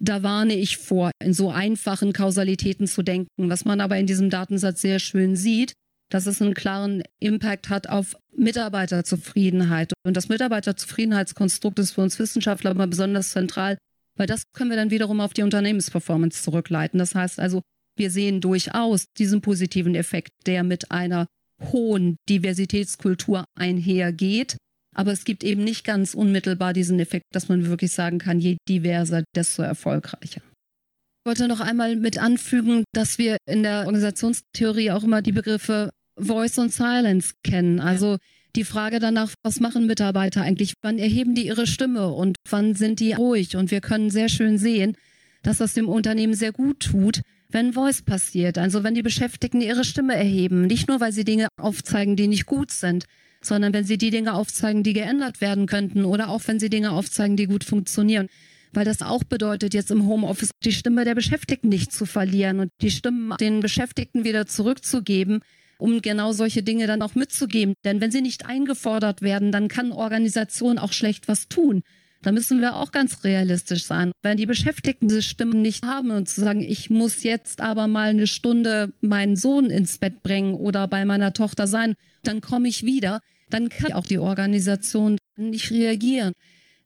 da 0.00 0.22
warne 0.22 0.54
ich 0.54 0.78
vor, 0.78 1.10
in 1.22 1.32
so 1.32 1.50
einfachen 1.50 2.12
Kausalitäten 2.12 2.86
zu 2.86 3.02
denken. 3.02 3.28
Was 3.50 3.64
man 3.64 3.80
aber 3.80 3.96
in 3.96 4.06
diesem 4.06 4.30
Datensatz 4.30 4.80
sehr 4.80 4.98
schön 4.98 5.36
sieht, 5.36 5.72
dass 6.10 6.26
es 6.26 6.42
einen 6.42 6.54
klaren 6.54 7.02
Impact 7.20 7.70
hat 7.70 7.88
auf 7.88 8.16
Mitarbeiterzufriedenheit. 8.36 9.92
Und 10.04 10.16
das 10.16 10.28
Mitarbeiterzufriedenheitskonstrukt 10.28 11.78
ist 11.78 11.92
für 11.92 12.02
uns 12.02 12.18
Wissenschaftler 12.18 12.72
immer 12.72 12.86
besonders 12.86 13.30
zentral, 13.30 13.78
weil 14.16 14.26
das 14.26 14.42
können 14.52 14.70
wir 14.70 14.76
dann 14.76 14.90
wiederum 14.90 15.20
auf 15.20 15.32
die 15.32 15.42
Unternehmensperformance 15.42 16.42
zurückleiten. 16.42 16.98
Das 16.98 17.14
heißt 17.14 17.40
also, 17.40 17.62
wir 17.96 18.10
sehen 18.10 18.40
durchaus 18.40 19.06
diesen 19.16 19.40
positiven 19.40 19.94
Effekt, 19.94 20.32
der 20.46 20.62
mit 20.64 20.90
einer 20.90 21.26
hohen 21.72 22.16
Diversitätskultur 22.28 23.44
einhergeht. 23.58 24.56
Aber 24.94 25.12
es 25.12 25.24
gibt 25.24 25.42
eben 25.42 25.64
nicht 25.64 25.84
ganz 25.84 26.14
unmittelbar 26.14 26.72
diesen 26.72 27.00
Effekt, 27.00 27.26
dass 27.32 27.48
man 27.48 27.66
wirklich 27.66 27.92
sagen 27.92 28.18
kann, 28.18 28.38
je 28.38 28.56
diverser, 28.68 29.24
desto 29.34 29.62
erfolgreicher. 29.62 30.40
Ich 30.40 31.26
wollte 31.26 31.48
noch 31.48 31.60
einmal 31.60 31.96
mit 31.96 32.18
anfügen, 32.18 32.84
dass 32.92 33.18
wir 33.18 33.38
in 33.46 33.62
der 33.62 33.86
Organisationstheorie 33.86 34.90
auch 34.90 35.02
immer 35.02 35.22
die 35.22 35.32
Begriffe 35.32 35.90
Voice 36.16 36.58
und 36.58 36.72
Silence 36.72 37.32
kennen. 37.42 37.80
Also 37.80 38.18
die 38.56 38.64
Frage 38.64 39.00
danach, 39.00 39.32
was 39.42 39.58
machen 39.58 39.86
Mitarbeiter 39.86 40.42
eigentlich? 40.42 40.74
Wann 40.82 40.98
erheben 40.98 41.34
die 41.34 41.46
ihre 41.46 41.66
Stimme 41.66 42.12
und 42.12 42.36
wann 42.48 42.74
sind 42.74 43.00
die 43.00 43.12
ruhig? 43.12 43.56
Und 43.56 43.70
wir 43.70 43.80
können 43.80 44.10
sehr 44.10 44.28
schön 44.28 44.58
sehen, 44.58 44.96
dass 45.42 45.58
das 45.58 45.74
dem 45.74 45.88
Unternehmen 45.88 46.34
sehr 46.34 46.52
gut 46.52 46.80
tut, 46.80 47.22
wenn 47.48 47.72
Voice 47.72 48.02
passiert. 48.02 48.58
Also 48.58 48.82
wenn 48.82 48.94
die 48.94 49.02
Beschäftigten 49.02 49.60
ihre 49.60 49.84
Stimme 49.84 50.14
erheben. 50.14 50.66
Nicht 50.66 50.88
nur, 50.88 51.00
weil 51.00 51.12
sie 51.12 51.24
Dinge 51.24 51.48
aufzeigen, 51.60 52.16
die 52.16 52.28
nicht 52.28 52.46
gut 52.46 52.70
sind, 52.70 53.04
sondern 53.42 53.72
wenn 53.72 53.84
sie 53.84 53.98
die 53.98 54.10
Dinge 54.10 54.34
aufzeigen, 54.34 54.82
die 54.82 54.92
geändert 54.92 55.40
werden 55.40 55.66
könnten 55.66 56.04
oder 56.04 56.28
auch 56.28 56.42
wenn 56.46 56.58
sie 56.58 56.70
Dinge 56.70 56.92
aufzeigen, 56.92 57.36
die 57.36 57.46
gut 57.46 57.64
funktionieren. 57.64 58.28
Weil 58.72 58.84
das 58.84 59.02
auch 59.02 59.22
bedeutet, 59.22 59.72
jetzt 59.72 59.90
im 59.90 60.06
Homeoffice 60.06 60.50
die 60.64 60.72
Stimme 60.72 61.04
der 61.04 61.14
Beschäftigten 61.14 61.68
nicht 61.68 61.92
zu 61.92 62.06
verlieren 62.06 62.58
und 62.58 62.70
die 62.80 62.90
Stimmen 62.90 63.36
den 63.38 63.60
Beschäftigten 63.60 64.24
wieder 64.24 64.46
zurückzugeben, 64.46 65.40
um 65.78 66.02
genau 66.02 66.32
solche 66.32 66.62
Dinge 66.62 66.86
dann 66.86 67.02
auch 67.02 67.14
mitzugeben. 67.14 67.74
Denn 67.84 68.00
wenn 68.00 68.10
sie 68.10 68.20
nicht 68.20 68.46
eingefordert 68.46 69.22
werden, 69.22 69.52
dann 69.52 69.68
kann 69.68 69.92
Organisation 69.92 70.78
auch 70.78 70.92
schlecht 70.92 71.28
was 71.28 71.48
tun. 71.48 71.82
Da 72.24 72.32
müssen 72.32 72.60
wir 72.60 72.76
auch 72.76 72.90
ganz 72.90 73.22
realistisch 73.22 73.84
sein. 73.84 74.10
Wenn 74.22 74.36
die 74.36 74.46
Beschäftigten 74.46 75.08
diese 75.08 75.22
Stimmen 75.22 75.62
nicht 75.62 75.84
haben 75.84 76.10
und 76.10 76.28
zu 76.28 76.40
sagen, 76.40 76.62
ich 76.62 76.90
muss 76.90 77.22
jetzt 77.22 77.60
aber 77.60 77.86
mal 77.86 78.08
eine 78.08 78.26
Stunde 78.26 78.92
meinen 79.00 79.36
Sohn 79.36 79.66
ins 79.66 79.98
Bett 79.98 80.22
bringen 80.22 80.54
oder 80.54 80.88
bei 80.88 81.04
meiner 81.04 81.32
Tochter 81.32 81.66
sein, 81.66 81.94
dann 82.22 82.40
komme 82.40 82.68
ich 82.68 82.84
wieder 82.84 83.20
dann 83.50 83.68
kann 83.68 83.92
auch 83.92 84.06
die 84.06 84.18
Organisation 84.18 85.16
nicht 85.36 85.70
reagieren. 85.70 86.32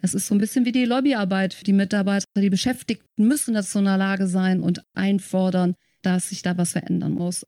Das 0.01 0.15
ist 0.15 0.27
so 0.27 0.35
ein 0.35 0.39
bisschen 0.39 0.65
wie 0.65 0.73
die 0.73 0.85
Lobbyarbeit. 0.85 1.67
Die 1.67 1.73
Mitarbeiter, 1.73 2.27
die 2.37 2.51
Beschäftigten 2.51 3.27
müssen 3.27 3.55
dazu 3.55 3.79
in 3.79 3.87
der 3.87 3.97
Lage 3.97 4.27
sein 4.29 4.61
und 4.63 4.83
einfordern, 4.95 5.75
dass 6.03 6.29
sich 6.29 6.43
da 6.43 6.57
was 6.57 6.73
verändern 6.73 7.15
muss. 7.15 7.45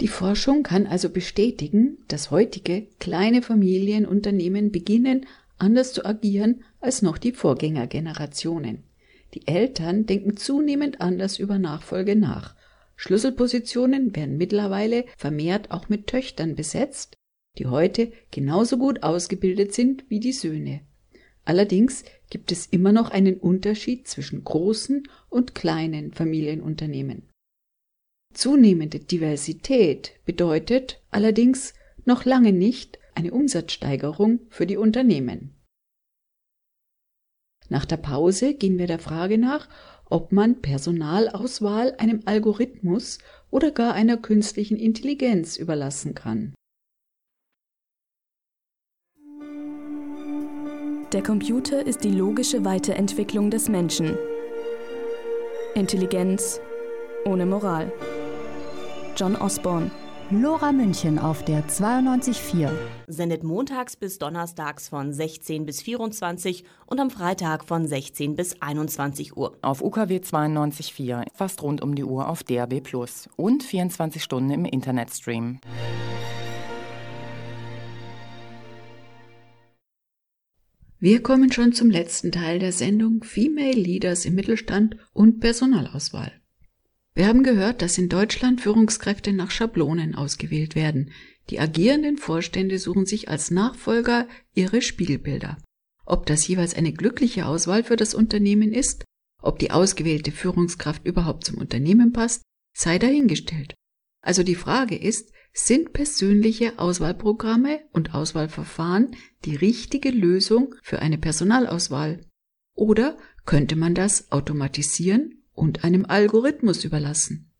Die 0.00 0.08
Forschung 0.08 0.64
kann 0.64 0.86
also 0.86 1.08
bestätigen, 1.08 1.98
dass 2.08 2.32
heutige 2.32 2.88
kleine 2.98 3.42
Familienunternehmen 3.42 4.72
beginnen, 4.72 5.26
anders 5.58 5.92
zu 5.92 6.04
agieren 6.04 6.64
als 6.80 7.02
noch 7.02 7.18
die 7.18 7.32
Vorgängergenerationen. 7.32 8.84
Die 9.34 9.46
Eltern 9.46 10.06
denken 10.06 10.36
zunehmend 10.36 11.00
anders 11.00 11.38
über 11.38 11.58
Nachfolge 11.58 12.16
nach. 12.16 12.54
Schlüsselpositionen 12.96 14.14
werden 14.14 14.36
mittlerweile 14.36 15.04
vermehrt 15.16 15.70
auch 15.70 15.88
mit 15.88 16.06
Töchtern 16.06 16.54
besetzt, 16.54 17.16
die 17.58 17.66
heute 17.66 18.12
genauso 18.30 18.78
gut 18.78 19.02
ausgebildet 19.02 19.74
sind 19.74 20.04
wie 20.08 20.20
die 20.20 20.32
Söhne. 20.32 20.82
Allerdings 21.44 22.04
gibt 22.30 22.52
es 22.52 22.66
immer 22.66 22.92
noch 22.92 23.10
einen 23.10 23.36
Unterschied 23.36 24.08
zwischen 24.08 24.44
großen 24.44 25.08
und 25.28 25.54
kleinen 25.54 26.12
Familienunternehmen. 26.12 27.28
Zunehmende 28.32 28.98
Diversität 28.98 30.12
bedeutet 30.24 31.00
allerdings 31.10 31.74
noch 32.04 32.24
lange 32.24 32.52
nicht 32.52 32.98
eine 33.14 33.32
Umsatzsteigerung 33.32 34.40
für 34.48 34.66
die 34.66 34.76
Unternehmen. 34.76 35.54
Nach 37.68 37.84
der 37.84 37.96
Pause 37.96 38.54
gehen 38.54 38.78
wir 38.78 38.86
der 38.86 38.98
Frage 38.98 39.38
nach, 39.38 39.68
ob 40.10 40.32
man 40.32 40.60
Personalauswahl 40.60 41.94
einem 41.98 42.22
Algorithmus 42.26 43.18
oder 43.50 43.70
gar 43.70 43.94
einer 43.94 44.16
künstlichen 44.16 44.76
Intelligenz 44.76 45.56
überlassen 45.56 46.14
kann. 46.14 46.54
Der 51.12 51.22
Computer 51.22 51.86
ist 51.86 52.02
die 52.02 52.10
logische 52.10 52.64
Weiterentwicklung 52.64 53.50
des 53.50 53.68
Menschen. 53.68 54.18
Intelligenz 55.74 56.60
ohne 57.24 57.46
Moral. 57.46 57.92
John 59.16 59.36
Osborne. 59.36 59.90
Lora 60.42 60.72
München 60.72 61.20
auf 61.20 61.44
der 61.44 61.64
92.4. 61.68 62.68
Sendet 63.06 63.44
montags 63.44 63.94
bis 63.94 64.18
donnerstags 64.18 64.88
von 64.88 65.12
16 65.12 65.64
bis 65.64 65.80
24 65.80 66.64
und 66.86 66.98
am 66.98 67.10
Freitag 67.10 67.64
von 67.64 67.86
16 67.86 68.34
bis 68.34 68.60
21 68.60 69.36
Uhr. 69.36 69.56
Auf 69.62 69.80
UKW 69.80 70.16
92.4, 70.16 71.26
fast 71.34 71.62
rund 71.62 71.82
um 71.82 71.94
die 71.94 72.02
Uhr 72.02 72.28
auf 72.28 72.42
DAB 72.42 72.80
Plus 72.80 73.28
und 73.36 73.62
24 73.62 74.20
Stunden 74.20 74.50
im 74.50 74.64
Internetstream. 74.64 75.60
Wir 80.98 81.22
kommen 81.22 81.52
schon 81.52 81.72
zum 81.72 81.90
letzten 81.90 82.32
Teil 82.32 82.58
der 82.58 82.72
Sendung 82.72 83.22
Female 83.22 83.78
Leaders 83.78 84.24
im 84.24 84.34
Mittelstand 84.34 84.96
und 85.12 85.38
Personalauswahl. 85.38 86.32
Wir 87.16 87.28
haben 87.28 87.44
gehört, 87.44 87.80
dass 87.80 87.96
in 87.96 88.08
Deutschland 88.08 88.60
Führungskräfte 88.60 89.32
nach 89.32 89.52
Schablonen 89.52 90.16
ausgewählt 90.16 90.74
werden. 90.74 91.12
Die 91.50 91.60
agierenden 91.60 92.18
Vorstände 92.18 92.78
suchen 92.80 93.06
sich 93.06 93.28
als 93.28 93.52
Nachfolger 93.52 94.26
ihre 94.52 94.82
Spiegelbilder. 94.82 95.58
Ob 96.04 96.26
das 96.26 96.46
jeweils 96.48 96.74
eine 96.74 96.92
glückliche 96.92 97.46
Auswahl 97.46 97.84
für 97.84 97.96
das 97.96 98.14
Unternehmen 98.14 98.72
ist, 98.72 99.04
ob 99.40 99.60
die 99.60 99.70
ausgewählte 99.70 100.32
Führungskraft 100.32 101.06
überhaupt 101.06 101.44
zum 101.44 101.58
Unternehmen 101.58 102.12
passt, 102.12 102.42
sei 102.76 102.98
dahingestellt. 102.98 103.74
Also 104.20 104.42
die 104.42 104.56
Frage 104.56 104.96
ist, 104.96 105.32
sind 105.52 105.92
persönliche 105.92 106.80
Auswahlprogramme 106.80 107.80
und 107.92 108.12
Auswahlverfahren 108.12 109.14
die 109.44 109.54
richtige 109.54 110.10
Lösung 110.10 110.74
für 110.82 110.98
eine 110.98 111.18
Personalauswahl? 111.18 112.26
Oder 112.74 113.16
könnte 113.44 113.76
man 113.76 113.94
das 113.94 114.32
automatisieren 114.32 115.43
und 115.54 115.84
einem 115.84 116.04
Algorithmus 116.06 116.84
überlassen? 116.84 117.50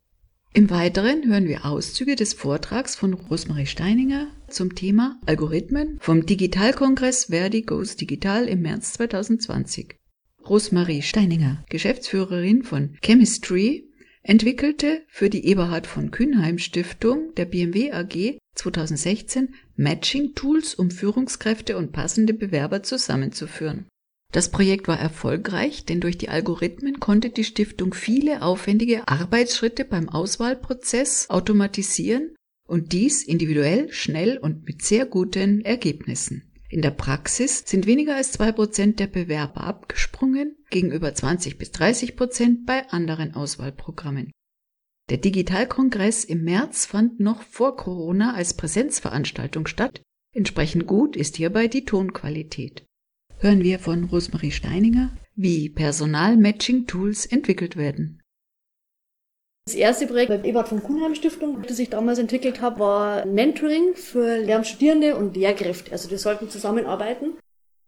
Im 0.53 0.71
Weiteren 0.71 1.27
hören 1.27 1.49
wir 1.49 1.65
Auszüge 1.65 2.15
des 2.15 2.33
Vortrags 2.33 2.95
von 2.95 3.15
Rosemarie 3.15 3.67
Steininger 3.67 4.29
zum 4.49 4.77
Thema 4.77 5.19
Algorithmen 5.27 5.99
vom 6.01 6.27
Digitalkongress 6.27 7.25
Verdi 7.25 7.63
Goes 7.63 7.97
Digital 7.97 8.47
im 8.47 8.63
März 8.63 8.93
2020. 8.93 9.97
Rosemarie 10.49 11.03
Steininger, 11.03 11.65
Geschäftsführerin 11.71 12.63
von 12.63 12.97
Chemistry, 13.03 13.91
entwickelte 14.23 15.03
für 15.09 15.29
die 15.29 15.47
Eberhard 15.47 15.87
von 15.87 16.11
Kühnheim 16.11 16.59
Stiftung 16.59 17.35
der 17.37 17.47
BMW 17.47 17.93
AG 17.93 18.39
2016 18.55 19.55
Matching 19.77 20.35
Tools, 20.35 20.75
um 20.75 20.91
Führungskräfte 20.91 21.77
und 21.77 21.93
passende 21.93 22.33
Bewerber 22.33 22.83
zusammenzuführen. 22.83 23.87
Das 24.35 24.49
Projekt 24.49 24.89
war 24.89 24.99
erfolgreich, 24.99 25.85
denn 25.85 26.01
durch 26.01 26.19
die 26.19 26.29
Algorithmen 26.29 26.99
konnte 26.99 27.31
die 27.31 27.45
Stiftung 27.45 27.95
viele 27.95 28.43
aufwendige 28.43 29.07
Arbeitsschritte 29.07 29.85
beim 29.85 30.09
Auswahlprozess 30.09 31.31
automatisieren 31.31 32.35
und 32.67 32.91
dies 32.91 33.23
individuell, 33.23 33.93
schnell 33.93 34.39
und 34.39 34.67
mit 34.67 34.83
sehr 34.83 35.07
guten 35.07 35.61
Ergebnissen. 35.61 36.51
In 36.69 36.83
der 36.83 36.91
Praxis 36.91 37.63
sind 37.65 37.87
weniger 37.87 38.17
als 38.17 38.33
zwei 38.33 38.51
Prozent 38.51 38.99
der 38.99 39.07
Bewerber 39.07 39.61
abgesprungen, 39.61 40.57
gegenüber 40.69 41.15
20 41.15 41.57
bis 41.57 41.71
30 41.71 42.17
Prozent 42.17 42.67
bei 42.67 42.91
anderen 42.91 43.37
Auswahlprogrammen. 43.37 44.33
Der 45.11 45.19
Digitalkongress 45.19 46.25
im 46.25 46.43
März 46.43 46.87
fand 46.87 47.21
noch 47.21 47.43
vor 47.43 47.77
Corona 47.77 48.35
als 48.35 48.55
Präsenzveranstaltung 48.55 49.69
statt. 49.69 50.03
Entsprechend 50.35 50.89
gut 50.89 51.15
ist 51.15 51.37
hierbei 51.37 51.69
die 51.69 51.85
Tonqualität 51.85 52.85
hören 53.39 53.63
wir 53.63 53.79
von 53.79 54.05
Rosemarie 54.05 54.51
Steininger, 54.51 55.11
wie 55.37 55.69
Personalmatching-Tools 55.69 57.27
entwickelt 57.27 57.77
werden. 57.77 58.21
Das 59.67 59.75
erste 59.75 60.07
Projekt 60.07 60.29
bei 60.29 60.47
Ebert 60.47 60.69
von 60.69 60.83
Kuhnheim 60.83 61.15
Stiftung, 61.15 61.63
das 61.67 61.79
ich 61.79 61.89
damals 61.89 62.19
entwickelt 62.19 62.61
habe, 62.61 62.81
war 62.81 63.27
Mentoring 63.27 63.95
für 63.95 64.39
Lehramtsstudierende 64.39 65.17
und 65.17 65.37
Lehrkräfte. 65.37 65.93
Also 65.93 66.09
die 66.09 66.19
sollten 66.19 66.51
zusammenarbeiten. 66.51 67.39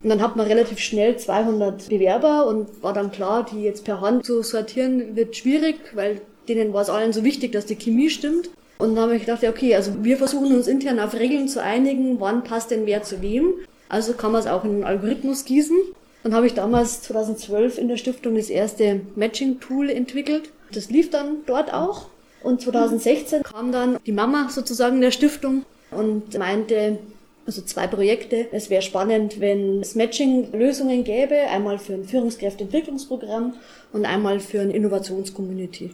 Und 0.03 0.11
dann 0.11 0.23
hat 0.23 0.37
man 0.37 0.47
relativ 0.47 0.79
schnell 0.79 1.19
200 1.19 1.89
Bewerber 1.89 2.47
und 2.47 2.83
war 2.83 2.93
dann 2.93 3.13
klar, 3.13 3.45
die 3.45 3.63
jetzt 3.63 3.85
per 3.85 4.01
Hand 4.01 4.25
zu 4.25 4.43
sortieren 4.43 5.17
wird 5.17 5.37
schwierig, 5.37 5.77
weil 5.95 6.23
denen 6.49 6.73
war 6.73 6.83
es 6.83 6.91
allen 6.91 7.13
so 7.13 7.25
wichtig, 7.25 7.53
dass 7.53 7.67
die 7.67 7.77
Chemie 7.77 8.09
stimmt. 8.09 8.51
Und 8.79 8.95
dann 8.95 9.05
habe 9.05 9.17
ich 9.17 9.27
gedacht, 9.27 9.45
okay, 9.45 9.75
also 9.75 10.05
wir 10.05 10.17
versuchen 10.17 10.55
uns 10.55 10.67
intern 10.67 11.01
auf 11.01 11.15
Regeln 11.15 11.49
zu 11.49 11.63
einigen, 11.63 12.21
wann 12.21 12.45
passt 12.45 12.71
denn 12.71 12.87
wer 12.87 13.03
zu 13.03 13.21
wem. 13.23 13.55
Also 13.89 14.13
kann 14.15 14.33
man 14.33 14.41
es 14.41 14.47
auch 14.47 14.65
in 14.65 14.71
einen 14.71 14.85
Algorithmus 14.85 15.45
gießen. 15.45 15.77
Dann 16.23 16.35
habe 16.35 16.47
ich 16.47 16.55
damals 16.55 17.03
2012 17.03 17.79
in 17.79 17.89
der 17.89 17.97
Stiftung 17.97 18.35
das 18.35 18.51
erste 18.51 19.01
Matching-Tool 19.15 19.91
entwickelt. 19.91 20.51
Das 20.73 20.91
lief 20.91 21.11
dann 21.11 21.39
dort 21.47 21.73
auch. 21.73 22.07
Und 22.43 22.61
2016 22.61 23.43
kam 23.43 23.73
dann 23.73 23.99
die 24.07 24.13
Mama 24.13 24.49
sozusagen 24.51 25.01
der 25.01 25.11
Stiftung 25.11 25.65
und 25.91 26.37
meinte, 26.37 26.99
also 27.47 27.63
zwei 27.63 27.87
Projekte. 27.87 28.49
Es 28.53 28.71
wäre 28.71 28.83
spannend, 28.83 29.41
wenn 29.41 29.81
es 29.81 29.95
Matching-Lösungen 29.95 31.05
gäbe, 31.05 31.37
einmal 31.51 31.79
für 31.79 31.95
ein 31.95 32.05
Führungskräfteentwicklungsprogramm 32.05 33.55
und 33.93 34.05
einmal 34.05 34.41
für 34.41 34.61
eine 34.61 34.75
Innovationscommunity. 34.75 35.93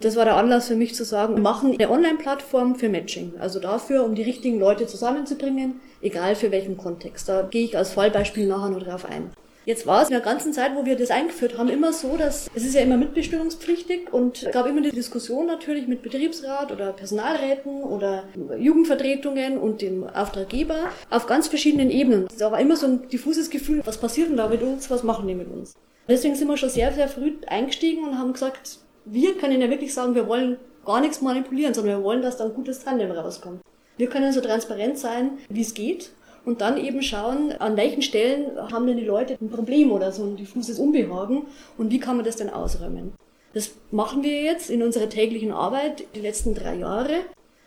Das 0.00 0.14
war 0.14 0.24
der 0.24 0.36
Anlass 0.36 0.68
für 0.68 0.76
mich 0.76 0.94
zu 0.94 1.04
sagen, 1.04 1.34
wir 1.34 1.42
machen 1.42 1.74
eine 1.76 1.90
Online-Plattform 1.90 2.76
für 2.76 2.88
Matching. 2.88 3.32
Also 3.40 3.58
dafür, 3.58 4.04
um 4.04 4.14
die 4.14 4.22
richtigen 4.22 4.60
Leute 4.60 4.86
zusammenzubringen, 4.86 5.80
egal 6.00 6.36
für 6.36 6.52
welchen 6.52 6.76
Kontext. 6.76 7.28
Da 7.28 7.42
gehe 7.42 7.64
ich 7.64 7.76
als 7.76 7.90
Fallbeispiel 7.92 8.46
nachher 8.46 8.70
noch 8.70 8.82
drauf 8.82 9.04
ein. 9.04 9.32
Jetzt 9.64 9.86
war 9.86 10.00
es 10.00 10.08
in 10.08 10.14
der 10.14 10.22
ganzen 10.22 10.52
Zeit, 10.52 10.76
wo 10.76 10.86
wir 10.86 10.96
das 10.96 11.10
eingeführt 11.10 11.58
haben, 11.58 11.68
immer 11.68 11.92
so, 11.92 12.16
dass 12.16 12.48
es 12.54 12.64
ist 12.64 12.74
ja 12.74 12.80
immer 12.80 12.96
mitbestimmungspflichtig 12.96 14.12
und 14.12 14.44
es 14.44 14.52
gab 14.52 14.66
immer 14.66 14.80
die 14.80 14.92
Diskussion 14.92 15.46
natürlich 15.46 15.88
mit 15.88 16.00
Betriebsrat 16.00 16.72
oder 16.72 16.92
Personalräten 16.92 17.82
oder 17.82 18.24
Jugendvertretungen 18.56 19.58
und 19.58 19.82
dem 19.82 20.08
Auftraggeber 20.08 20.90
auf 21.10 21.26
ganz 21.26 21.48
verschiedenen 21.48 21.90
Ebenen. 21.90 22.28
Da 22.38 22.50
war 22.50 22.60
immer 22.60 22.76
so 22.76 22.86
ein 22.86 23.08
diffuses 23.08 23.50
Gefühl, 23.50 23.82
was 23.84 23.98
passiert 23.98 24.30
denn 24.30 24.38
da 24.38 24.48
mit 24.48 24.62
uns, 24.62 24.90
was 24.90 25.02
machen 25.02 25.26
die 25.26 25.34
mit 25.34 25.50
uns? 25.50 25.74
Deswegen 26.08 26.36
sind 26.36 26.48
wir 26.48 26.56
schon 26.56 26.70
sehr, 26.70 26.92
sehr 26.94 27.08
früh 27.08 27.32
eingestiegen 27.46 28.04
und 28.04 28.18
haben 28.18 28.32
gesagt, 28.32 28.78
wir 29.10 29.36
können 29.36 29.60
ja 29.60 29.70
wirklich 29.70 29.94
sagen, 29.94 30.14
wir 30.14 30.28
wollen 30.28 30.56
gar 30.84 31.00
nichts 31.00 31.20
manipulieren, 31.20 31.74
sondern 31.74 31.98
wir 31.98 32.04
wollen, 32.04 32.22
dass 32.22 32.36
da 32.36 32.44
ein 32.44 32.54
gutes 32.54 32.84
Tandem 32.84 33.10
rauskommt. 33.10 33.60
Wir 33.96 34.08
können 34.08 34.32
so 34.32 34.40
transparent 34.40 34.98
sein, 34.98 35.32
wie 35.48 35.60
es 35.60 35.74
geht 35.74 36.10
und 36.44 36.60
dann 36.60 36.78
eben 36.78 37.02
schauen, 37.02 37.52
an 37.52 37.76
welchen 37.76 38.02
Stellen 38.02 38.46
haben 38.72 38.86
denn 38.86 38.96
die 38.96 39.04
Leute 39.04 39.36
ein 39.40 39.50
Problem 39.50 39.92
oder 39.92 40.12
so 40.12 40.24
ein 40.24 40.36
diffuses 40.36 40.78
Unbehagen 40.78 41.46
und 41.76 41.90
wie 41.90 42.00
kann 42.00 42.16
man 42.16 42.24
das 42.24 42.36
denn 42.36 42.48
ausräumen. 42.48 43.12
Das 43.54 43.72
machen 43.90 44.22
wir 44.22 44.42
jetzt 44.42 44.70
in 44.70 44.82
unserer 44.82 45.08
täglichen 45.08 45.52
Arbeit 45.52 46.04
die 46.14 46.20
letzten 46.20 46.54
drei 46.54 46.76
Jahre. 46.76 47.16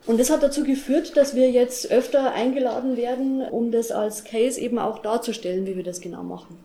Und 0.08 0.20
das 0.20 0.32
hat 0.32 0.42
dazu 0.42 0.64
geführt, 0.64 1.16
dass 1.16 1.36
wir 1.36 1.52
jetzt 1.52 1.92
öfter 1.92 2.32
eingeladen 2.32 2.98
werden, 2.98 3.42
um 3.42 3.72
das 3.72 3.92
als 3.92 4.24
Case 4.24 4.60
eben 4.60 4.80
auch 4.80 5.00
darzustellen, 5.00 5.68
wie 5.68 5.76
wir 5.76 5.84
das 5.84 6.02
genau 6.02 6.24
machen. 6.24 6.58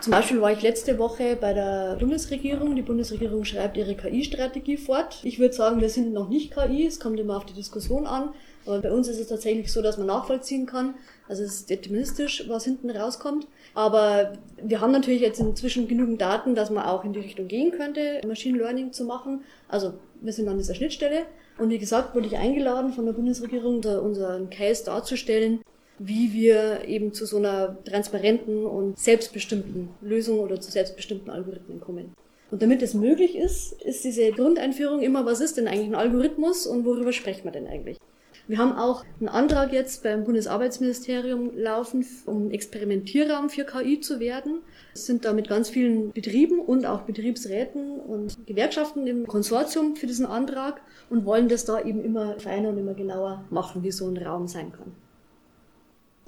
Zum 0.00 0.10
Beispiel 0.10 0.40
war 0.40 0.52
ich 0.52 0.60
letzte 0.60 0.98
Woche 0.98 1.36
bei 1.40 1.54
der 1.54 1.96
Bundesregierung. 1.98 2.76
Die 2.76 2.82
Bundesregierung 2.82 3.44
schreibt 3.44 3.76
ihre 3.76 3.94
KI-Strategie 3.94 4.76
fort. 4.76 5.20
Ich 5.22 5.38
würde 5.38 5.54
sagen, 5.54 5.80
wir 5.80 5.88
sind 5.88 6.12
noch 6.12 6.28
nicht 6.28 6.52
KI, 6.52 6.86
es 6.86 7.00
kommt 7.00 7.18
immer 7.18 7.36
auf 7.36 7.46
die 7.46 7.54
Diskussion 7.54 8.06
an. 8.06 8.30
Aber 8.66 8.80
bei 8.80 8.92
uns 8.92 9.08
ist 9.08 9.18
es 9.18 9.28
tatsächlich 9.28 9.72
so, 9.72 9.82
dass 9.82 9.96
man 9.98 10.06
nachvollziehen 10.06 10.66
kann. 10.66 10.94
Also 11.28 11.42
es 11.42 11.54
ist 11.54 11.70
deterministisch, 11.70 12.44
was 12.48 12.64
hinten 12.64 12.90
rauskommt. 12.90 13.46
Aber 13.74 14.34
wir 14.62 14.80
haben 14.80 14.92
natürlich 14.92 15.20
jetzt 15.20 15.40
inzwischen 15.40 15.88
genügend 15.88 16.20
Daten, 16.20 16.54
dass 16.54 16.70
man 16.70 16.84
auch 16.84 17.04
in 17.04 17.12
die 17.12 17.20
Richtung 17.20 17.48
gehen 17.48 17.72
könnte, 17.72 18.20
Machine 18.26 18.58
Learning 18.58 18.92
zu 18.92 19.04
machen. 19.04 19.42
Also 19.68 19.94
wir 20.20 20.32
sind 20.32 20.48
an 20.48 20.58
dieser 20.58 20.74
Schnittstelle. 20.74 21.22
Und 21.56 21.70
wie 21.70 21.78
gesagt, 21.78 22.14
wurde 22.14 22.26
ich 22.26 22.36
eingeladen 22.36 22.92
von 22.92 23.06
der 23.06 23.12
Bundesregierung, 23.12 23.76
unseren 23.76 24.50
Case 24.50 24.84
darzustellen, 24.84 25.60
wie 25.98 26.32
wir 26.32 26.84
eben 26.86 27.12
zu 27.12 27.26
so 27.26 27.36
einer 27.36 27.78
transparenten 27.84 28.66
und 28.66 28.98
selbstbestimmten 28.98 29.90
Lösung 30.00 30.40
oder 30.40 30.60
zu 30.60 30.70
selbstbestimmten 30.70 31.30
Algorithmen 31.30 31.80
kommen. 31.80 32.14
Und 32.50 32.62
damit 32.62 32.82
es 32.82 32.94
möglich 32.94 33.36
ist, 33.36 33.72
ist 33.82 34.04
diese 34.04 34.30
Grundeinführung 34.30 35.02
immer, 35.02 35.26
was 35.26 35.40
ist 35.40 35.56
denn 35.56 35.66
eigentlich 35.66 35.88
ein 35.88 35.94
Algorithmus 35.94 36.66
und 36.66 36.84
worüber 36.84 37.12
sprechen 37.12 37.44
wir 37.44 37.52
denn 37.52 37.66
eigentlich? 37.66 37.98
Wir 38.46 38.58
haben 38.58 38.72
auch 38.72 39.04
einen 39.20 39.30
Antrag 39.30 39.72
jetzt 39.72 40.02
beim 40.02 40.24
Bundesarbeitsministerium 40.24 41.56
laufen, 41.56 42.04
um 42.26 42.50
Experimentierraum 42.50 43.48
für 43.48 43.64
KI 43.64 44.00
zu 44.00 44.20
werden. 44.20 44.60
Es 44.92 45.06
sind 45.06 45.24
da 45.24 45.32
mit 45.32 45.48
ganz 45.48 45.70
vielen 45.70 46.12
Betrieben 46.12 46.60
und 46.60 46.84
auch 46.84 47.02
Betriebsräten 47.02 47.98
und 48.00 48.46
Gewerkschaften 48.46 49.06
im 49.06 49.26
Konsortium 49.26 49.96
für 49.96 50.06
diesen 50.06 50.26
Antrag 50.26 50.82
und 51.08 51.24
wollen 51.24 51.48
das 51.48 51.64
da 51.64 51.80
eben 51.80 52.04
immer 52.04 52.38
feiner 52.38 52.68
und 52.68 52.76
immer 52.78 52.92
genauer 52.92 53.44
machen, 53.48 53.82
wie 53.82 53.92
so 53.92 54.06
ein 54.08 54.18
Raum 54.18 54.46
sein 54.46 54.72
kann. 54.72 54.92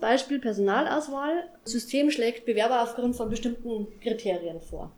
Beispiel 0.00 0.38
Personalauswahl. 0.38 1.48
Das 1.64 1.72
System 1.72 2.10
schlägt 2.10 2.46
Bewerber 2.46 2.82
aufgrund 2.82 3.16
von 3.16 3.30
bestimmten 3.30 3.86
Kriterien 4.00 4.60
vor 4.60 4.92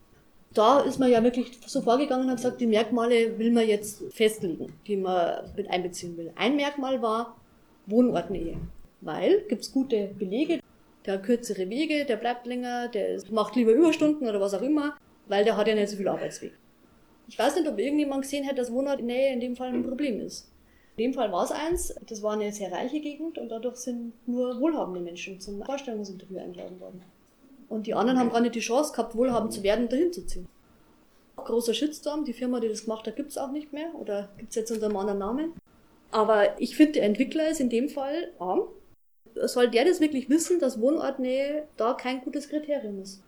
da 0.53 0.79
ist 0.79 0.99
man 0.99 1.11
ja 1.11 1.23
wirklich 1.23 1.59
so 1.65 1.81
vorgegangen 1.81 2.25
und 2.25 2.31
hat 2.31 2.37
gesagt, 2.37 2.61
die 2.61 2.67
Merkmale 2.67 3.37
will 3.37 3.51
man 3.51 3.67
jetzt 3.67 4.03
festlegen, 4.11 4.73
die 4.87 4.97
man 4.97 5.51
mit 5.55 5.69
einbeziehen 5.69 6.17
will. 6.17 6.31
Ein 6.35 6.55
Merkmal 6.55 7.01
war 7.01 7.37
Wohnortnähe. 7.85 8.57
Weil 9.01 9.41
gibt's 9.47 9.71
gute 9.71 10.09
Belege, 10.17 10.59
der 11.05 11.15
hat 11.15 11.23
kürzere 11.23 11.69
Wege, 11.69 12.05
der 12.05 12.17
bleibt 12.17 12.45
länger, 12.45 12.89
der 12.89 13.21
macht 13.31 13.55
lieber 13.55 13.71
Überstunden 13.71 14.27
oder 14.27 14.41
was 14.41 14.53
auch 14.53 14.61
immer, 14.61 14.97
weil 15.27 15.45
der 15.45 15.55
hat 15.55 15.67
ja 15.67 15.75
nicht 15.75 15.89
so 15.89 15.97
viel 15.97 16.07
Arbeitsweg. 16.07 16.53
Ich 17.27 17.37
weiß 17.37 17.55
nicht, 17.55 17.67
ob 17.67 17.77
irgendjemand 17.77 18.23
gesehen 18.23 18.47
hat, 18.47 18.57
dass 18.57 18.71
Wohnortnähe 18.71 19.31
in 19.31 19.39
dem 19.39 19.55
Fall 19.55 19.69
ein 19.69 19.85
Problem 19.87 20.19
ist. 20.19 20.51
In 20.99 21.05
dem 21.05 21.13
Fall 21.13 21.31
war 21.31 21.45
es 21.45 21.51
eins, 21.51 21.95
das 22.07 22.21
war 22.21 22.33
eine 22.33 22.51
sehr 22.51 22.73
reiche 22.73 22.99
Gegend 22.99 23.37
und 23.37 23.47
dadurch 23.47 23.77
sind 23.77 24.11
nur 24.27 24.59
wohlhabende 24.59 24.99
Menschen 24.99 25.39
zum 25.39 25.63
Vorstellungsinterview 25.63 26.39
eingeladen 26.39 26.77
worden. 26.81 27.01
Und 27.69 27.87
die 27.87 27.93
anderen 27.93 28.19
haben 28.19 28.31
gar 28.31 28.41
nicht 28.41 28.55
die 28.55 28.59
Chance 28.59 28.91
gehabt, 28.91 29.15
wohlhabend 29.15 29.53
zu 29.53 29.63
werden 29.63 29.85
und 29.85 29.93
dahin 29.93 30.11
zu 30.11 30.27
ziehen. 30.27 30.45
Großer 31.37 31.73
Shitstorm, 31.73 32.25
die 32.25 32.33
Firma, 32.33 32.59
die 32.59 32.67
das 32.67 32.83
gemacht 32.83 33.07
hat, 33.07 33.15
gibt's 33.15 33.37
auch 33.37 33.53
nicht 33.53 33.71
mehr 33.71 33.95
oder 33.95 34.27
gibt's 34.37 34.57
jetzt 34.57 34.71
unter 34.71 34.87
einem 34.87 34.97
anderen 34.97 35.19
Namen. 35.19 35.53
Aber 36.11 36.59
ich 36.59 36.75
finde, 36.75 36.91
der 36.95 37.03
Entwickler 37.03 37.49
ist 37.49 37.61
in 37.61 37.69
dem 37.69 37.87
Fall 37.87 38.33
arm. 38.37 38.63
Soll 39.35 39.69
der 39.69 39.85
das 39.85 40.01
wirklich 40.01 40.29
wissen, 40.29 40.59
dass 40.59 40.81
Wohnortnähe 40.81 41.65
da 41.77 41.93
kein 41.93 42.19
gutes 42.19 42.49
Kriterium 42.49 43.01
ist? 43.01 43.23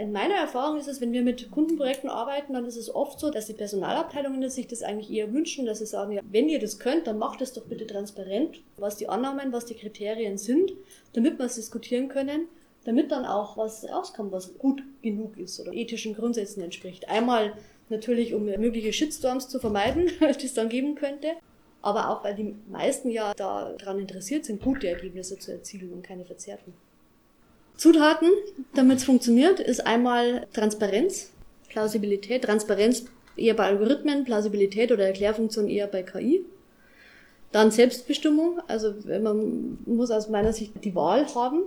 In 0.00 0.12
meiner 0.12 0.34
Erfahrung 0.34 0.78
ist 0.78 0.88
es, 0.88 1.00
wenn 1.00 1.12
wir 1.12 1.22
mit 1.22 1.50
Kundenprojekten 1.50 2.08
arbeiten, 2.08 2.54
dann 2.54 2.64
ist 2.64 2.76
es 2.76 2.94
oft 2.94 3.20
so, 3.20 3.30
dass 3.30 3.46
die 3.46 3.52
Personalabteilungen 3.52 4.48
sich 4.48 4.66
das 4.66 4.82
eigentlich 4.82 5.10
eher 5.10 5.32
wünschen, 5.32 5.66
dass 5.66 5.80
sie 5.80 5.86
sagen, 5.86 6.12
ja, 6.12 6.22
wenn 6.30 6.48
ihr 6.48 6.58
das 6.58 6.78
könnt, 6.78 7.06
dann 7.06 7.18
macht 7.18 7.42
es 7.42 7.52
doch 7.52 7.64
bitte 7.64 7.86
transparent, 7.86 8.62
was 8.78 8.96
die 8.96 9.08
Annahmen, 9.08 9.52
was 9.52 9.66
die 9.66 9.74
Kriterien 9.74 10.38
sind, 10.38 10.72
damit 11.12 11.38
wir 11.38 11.44
es 11.44 11.56
diskutieren 11.56 12.08
können 12.08 12.48
damit 12.84 13.10
dann 13.10 13.24
auch 13.24 13.56
was 13.56 13.88
rauskommt, 13.88 14.32
was 14.32 14.56
gut 14.58 14.82
genug 15.02 15.36
ist 15.38 15.58
oder 15.60 15.72
ethischen 15.72 16.14
Grundsätzen 16.14 16.62
entspricht. 16.62 17.08
Einmal 17.08 17.54
natürlich, 17.88 18.34
um 18.34 18.44
mögliche 18.44 18.92
Shitstorms 18.92 19.48
zu 19.48 19.58
vermeiden, 19.58 20.10
die 20.40 20.46
es 20.46 20.54
dann 20.54 20.68
geben 20.68 20.94
könnte, 20.94 21.28
aber 21.82 22.10
auch 22.10 22.24
weil 22.24 22.34
die 22.34 22.54
meisten 22.68 23.10
ja 23.10 23.34
daran 23.34 23.98
interessiert 23.98 24.44
sind, 24.44 24.62
gute 24.62 24.88
Ergebnisse 24.88 25.38
zu 25.38 25.52
erzielen 25.52 25.92
und 25.92 26.02
keine 26.02 26.24
verzerrten. 26.24 26.74
Zutaten, 27.76 28.28
damit 28.74 28.98
es 28.98 29.04
funktioniert, 29.04 29.60
ist 29.60 29.86
einmal 29.86 30.46
Transparenz, 30.52 31.32
Plausibilität, 31.68 32.44
Transparenz 32.44 33.04
eher 33.36 33.54
bei 33.54 33.64
Algorithmen, 33.64 34.24
Plausibilität 34.24 34.92
oder 34.92 35.06
Erklärfunktion 35.06 35.68
eher 35.68 35.86
bei 35.88 36.02
KI. 36.02 36.44
Dann 37.50 37.70
Selbstbestimmung, 37.70 38.60
also 38.68 38.94
man 39.22 39.78
muss 39.86 40.10
aus 40.10 40.28
meiner 40.28 40.52
Sicht 40.52 40.72
die 40.84 40.94
Wahl 40.94 41.26
haben. 41.34 41.62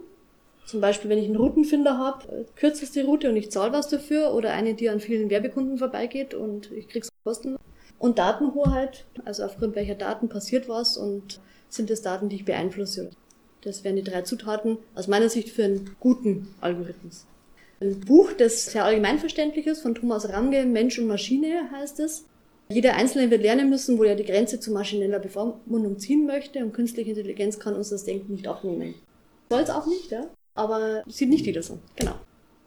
Zum 0.65 0.81
Beispiel, 0.81 1.09
wenn 1.09 1.19
ich 1.19 1.25
einen 1.25 1.37
Routenfinder 1.37 1.97
habe, 1.97 2.45
kürzeste 2.57 3.05
Route 3.05 3.29
und 3.29 3.37
ich 3.37 3.51
zahle 3.51 3.71
was 3.71 3.87
dafür 3.87 4.33
oder 4.33 4.51
eine, 4.51 4.73
die 4.73 4.89
an 4.89 4.99
vielen 4.99 5.29
Werbekunden 5.29 5.77
vorbeigeht 5.77 6.33
und 6.33 6.71
ich 6.73 6.89
krieg's 6.89 7.09
kosten. 7.23 7.57
Und 7.99 8.19
Datenhoheit, 8.19 9.05
also 9.23 9.43
aufgrund 9.43 9.75
welcher 9.75 9.95
Daten 9.95 10.27
passiert 10.29 10.67
was 10.67 10.97
und 10.97 11.39
sind 11.69 11.89
es 11.89 12.01
Daten, 12.01 12.29
die 12.29 12.37
ich 12.37 12.45
beeinflusse. 12.45 13.09
Das 13.67 13.83
wären 13.83 13.97
die 13.97 14.03
drei 14.03 14.21
Zutaten 14.21 14.77
aus 14.95 15.09
meiner 15.09 15.27
Sicht 15.27 15.49
für 15.49 15.65
einen 15.65 15.93
guten 15.99 16.47
Algorithmus. 16.61 17.25
Ein 17.81 17.99
Buch, 17.99 18.31
das 18.31 18.67
sehr 18.67 18.85
allgemeinverständlich 18.85 19.67
ist, 19.67 19.81
von 19.81 19.93
Thomas 19.93 20.29
Range, 20.29 20.65
Mensch 20.65 20.97
und 20.97 21.07
Maschine 21.07 21.69
heißt 21.69 21.99
es. 21.99 22.23
Jeder 22.69 22.95
Einzelne 22.95 23.29
wird 23.29 23.41
lernen 23.41 23.69
müssen, 23.69 23.97
wo 23.97 24.05
er 24.05 24.15
die 24.15 24.23
Grenze 24.23 24.61
zu 24.61 24.71
maschineller 24.71 25.19
Bevormundung 25.19 25.99
ziehen 25.99 26.25
möchte 26.25 26.59
und 26.59 26.71
künstliche 26.71 27.09
Intelligenz 27.09 27.59
kann 27.59 27.75
uns 27.75 27.89
das 27.89 28.05
Denken 28.05 28.31
nicht 28.31 28.47
abnehmen. 28.47 28.95
Soll 29.49 29.61
es 29.61 29.69
auch 29.69 29.85
nicht, 29.85 30.11
ja? 30.11 30.27
Aber 30.55 31.03
sieht 31.05 31.29
nicht 31.29 31.45
jeder 31.45 31.61
so. 31.61 31.77
Genau. 31.97 32.15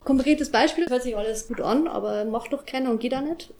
Konkretes 0.05 0.51
Beispiel, 0.51 0.87
hört 0.87 1.03
sich 1.03 1.17
alles 1.17 1.49
gut 1.49 1.63
an, 1.63 1.89
aber 1.89 2.27
macht 2.27 2.53
doch 2.53 2.67
keiner 2.67 2.91
und 2.91 3.01
geht 3.01 3.15
auch 3.15 3.23
nicht. 3.23 3.55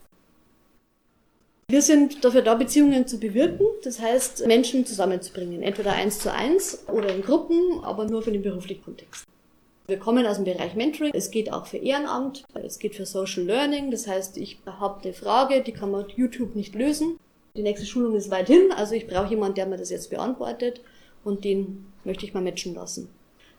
Wir 1.71 1.81
sind 1.81 2.25
dafür 2.25 2.41
da, 2.41 2.55
Beziehungen 2.55 3.07
zu 3.07 3.17
bewirken, 3.17 3.65
das 3.85 4.01
heißt, 4.01 4.45
Menschen 4.45 4.85
zusammenzubringen, 4.85 5.63
entweder 5.63 5.93
eins 5.93 6.19
zu 6.19 6.29
eins 6.29 6.83
oder 6.89 7.15
in 7.15 7.21
Gruppen, 7.21 7.79
aber 7.81 8.03
nur 8.03 8.21
für 8.21 8.33
den 8.33 8.41
beruflichen 8.41 8.83
Kontext. 8.83 9.25
Wir 9.87 9.97
kommen 9.97 10.25
aus 10.25 10.35
dem 10.35 10.43
Bereich 10.43 10.75
Mentoring. 10.75 11.13
Es 11.15 11.31
geht 11.31 11.53
auch 11.53 11.67
für 11.67 11.77
Ehrenamt, 11.77 12.43
es 12.61 12.77
geht 12.77 12.95
für 12.95 13.05
Social 13.05 13.43
Learning. 13.43 13.89
Das 13.89 14.05
heißt, 14.05 14.35
ich 14.35 14.59
habe 14.65 15.01
eine 15.01 15.13
Frage, 15.13 15.61
die 15.61 15.71
kann 15.71 15.91
man 15.91 16.03
auf 16.03 16.11
YouTube 16.11 16.57
nicht 16.57 16.75
lösen. 16.75 17.17
Die 17.55 17.63
nächste 17.63 17.87
Schulung 17.87 18.15
ist 18.15 18.29
weit 18.29 18.47
hin, 18.47 18.73
also 18.75 18.93
ich 18.93 19.07
brauche 19.07 19.29
jemanden, 19.29 19.55
der 19.55 19.67
mir 19.67 19.77
das 19.77 19.91
jetzt 19.91 20.09
beantwortet 20.09 20.81
und 21.23 21.45
den 21.45 21.85
möchte 22.03 22.25
ich 22.25 22.33
mal 22.33 22.43
matchen 22.43 22.75
lassen. 22.75 23.07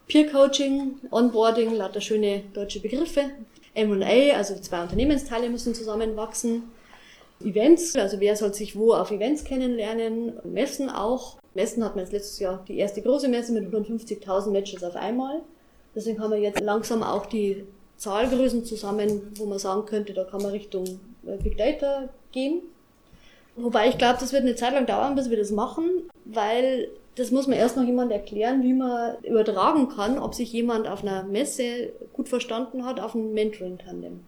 Peer 0.06 0.30
Coaching, 0.30 0.98
Onboarding, 1.10 1.72
lauter 1.72 2.02
schöne 2.02 2.42
deutsche 2.52 2.80
Begriffe. 2.80 3.30
M&A, 3.72 4.36
also 4.36 4.54
zwei 4.56 4.82
Unternehmensteile 4.82 5.48
müssen 5.48 5.74
zusammenwachsen. 5.74 6.64
Events, 7.45 7.97
also 7.97 8.20
wer 8.20 8.36
soll 8.36 8.53
sich 8.55 8.76
wo 8.76 8.93
auf 8.93 9.11
Events 9.11 9.45
kennenlernen. 9.45 10.32
Messen 10.45 10.90
auch. 10.90 11.38
Messen 11.55 11.84
hat 11.84 11.95
man 11.95 12.05
jetzt 12.05 12.12
letztes 12.12 12.38
Jahr 12.38 12.64
die 12.66 12.78
erste 12.78 13.03
große 13.03 13.28
Messe 13.28 13.53
mit 13.53 13.64
150.000 13.72 14.51
Matches 14.51 14.82
auf 14.82 14.97
einmal. 14.97 15.43
Deswegen 15.95 16.20
haben 16.20 16.30
wir 16.30 16.38
jetzt 16.38 16.61
langsam 16.61 17.03
auch 17.03 17.26
die 17.26 17.64
Zahlgrößen 17.97 18.64
zusammen, 18.64 19.32
wo 19.36 19.47
man 19.47 19.59
sagen 19.59 19.84
könnte, 19.86 20.12
da 20.12 20.24
kann 20.24 20.43
man 20.43 20.51
Richtung 20.51 20.84
äh, 21.26 21.36
Big 21.36 21.59
Data 21.59 22.09
gehen. 22.32 22.62
Wobei 23.57 23.88
ich 23.88 23.99
glaube, 23.99 24.18
das 24.18 24.32
wird 24.32 24.43
eine 24.43 24.57
Zeit 24.57 24.72
lang 24.72 24.86
dauern, 24.86 25.14
bis 25.14 25.28
wir 25.28 25.36
das 25.36 25.51
machen, 25.51 25.84
weil 26.24 26.88
das 27.16 27.30
muss 27.30 27.47
man 27.47 27.59
erst 27.59 27.76
noch 27.76 27.84
jemand 27.84 28.11
erklären, 28.11 28.62
wie 28.62 28.72
man 28.72 29.22
übertragen 29.22 29.88
kann, 29.90 30.18
ob 30.18 30.34
sich 30.34 30.53
jemand 30.53 30.88
auf 30.88 31.03
einer 31.03 31.24
Messe 31.24 31.93
gut 32.14 32.28
verstanden 32.28 32.86
hat 32.86 33.01
auf 33.01 33.14
einem 33.14 33.34
Mentoring-Tandem. 33.34 34.20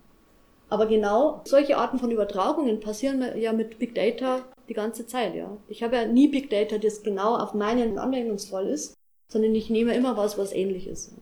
Aber 0.68 0.86
genau 0.86 1.42
solche 1.44 1.76
Arten 1.76 1.98
von 1.98 2.10
Übertragungen 2.10 2.80
passieren 2.80 3.22
ja 3.38 3.52
mit 3.52 3.78
Big 3.78 3.94
Data 3.94 4.40
die 4.68 4.74
ganze 4.74 5.06
Zeit, 5.06 5.34
ja. 5.34 5.56
Ich 5.68 5.82
habe 5.82 5.96
ja 5.96 6.06
nie 6.06 6.28
Big 6.28 6.50
Data, 6.50 6.78
das 6.78 7.02
genau 7.02 7.36
auf 7.36 7.54
meinen 7.54 7.98
Anwendungsfall 7.98 8.66
ist, 8.68 8.94
sondern 9.28 9.54
ich 9.54 9.70
nehme 9.70 9.94
immer 9.94 10.16
was, 10.16 10.38
was 10.38 10.52
ähnlich 10.52 10.86
ist. 10.86 11.12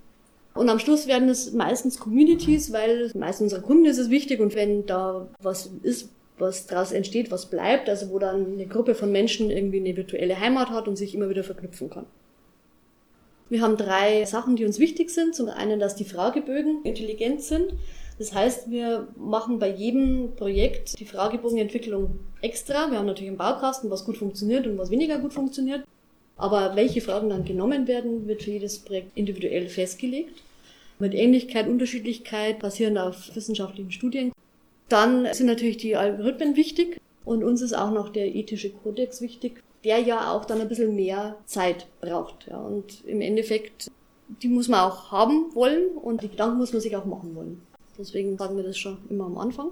Und 0.55 0.69
am 0.69 0.79
Schluss 0.79 1.07
werden 1.07 1.29
es 1.29 1.53
meistens 1.53 1.99
Communities, 1.99 2.73
weil 2.73 3.11
meistens 3.15 3.53
unserer 3.53 3.63
Kunden 3.63 3.87
ist 3.87 3.99
es 3.99 4.11
wichtig 4.11 4.41
und 4.41 4.55
wenn 4.55 4.87
da 4.87 5.29
was 5.41 5.71
ist, 5.83 6.11
was 6.39 6.67
daraus 6.67 6.93
entsteht, 6.93 7.31
was 7.31 7.49
bleibt, 7.49 7.89
also 7.89 8.11
wo 8.11 8.19
dann 8.19 8.53
eine 8.53 8.67
Gruppe 8.67 8.95
von 8.95 9.11
Menschen 9.11 9.51
irgendwie 9.51 9.81
eine 9.81 9.97
virtuelle 9.97 10.39
Heimat 10.39 10.71
hat 10.71 10.89
und 10.89 10.97
sich 10.97 11.15
immer 11.15 11.31
wieder 11.31 11.45
verknüpfen 11.45 11.89
kann. 11.89 12.07
Wir 13.49 13.61
haben 13.61 13.77
drei 13.77 14.25
Sachen, 14.25 14.57
die 14.57 14.65
uns 14.65 14.79
wichtig 14.79 15.11
sind. 15.11 15.35
Zum 15.35 15.49
einen, 15.49 15.79
dass 15.79 15.95
die 15.95 16.07
Fragebögen 16.07 16.83
intelligent 16.85 17.43
sind. 17.43 17.75
Das 18.19 18.35
heißt, 18.35 18.71
wir 18.71 19.09
machen 19.17 19.59
bei 19.59 19.71
jedem 19.71 20.35
Projekt 20.37 20.99
die 21.01 21.05
Fragebogenentwicklung 21.05 22.19
extra. 22.41 22.91
Wir 22.91 22.99
haben 22.99 23.07
natürlich 23.07 23.31
einen 23.31 23.39
Baukasten, 23.39 23.91
was 23.91 24.05
gut 24.05 24.17
funktioniert 24.17 24.67
und 24.67 24.79
was 24.79 24.91
weniger 24.91 25.19
gut 25.19 25.33
funktioniert. 25.33 25.85
Aber 26.37 26.77
welche 26.77 27.01
Fragen 27.01 27.31
dann 27.31 27.45
genommen 27.45 27.87
werden, 27.87 28.27
wird 28.27 28.43
für 28.43 28.51
jedes 28.51 28.79
Projekt 28.79 29.17
individuell 29.17 29.69
festgelegt. 29.69 30.43
Mit 30.99 31.15
Ähnlichkeit, 31.15 31.69
Unterschiedlichkeit 31.69 32.59
basierend 32.59 32.99
auf 32.99 33.35
wissenschaftlichen 33.35 33.93
Studien. 33.93 34.33
Dann 34.89 35.27
sind 35.33 35.47
natürlich 35.47 35.79
die 35.79 35.97
Algorithmen 35.97 36.57
wichtig 36.57 37.01
und 37.25 37.45
uns 37.45 37.63
ist 37.63 37.73
auch 37.73 37.91
noch 37.91 38.09
der 38.11 38.35
ethische 38.35 38.71
Kodex 38.71 39.21
wichtig, 39.21 39.63
der 39.85 39.99
ja 39.99 40.33
auch 40.33 40.45
dann 40.45 40.61
ein 40.61 40.69
bisschen 40.69 40.95
mehr 40.95 41.37
Zeit 41.47 41.87
braucht. 42.01 42.47
Ja. 42.49 42.59
Und 42.59 43.05
im 43.07 43.21
Endeffekt, 43.21 43.91
die 44.43 44.49
muss 44.49 44.69
man 44.69 44.81
auch 44.81 45.11
haben 45.11 45.55
wollen 45.55 45.89
und 45.97 46.23
die 46.23 46.29
Gedanken 46.29 46.59
muss 46.59 46.73
man 46.73 46.83
sich 46.83 46.97
auch 46.97 47.05
machen 47.05 47.35
wollen. 47.35 47.63
Deswegen 47.99 48.39
sagen 48.39 48.57
wir 48.57 48.65
das 48.65 48.79
schon 48.79 48.99
immer 49.11 49.27
am 49.27 49.39
Anfang. 49.39 49.71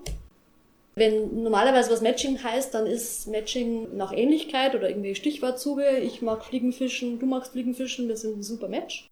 Wenn 0.94 1.42
normalerweise 1.42 1.90
was 1.90 2.00
Matching 2.00 2.42
heißt, 2.42 2.74
dann 2.74 2.86
ist 2.86 3.28
Matching 3.28 3.96
nach 3.96 4.12
Ähnlichkeit 4.12 4.74
oder 4.74 4.88
irgendwie 4.88 5.14
Stichwortzuge. 5.14 5.98
Ich 5.98 6.20
mag 6.20 6.44
Fliegenfischen, 6.44 7.18
du 7.18 7.26
magst 7.26 7.52
Fliegenfischen, 7.52 8.08
wir 8.08 8.16
sind 8.16 8.38
ein 8.38 8.42
super 8.42 8.68
Match. 8.68 9.08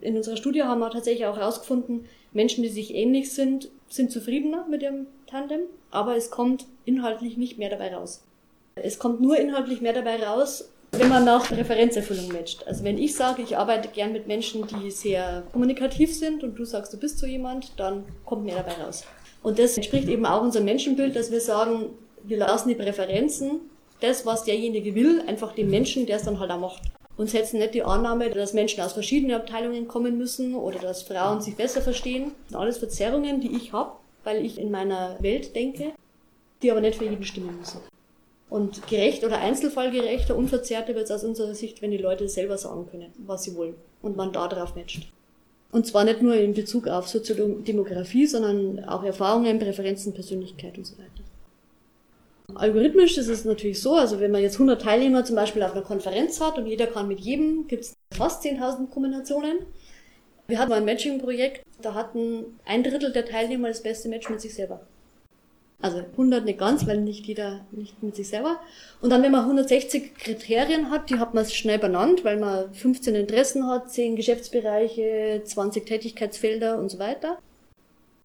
In 0.00 0.16
unserer 0.16 0.36
Studie 0.36 0.64
haben 0.64 0.80
wir 0.80 0.90
tatsächlich 0.90 1.26
auch 1.26 1.36
herausgefunden, 1.36 2.06
Menschen, 2.32 2.62
die 2.62 2.68
sich 2.68 2.94
ähnlich 2.94 3.32
sind, 3.32 3.68
sind 3.88 4.10
zufriedener 4.10 4.66
mit 4.68 4.82
ihrem 4.82 5.06
Tandem, 5.26 5.60
aber 5.90 6.16
es 6.16 6.30
kommt 6.30 6.66
inhaltlich 6.84 7.36
nicht 7.36 7.56
mehr 7.58 7.70
dabei 7.70 7.94
raus. 7.94 8.24
Es 8.74 8.98
kommt 8.98 9.20
nur 9.20 9.36
inhaltlich 9.38 9.80
mehr 9.80 9.92
dabei 9.92 10.24
raus, 10.24 10.71
wenn 10.98 11.08
man 11.08 11.24
nach 11.24 11.50
Referenzerfüllung 11.50 12.28
matcht. 12.28 12.66
Also 12.66 12.84
wenn 12.84 12.98
ich 12.98 13.14
sage, 13.14 13.42
ich 13.42 13.56
arbeite 13.56 13.88
gern 13.88 14.12
mit 14.12 14.26
Menschen, 14.26 14.66
die 14.66 14.90
sehr 14.90 15.42
kommunikativ 15.52 16.14
sind 16.14 16.44
und 16.44 16.54
du 16.56 16.64
sagst, 16.64 16.92
du 16.92 16.98
bist 16.98 17.18
so 17.18 17.26
jemand, 17.26 17.72
dann 17.78 18.04
kommt 18.24 18.44
mehr 18.44 18.56
dabei 18.56 18.82
raus. 18.82 19.04
Und 19.42 19.58
das 19.58 19.76
entspricht 19.76 20.08
eben 20.08 20.26
auch 20.26 20.42
unserem 20.42 20.66
Menschenbild, 20.66 21.16
dass 21.16 21.30
wir 21.30 21.40
sagen, 21.40 21.86
wir 22.22 22.38
lassen 22.38 22.68
die 22.68 22.74
Präferenzen, 22.74 23.62
das, 24.00 24.26
was 24.26 24.44
derjenige 24.44 24.94
will, 24.94 25.22
einfach 25.26 25.54
dem 25.54 25.70
Menschen, 25.70 26.06
der 26.06 26.16
es 26.16 26.24
dann 26.24 26.38
halt 26.38 26.50
auch 26.50 26.60
macht. 26.60 26.82
Und 27.16 27.30
setzen 27.30 27.58
nicht 27.58 27.74
die 27.74 27.82
Annahme, 27.82 28.30
dass 28.30 28.52
Menschen 28.52 28.80
aus 28.82 28.92
verschiedenen 28.92 29.36
Abteilungen 29.36 29.88
kommen 29.88 30.16
müssen 30.18 30.54
oder 30.54 30.78
dass 30.78 31.02
Frauen 31.02 31.40
sich 31.40 31.56
besser 31.56 31.82
verstehen. 31.82 32.32
Das 32.42 32.50
sind 32.50 32.60
alles 32.60 32.78
Verzerrungen, 32.78 33.40
die 33.40 33.54
ich 33.56 33.72
habe, 33.72 33.92
weil 34.24 34.44
ich 34.44 34.58
in 34.58 34.70
meiner 34.70 35.16
Welt 35.20 35.54
denke, 35.54 35.92
die 36.62 36.70
aber 36.70 36.80
nicht 36.80 36.98
für 36.98 37.04
jeden 37.04 37.24
stimmen 37.24 37.58
müssen. 37.58 37.80
Und 38.52 38.86
gerecht 38.86 39.24
oder 39.24 39.38
einzelfallgerechter, 39.38 40.36
unverzerrter 40.36 40.94
wird 40.94 41.04
es 41.04 41.10
aus 41.10 41.24
unserer 41.24 41.54
Sicht, 41.54 41.80
wenn 41.80 41.90
die 41.90 41.96
Leute 41.96 42.28
selber 42.28 42.58
sagen 42.58 42.86
können, 42.90 43.10
was 43.24 43.44
sie 43.44 43.56
wollen 43.56 43.76
und 44.02 44.14
man 44.14 44.30
da 44.30 44.46
drauf 44.46 44.76
matcht. 44.76 45.10
Und 45.70 45.86
zwar 45.86 46.04
nicht 46.04 46.20
nur 46.20 46.34
in 46.34 46.52
Bezug 46.52 46.86
auf 46.86 47.08
Soziodemografie, 47.08 48.26
sondern 48.26 48.84
auch 48.84 49.04
Erfahrungen, 49.04 49.58
Präferenzen, 49.58 50.12
Persönlichkeit 50.12 50.76
und 50.76 50.86
so 50.86 50.98
weiter. 50.98 51.22
Algorithmisch 52.54 53.16
ist 53.16 53.28
es 53.28 53.46
natürlich 53.46 53.80
so, 53.80 53.94
also 53.94 54.20
wenn 54.20 54.30
man 54.30 54.42
jetzt 54.42 54.56
100 54.56 54.82
Teilnehmer 54.82 55.24
zum 55.24 55.36
Beispiel 55.36 55.62
auf 55.62 55.72
einer 55.72 55.80
Konferenz 55.80 56.38
hat 56.38 56.58
und 56.58 56.66
jeder 56.66 56.88
kann 56.88 57.08
mit 57.08 57.20
jedem, 57.20 57.66
gibt 57.68 57.84
es 57.84 57.94
fast 58.14 58.44
10.000 58.44 58.90
Kombinationen. 58.90 59.60
Wir 60.46 60.58
hatten 60.58 60.68
mal 60.68 60.76
ein 60.76 60.84
Matching-Projekt, 60.84 61.64
da 61.80 61.94
hatten 61.94 62.58
ein 62.66 62.82
Drittel 62.82 63.12
der 63.12 63.24
Teilnehmer 63.24 63.68
das 63.68 63.82
beste 63.82 64.10
Match 64.10 64.28
mit 64.28 64.42
sich 64.42 64.54
selber. 64.54 64.82
Also 65.82 65.98
100 65.98 66.44
nicht 66.44 66.60
ganz, 66.60 66.86
weil 66.86 67.00
nicht 67.00 67.26
jeder 67.26 67.66
nicht 67.72 68.00
mit 68.02 68.14
sich 68.14 68.28
selber. 68.28 68.60
Und 69.00 69.10
dann, 69.10 69.22
wenn 69.22 69.32
man 69.32 69.42
160 69.42 70.14
Kriterien 70.14 70.90
hat, 70.90 71.10
die 71.10 71.18
hat 71.18 71.34
man 71.34 71.44
schnell 71.44 71.80
benannt, 71.80 72.24
weil 72.24 72.38
man 72.38 72.72
15 72.72 73.16
Interessen 73.16 73.66
hat, 73.66 73.90
10 73.90 74.14
Geschäftsbereiche, 74.14 75.42
20 75.44 75.84
Tätigkeitsfelder 75.84 76.78
und 76.78 76.88
so 76.88 77.00
weiter. 77.00 77.36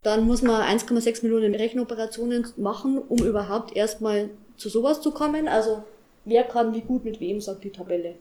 Dann 0.03 0.27
muss 0.27 0.43
man 0.43 0.61
1,6 0.61 1.23
Millionen 1.23 1.55
Rechenoperationen 1.55 2.45
machen, 2.57 2.99
um 2.99 3.17
überhaupt 3.17 3.75
erstmal 3.75 4.29
zu 4.55 4.69
sowas 4.69 5.01
zu 5.01 5.11
kommen. 5.11 5.47
Also 5.47 5.83
wer 6.25 6.43
kann 6.43 6.75
wie 6.75 6.81
gut 6.81 7.03
mit 7.05 7.19
wem, 7.19 7.41
sagt 7.41 7.63
die 7.63 7.71
Tabelle. 7.71 8.15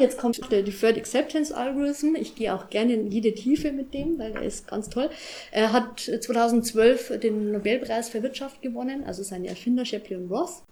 Jetzt 0.00 0.16
kommt 0.16 0.40
der 0.52 0.62
Deferred 0.62 0.96
Acceptance 0.96 1.56
Algorithm. 1.56 2.14
Ich 2.14 2.36
gehe 2.36 2.54
auch 2.54 2.70
gerne 2.70 2.92
in 2.94 3.10
jede 3.10 3.34
Tiefe 3.34 3.72
mit 3.72 3.92
dem, 3.92 4.16
weil 4.16 4.30
er 4.32 4.42
ist 4.42 4.68
ganz 4.68 4.88
toll. 4.88 5.10
Er 5.50 5.72
hat 5.72 5.98
2012 5.98 7.18
den 7.18 7.50
Nobelpreis 7.50 8.08
für 8.08 8.22
Wirtschaft 8.22 8.62
gewonnen, 8.62 9.02
also 9.02 9.24
seine 9.24 9.48
Erfinder 9.48 9.84
Shapley 9.84 10.16
und 10.16 10.30
Ross. 10.30 10.62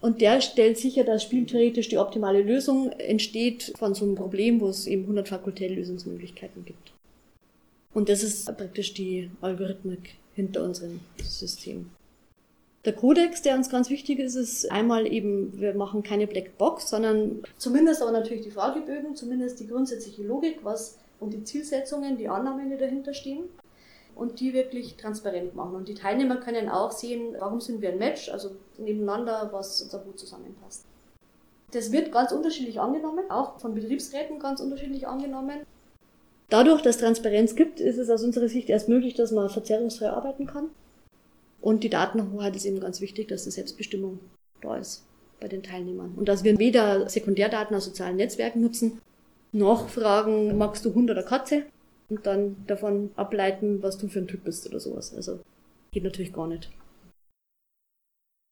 Und 0.00 0.20
der 0.20 0.42
stellt 0.42 0.76
sicher, 0.76 1.04
dass 1.04 1.22
spieltheoretisch 1.22 1.88
die 1.88 1.96
optimale 1.96 2.42
Lösung 2.42 2.92
entsteht 2.92 3.72
von 3.78 3.94
so 3.94 4.04
einem 4.04 4.14
Problem, 4.14 4.60
wo 4.60 4.68
es 4.68 4.86
eben 4.86 5.04
100 5.04 5.26
fakultäre 5.26 5.72
Lösungsmöglichkeiten 5.72 6.66
gibt. 6.66 6.92
Und 7.94 8.10
das 8.10 8.22
ist 8.22 8.44
praktisch 8.44 8.92
die 8.92 9.30
Algorithmik 9.40 10.16
hinter 10.34 10.64
unserem 10.64 11.00
System. 11.22 11.90
Der 12.84 12.92
Kodex, 12.92 13.40
der 13.40 13.54
uns 13.54 13.70
ganz 13.70 13.88
wichtig 13.88 14.18
ist, 14.18 14.34
ist 14.34 14.70
einmal 14.70 15.10
eben, 15.10 15.58
wir 15.58 15.74
machen 15.74 16.02
keine 16.02 16.26
Black 16.26 16.58
Box, 16.58 16.90
sondern 16.90 17.42
zumindest 17.56 18.02
aber 18.02 18.12
natürlich 18.12 18.42
die 18.42 18.50
Fragebögen, 18.50 19.16
zumindest 19.16 19.58
die 19.60 19.66
grundsätzliche 19.66 20.22
Logik, 20.22 20.58
was 20.62 20.98
und 21.18 21.32
die 21.32 21.44
Zielsetzungen, 21.44 22.18
die 22.18 22.28
Annahmen, 22.28 22.68
die 22.68 22.76
dahinter 22.76 23.14
stehen 23.14 23.44
und 24.14 24.40
die 24.40 24.52
wirklich 24.52 24.96
transparent 24.96 25.54
machen. 25.54 25.76
Und 25.76 25.88
die 25.88 25.94
Teilnehmer 25.94 26.36
können 26.36 26.68
auch 26.68 26.90
sehen, 26.90 27.34
warum 27.38 27.60
sind 27.60 27.80
wir 27.80 27.90
ein 27.90 27.98
Match, 27.98 28.28
also 28.28 28.50
nebeneinander, 28.76 29.48
was 29.50 29.80
unser 29.80 30.00
gut 30.00 30.18
zusammenpasst. 30.18 30.84
Das 31.72 31.90
wird 31.90 32.12
ganz 32.12 32.32
unterschiedlich 32.32 32.80
angenommen, 32.80 33.30
auch 33.30 33.58
von 33.58 33.74
Betriebsräten 33.74 34.38
ganz 34.38 34.60
unterschiedlich 34.60 35.08
angenommen. 35.08 35.60
Dadurch, 36.50 36.82
dass 36.82 36.98
Transparenz 36.98 37.56
gibt, 37.56 37.80
ist 37.80 37.96
es 37.96 38.10
aus 38.10 38.22
unserer 38.22 38.48
Sicht 38.48 38.68
erst 38.68 38.90
möglich, 38.90 39.14
dass 39.14 39.32
man 39.32 39.48
verzerrungsfrei 39.48 40.10
arbeiten 40.10 40.46
kann. 40.46 40.68
Und 41.64 41.82
die 41.82 41.88
Datenhoheit 41.88 42.54
ist 42.56 42.66
eben 42.66 42.78
ganz 42.78 43.00
wichtig, 43.00 43.28
dass 43.28 43.44
die 43.44 43.50
Selbstbestimmung 43.50 44.20
da 44.60 44.76
ist 44.76 45.06
bei 45.40 45.48
den 45.48 45.62
Teilnehmern. 45.62 46.12
Und 46.14 46.28
dass 46.28 46.44
wir 46.44 46.58
weder 46.58 47.08
Sekundärdaten 47.08 47.74
aus 47.74 47.86
sozialen 47.86 48.16
Netzwerken 48.16 48.60
nutzen, 48.60 49.00
noch 49.50 49.88
fragen, 49.88 50.58
magst 50.58 50.84
du 50.84 50.92
Hund 50.92 51.10
oder 51.10 51.22
Katze? 51.22 51.64
Und 52.10 52.26
dann 52.26 52.56
davon 52.66 53.12
ableiten, 53.16 53.82
was 53.82 53.96
du 53.96 54.08
für 54.08 54.18
ein 54.18 54.26
Typ 54.26 54.44
bist 54.44 54.68
oder 54.68 54.78
sowas. 54.78 55.14
Also 55.14 55.40
geht 55.90 56.04
natürlich 56.04 56.34
gar 56.34 56.48
nicht. 56.48 56.70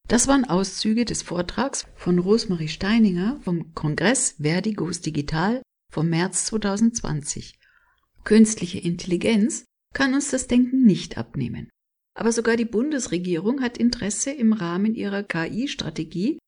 Das 0.08 0.26
waren 0.26 0.46
Auszüge 0.46 1.04
des 1.04 1.20
Vortrags 1.20 1.84
von 1.94 2.18
Rosemarie 2.18 2.68
Steininger 2.68 3.38
vom 3.42 3.74
Kongress 3.74 4.36
Verdigos 4.40 5.02
Digital 5.02 5.60
vom 5.92 6.08
März 6.08 6.46
2020. 6.46 7.58
Künstliche 8.24 8.78
Intelligenz 8.78 9.66
kann 9.92 10.14
uns 10.14 10.30
das 10.30 10.46
Denken 10.46 10.84
nicht 10.84 11.18
abnehmen. 11.18 11.68
Aber 12.14 12.32
sogar 12.32 12.56
die 12.56 12.64
Bundesregierung 12.64 13.62
hat 13.62 13.78
Interesse 13.78 14.30
im 14.30 14.52
Rahmen 14.52 14.94
ihrer 14.94 15.22
KI-Strategie, 15.22 16.38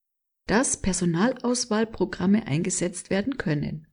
dass 0.47 0.81
Personalauswahlprogramme 0.81 2.47
eingesetzt 2.47 3.11
werden 3.11 3.39
können. 3.39 3.87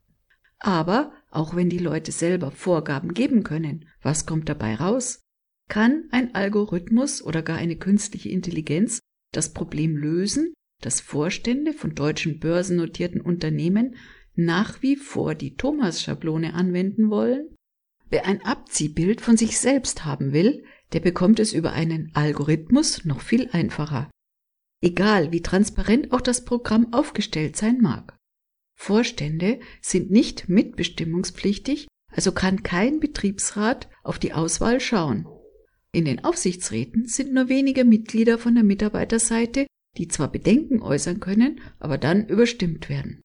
Aber 0.59 1.13
auch 1.32 1.55
wenn 1.55 1.69
die 1.69 1.80
Leute 1.80 2.11
selber 2.11 2.51
Vorgaben 2.51 3.13
geben 3.13 3.43
können, 3.43 3.88
was 4.01 4.26
kommt 4.26 4.49
dabei 4.49 4.76
raus? 4.76 5.22
Kann 5.69 6.03
ein 6.11 6.36
Algorithmus 6.36 7.22
oder 7.24 7.41
gar 7.41 7.57
eine 7.57 7.78
künstliche 7.78 8.30
Intelligenz 8.30 8.99
das 9.32 9.53
Problem 9.53 9.95
lösen, 9.95 10.53
dass 10.82 10.99
Vorstände 10.99 11.74
von 11.74 11.95
deutschen 11.95 12.39
börsennotierten 12.39 13.22
Unternehmen 13.22 13.95
nach 14.36 14.82
wie 14.82 14.97
vor 14.97 15.36
die 15.36 15.55
Thomas-Schablone 15.55 16.53
anwenden 16.53 17.09
wollen? 17.09 17.55
Wer 18.09 18.26
ein 18.26 18.41
Abziehbild 18.41 19.22
von 19.22 19.38
sich 19.38 19.57
selbst 19.57 20.03
haben 20.03 20.34
will, 20.34 20.65
der 20.94 21.00
bekommt 21.00 21.39
es 21.39 21.54
über 21.54 21.74
einen 21.74 22.12
Algorithmus 22.14 23.06
noch 23.06 23.22
viel 23.22 23.50
einfacher. 23.52 24.10
Egal 24.84 25.32
wie 25.32 25.42
transparent 25.42 26.12
auch 26.12 26.22
das 26.22 26.44
Programm 26.44 26.92
aufgestellt 26.94 27.56
sein 27.56 27.80
mag. 27.82 28.18
Vorstände 28.76 29.60
sind 29.82 30.10
nicht 30.10 30.50
mitbestimmungspflichtig, 30.50 31.88
also 32.12 32.32
kann 32.32 32.64
kein 32.64 33.00
Betriebsrat 33.00 33.89
auf 34.04 34.18
die 34.18 34.34
Auswahl 34.34 34.80
schauen. 34.80 35.28
In 35.94 36.06
den 36.06 36.24
Aufsichtsräten 36.24 37.06
sind 37.06 37.34
nur 37.34 37.48
wenige 37.48 37.86
Mitglieder 37.86 38.38
von 38.38 38.56
der 38.56 38.64
Mitarbeiterseite, 38.64 39.68
die 39.98 40.08
zwar 40.08 40.32
Bedenken 40.32 40.82
äußern 40.82 41.20
können, 41.20 41.60
aber 41.80 41.98
dann 41.98 42.28
überstimmt 42.28 42.89
werden. 42.89 43.22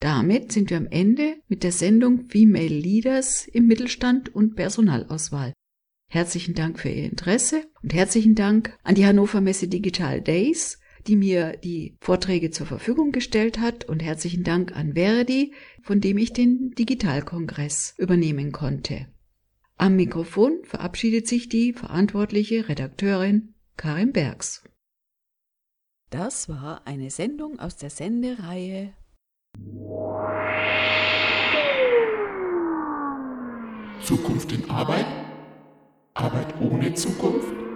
Damit 0.00 0.52
sind 0.52 0.70
wir 0.70 0.76
am 0.76 0.86
Ende 0.86 1.36
mit 1.48 1.62
der 1.62 1.72
Sendung 1.72 2.28
Female 2.28 2.66
Leaders 2.66 3.46
im 3.46 3.66
Mittelstand 3.66 4.34
und 4.34 4.54
Personalauswahl. 4.54 5.54
Herzlichen 6.10 6.54
Dank 6.54 6.78
für 6.78 6.88
Ihr 6.88 7.04
Interesse 7.04 7.64
und 7.82 7.92
herzlichen 7.92 8.34
Dank 8.34 8.78
an 8.82 8.94
die 8.94 9.04
Hannover 9.04 9.42
Messe 9.42 9.68
Digital 9.68 10.22
Days, 10.22 10.78
die 11.06 11.16
mir 11.16 11.58
die 11.58 11.96
Vorträge 12.00 12.50
zur 12.50 12.66
Verfügung 12.66 13.12
gestellt 13.12 13.58
hat 13.58 13.84
und 13.84 14.02
herzlichen 14.02 14.42
Dank 14.42 14.74
an 14.74 14.94
Verdi, 14.94 15.52
von 15.82 16.00
dem 16.00 16.16
ich 16.16 16.32
den 16.32 16.70
Digitalkongress 16.78 17.94
übernehmen 17.98 18.52
konnte. 18.52 19.06
Am 19.76 19.96
Mikrofon 19.96 20.60
verabschiedet 20.64 21.28
sich 21.28 21.50
die 21.50 21.74
verantwortliche 21.74 22.70
Redakteurin 22.70 23.54
Karin 23.76 24.12
Bergs. 24.12 24.64
Das 26.08 26.48
war 26.48 26.86
eine 26.86 27.10
Sendung 27.10 27.58
aus 27.58 27.76
der 27.76 27.90
Sendereihe 27.90 28.94
Zukunft 34.02 34.52
in 34.52 34.70
Arbeit? 34.70 35.04
Arbeit 36.18 36.52
ohne 36.60 36.92
Zukunft? 36.94 37.67